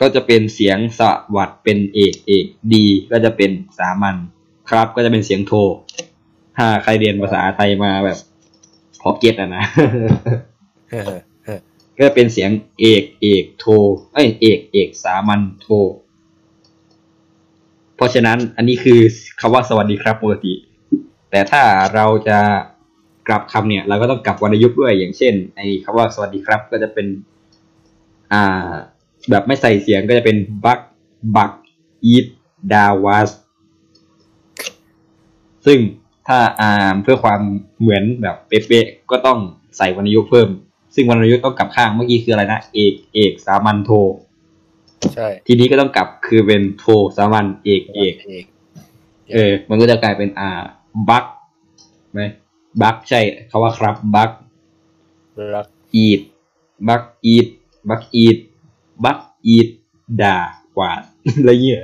[0.00, 1.00] ก็จะเป็นเสียงส
[1.36, 4.16] วัสดเป็นเอกเอกดี ก็จะเป็นสามัญ
[4.70, 5.52] ครับ ก็จะเป็นเสียงโท
[6.56, 8.18] ถ้าใครเรียนภาษาไทยมาแบบ
[9.00, 9.64] พอเก็ตอะนะ
[10.88, 11.02] เฮ้อ
[11.44, 11.58] เฮ้อ
[11.96, 12.50] ก็จะเป็นเสียง
[12.80, 13.66] เอกเอกโท
[14.12, 15.68] เอ้ยเอกเอกสามัญโท
[17.96, 19.00] เพราะฉะนั้นอันนี้คือ
[19.40, 20.52] คำว่าสวัสดีครับปกติ
[21.30, 21.62] แต่ถ้า
[21.94, 22.38] เราจะ
[23.28, 27.06] กลับคำเนี่ย เราก็ต้องกลับวรรณยุกต์ด้วยอย่างเช่นไอ้คำว่าสวัสดีครับก็จะเป็น
[28.32, 28.70] อ่า
[29.30, 30.80] แบบไม่ใส่เสียงก็จะเป็นบัก
[31.36, 31.52] บัก
[32.04, 32.26] อีท
[32.72, 33.30] ดาวาส
[35.66, 35.78] ซึ่ง
[36.28, 37.40] ถ้าอ่านเพื่อความ
[37.80, 39.38] เหมือนแบบเป๊ะๆก็ต้อง
[39.76, 40.48] ใส่วรรณยุกต์เพิ่ม
[40.94, 43.90] ซึ่งวรรณยุกต์ต้องกลับข้างเมื่อกี้คืออะไรนะ เอกเอกสามัญโท
[45.14, 46.84] ใช่ ทีนี้ก็ต้องกลับคือเป็นโท
[47.16, 48.44] สามัญเอกเอกเอก
[49.32, 50.50] เออ มันก็จะกลายเป็นอ่า
[51.08, 51.24] บัก
[52.12, 52.22] ไหม
[52.82, 53.20] บักใช่
[53.50, 54.30] คาว่าครับ บัก
[55.54, 56.20] รักอีด
[56.88, 57.46] บักอีด
[57.88, 58.36] บักอีด
[59.04, 59.68] บักอีด
[60.22, 60.38] ด่า
[60.76, 61.00] กวาด
[61.38, 61.82] อะไรเงี้ย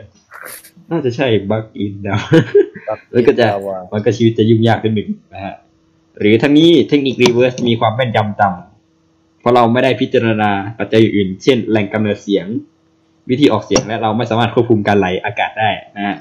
[0.90, 2.16] น่าจะใช่บักอีดด่า
[2.90, 5.54] รักแล้วก็จะดาวามันก็ชีวิตจะยุ่งยากขึ้นหนึ่งนะฮะ
[6.18, 12.46] หรือทั้งนี้เทคนิครีเวิร์สมีความแม่นยำต่ำเพราะเราไม่ได้พิจารณาปัจจัยอื่น เช่นแหล่งกำเนิดเสียง
[13.30, 16.16] วิธีออกเสียงและเราไม่สามารถควบคุมการไหลอากาศได้นะฮะ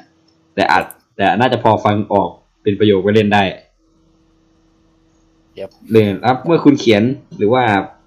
[0.56, 0.84] แต่อาจ
[1.16, 2.30] แต่น่าจะพอฟังออก
[2.64, 3.44] เป็นประโยคไว้เล่นได้
[5.54, 7.04] เย็บเลยแล้วเมื่อคุณเขียน
[7.38, 7.64] หรือว่า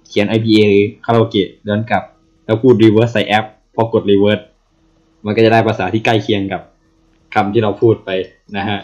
[0.08, 0.62] เขียน IPA
[1.04, 2.02] คาราโอเกะย้อนกลับ
[2.44, 4.42] แล้วพูด reverse ใส่แอป พอกด reverse
[5.24, 6.62] มันก็จะได้ภาษาที่ใกล้เคียงกับ
[7.34, 8.10] คำที่เราพูดไป
[8.56, 8.78] นะฮะ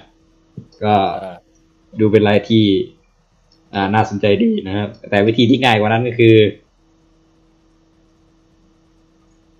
[0.84, 1.36] ก็อ่า
[2.00, 2.64] ดูเป็นอะไรที่
[3.74, 6.36] อ่าน่าสนใจดีนะครับ แต่วิธีที่ง่ายกว่านั้นก็คือ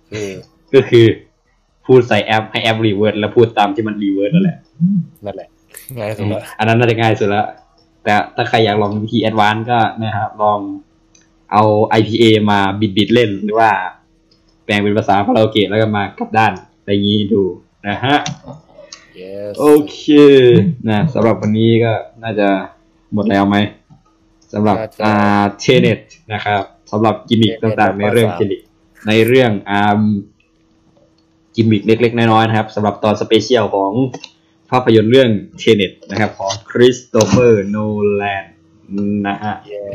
[0.73, 1.05] ก็คือ
[1.85, 4.57] พูดใส่แอปให้แอป reverse แล้วพูดตามที่มัน reverse นั่นแหละ
[5.25, 5.49] นั่นแหละ
[5.97, 7.47] ง่ายสุดละอันนั้นน่าจะง่ายสุดแล้ว
[8.03, 10.59] แต่ถ้าใครอยากลองวิธี advance ก็นะครับลอง
[11.51, 11.63] เอา
[11.99, 13.69] IPA มาบิดบิดๆเล่นหรือว่า
[14.65, 17.41] แปลงเป็นภาษาคาราโอเกะแล้วก็มากลับด้านอะไรอย่างนี้ดู
[17.87, 18.17] นะฮะ
[19.19, 20.01] yes โอเค
[20.89, 21.93] นะสำหรับวันนี้ก็
[22.23, 22.47] น่าจะ
[23.13, 23.57] หมดแล้วไหม
[24.53, 25.99] สำหรับน่าจะอ่า Tenet
[26.33, 28.61] นะครับสำหรับ gimmick Tenet ต่างๆในเรื่องภาษา Tenet
[29.07, 30.01] ในเรื่องอ่า
[31.55, 33.91] กิมมิคเล็ก ๆ น้อยๆนะครับสำหรับตอน special ของ
[34.71, 35.29] ภาพยนตร์เรื่อง
[35.59, 37.77] Tenet นะครับ ของคริสโตเฟอร์โน
[38.15, 38.45] แลน
[39.27, 39.85] นะฮะเย้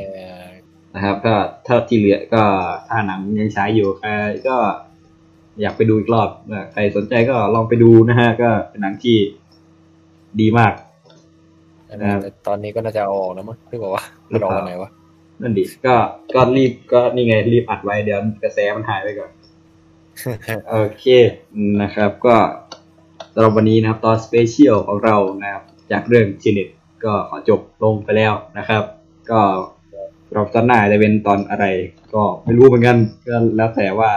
[0.94, 1.34] นะครับ ก็
[1.66, 2.44] ถ้าที่เหลือก็
[2.88, 4.08] ถ้าหนังยังฉายอยู่ใคร
[4.48, 4.56] ก็
[5.60, 9.16] อยากไปดูอีกรอบนะใครสนใจก็ลองไปดูนะฮะ ก็เป็นหนังที่
[10.40, 10.72] ดีมาก
[11.88, 12.10] อันนั้น
[12.46, 14.90] ตอนนี้ก็น่าจะเอาออกแล้วมั้งพี่บอกว่ามันออกวันไหนวะ
[15.42, 15.94] นั่นดิก็
[16.34, 19.30] ก็รีบก็นี่ไงรีบอัดไว้เดี๋ยวกระแสมันหายไปก่อน
[20.70, 21.04] โอเค
[21.82, 22.36] นะครับ ก็
[23.34, 25.62] สำหรับวันนี้นะครับ ตอน special ของเรานะครับ
[25.92, 26.68] จากเรื่อง Tenet
[27.04, 28.82] ก็ขอจบลงไปแล้วนะครับ
[29.30, 29.40] ก็
[30.34, 31.66] รอบตอนหน้าจะเป็นตอนอะไร
[32.14, 32.96] ก็ไม่รู้เหมือนกัน
[33.28, 34.10] ก็แล้วแต่ว่า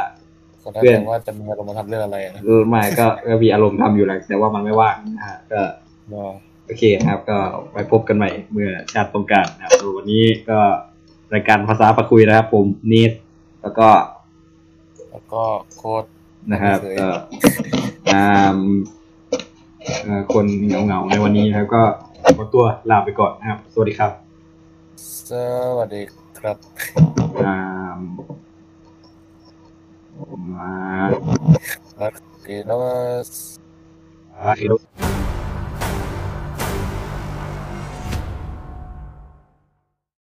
[0.64, 5.62] ก็แล้วเพื่อนแต่ว่าจะมีอารมณ์มาทำเรื่องอะไรนะเออไม่ก็ก็มีอารมณ์ทำอยู่แหละแต่ว่ามันไม่ว่างนะฮะก็
[6.10, 6.32] เนาะ
[6.66, 7.38] โอเคนะครับ ก็
[7.72, 10.60] ไว้พบกันใหม่เมื่อชาติต้องการนะครับสำหรับวันนี้ก็
[11.34, 13.12] รายการภาษาประคุยนะครับ ผมเนท
[13.62, 13.90] แล้วก็
[15.12, 15.44] แล้วก็
[15.76, 16.04] โค้ด
[16.52, 17.08] นะครับโอเคก็
[18.14, 18.58] อ่า
[20.04, 21.84] เอ่อคนเหงาๆในวันนี้นะครับ ก็
[22.38, 24.12] ขอตัวลาไปก่อนนะครับ สวัสดีครับ
[25.30, 25.32] ส
[25.78, 26.02] วัสดี
[26.40, 26.58] ครับ
[27.46, 27.58] อ่า
[30.54, 30.74] มา
[32.30, 34.52] โอเคแล้วอ่า